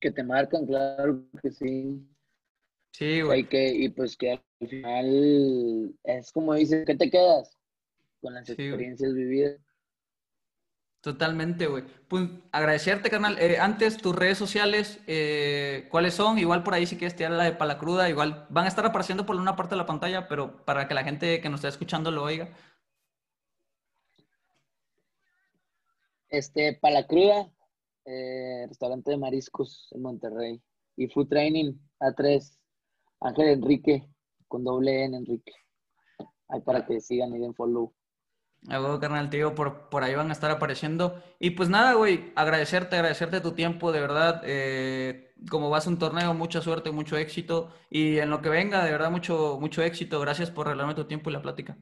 que 0.00 0.10
te 0.10 0.22
marcan, 0.22 0.66
claro 0.66 1.22
que 1.42 1.50
sí. 1.50 2.06
Sí, 2.92 3.20
güey. 3.22 3.48
que, 3.48 3.68
y 3.68 3.88
pues 3.90 4.16
que 4.16 4.32
al 4.32 4.68
final 4.68 5.94
es 6.04 6.32
como 6.32 6.54
dices, 6.54 6.84
¿qué 6.86 6.96
te 6.96 7.10
quedas? 7.10 7.56
Con 8.20 8.34
las 8.34 8.48
experiencias 8.48 9.14
vividas. 9.14 9.60
Totalmente, 11.00 11.68
güey. 11.68 11.84
Pues 12.08 12.28
agradecerte, 12.50 13.08
carnal. 13.08 13.38
Eh, 13.38 13.58
antes, 13.58 13.98
tus 13.98 14.16
redes 14.16 14.36
sociales, 14.36 15.00
eh, 15.06 15.86
¿cuáles 15.90 16.14
son? 16.14 16.38
Igual 16.38 16.64
por 16.64 16.74
ahí 16.74 16.86
si 16.86 16.96
quieres 16.96 17.14
tirar 17.14 17.32
la 17.32 17.44
de 17.44 17.52
Palacruda, 17.52 18.08
igual 18.08 18.46
van 18.50 18.64
a 18.64 18.68
estar 18.68 18.84
apareciendo 18.84 19.24
por 19.24 19.36
una 19.36 19.54
parte 19.54 19.76
de 19.76 19.78
la 19.78 19.86
pantalla, 19.86 20.26
pero 20.26 20.64
para 20.64 20.88
que 20.88 20.94
la 20.94 21.04
gente 21.04 21.40
que 21.40 21.48
nos 21.48 21.58
está 21.58 21.68
escuchando 21.68 22.10
lo 22.10 22.24
oiga. 22.24 22.48
Este, 26.30 26.74
Palacruda, 26.74 27.48
eh, 28.08 28.66
restaurante 28.66 29.10
de 29.10 29.18
mariscos 29.18 29.88
en 29.92 30.02
Monterrey. 30.02 30.62
Y 30.96 31.08
Food 31.08 31.28
Training 31.28 31.74
A3, 32.00 32.58
Ángel 33.20 33.48
Enrique, 33.48 34.08
con 34.48 34.64
doble 34.64 35.04
N 35.04 35.16
Enrique. 35.16 35.52
Ahí 36.48 36.60
para 36.62 36.86
que 36.86 37.00
sigan 37.00 37.34
y 37.36 37.38
den 37.38 37.54
follow. 37.54 37.92
Algo, 38.66 38.98
carnal, 38.98 39.30
tío, 39.30 39.54
por, 39.54 39.88
por 39.88 40.02
ahí 40.02 40.14
van 40.14 40.30
a 40.30 40.32
estar 40.32 40.50
apareciendo. 40.50 41.22
Y 41.38 41.50
pues 41.50 41.68
nada, 41.68 41.94
güey, 41.94 42.32
agradecerte, 42.34 42.96
agradecerte 42.96 43.40
tu 43.40 43.52
tiempo, 43.52 43.92
de 43.92 44.00
verdad. 44.00 44.42
Eh, 44.44 45.32
como 45.50 45.70
vas 45.70 45.86
a 45.86 45.90
un 45.90 45.98
torneo, 45.98 46.34
mucha 46.34 46.60
suerte, 46.60 46.90
mucho 46.90 47.16
éxito. 47.16 47.70
Y 47.90 48.18
en 48.18 48.30
lo 48.30 48.42
que 48.42 48.48
venga, 48.48 48.84
de 48.84 48.90
verdad, 48.90 49.10
mucho, 49.10 49.58
mucho 49.60 49.82
éxito. 49.82 50.18
Gracias 50.20 50.50
por 50.50 50.66
regalarme 50.66 50.94
tu 50.94 51.06
tiempo 51.06 51.30
y 51.30 51.34
la 51.34 51.42
plática. 51.42 51.78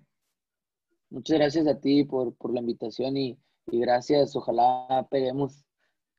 Muchas 1.08 1.38
gracias 1.38 1.66
a 1.66 1.80
ti 1.80 2.04
por, 2.04 2.34
por 2.34 2.52
la 2.52 2.60
invitación 2.60 3.16
y, 3.16 3.38
y 3.68 3.80
gracias. 3.80 4.36
Ojalá 4.36 5.06
peguemos 5.10 5.65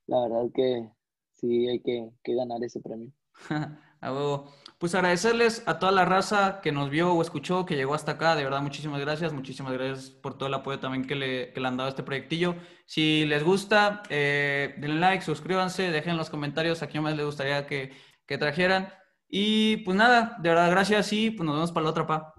la 0.08 0.22
verdad 0.22 0.50
que 0.54 0.90
sí 1.34 1.68
hay 1.68 1.80
que, 1.82 2.10
ganar 2.26 2.64
ese 2.64 2.80
premio. 2.80 3.12
Pues 4.80 4.94
agradecerles 4.94 5.64
a 5.66 5.80
toda 5.80 5.92
la 5.92 6.06
raza 6.06 6.62
que 6.62 6.72
nos 6.72 6.92
vio 6.92 7.12
o 7.12 7.22
escuchó, 7.24 7.66
que 7.66 7.76
llegó 7.76 7.96
hasta 7.96 8.12
acá. 8.12 8.36
De 8.36 8.44
verdad, 8.44 8.62
muchísimas 8.62 9.02
gracias. 9.02 9.34
Muchísimas 9.34 9.74
gracias 9.74 10.12
por 10.12 10.38
todo 10.38 10.48
el 10.50 10.54
apoyo 10.54 10.80
también 10.80 11.08
que 11.08 11.16
le, 11.16 11.52
que 11.52 11.60
le 11.60 11.68
han 11.68 11.78
dado 11.78 11.88
a 11.88 11.90
este 11.90 12.04
proyectillo. 12.04 12.56
Si 12.86 13.26
les 13.26 13.44
gusta, 13.44 14.04
eh, 14.10 14.76
denle 14.78 15.00
like, 15.00 15.24
suscríbanse, 15.26 15.90
dejen 15.90 16.12
en 16.12 16.18
los 16.18 16.30
comentarios 16.30 16.84
a 16.84 16.88
quién 16.88 17.02
más 17.02 17.18
les 17.18 17.26
gustaría 17.26 17.66
que, 17.66 17.92
que 18.28 18.38
trajeran. 18.38 18.90
Y 19.28 19.78
pues 19.78 19.98
nada, 19.98 20.38
de 20.42 20.50
verdad, 20.50 20.70
gracias 20.70 21.12
y 21.12 21.32
pues 21.32 21.46
nos 21.46 21.56
vemos 21.56 21.72
para 21.72 21.86
la 21.86 21.90
otra, 21.90 22.06
pa. 22.06 22.37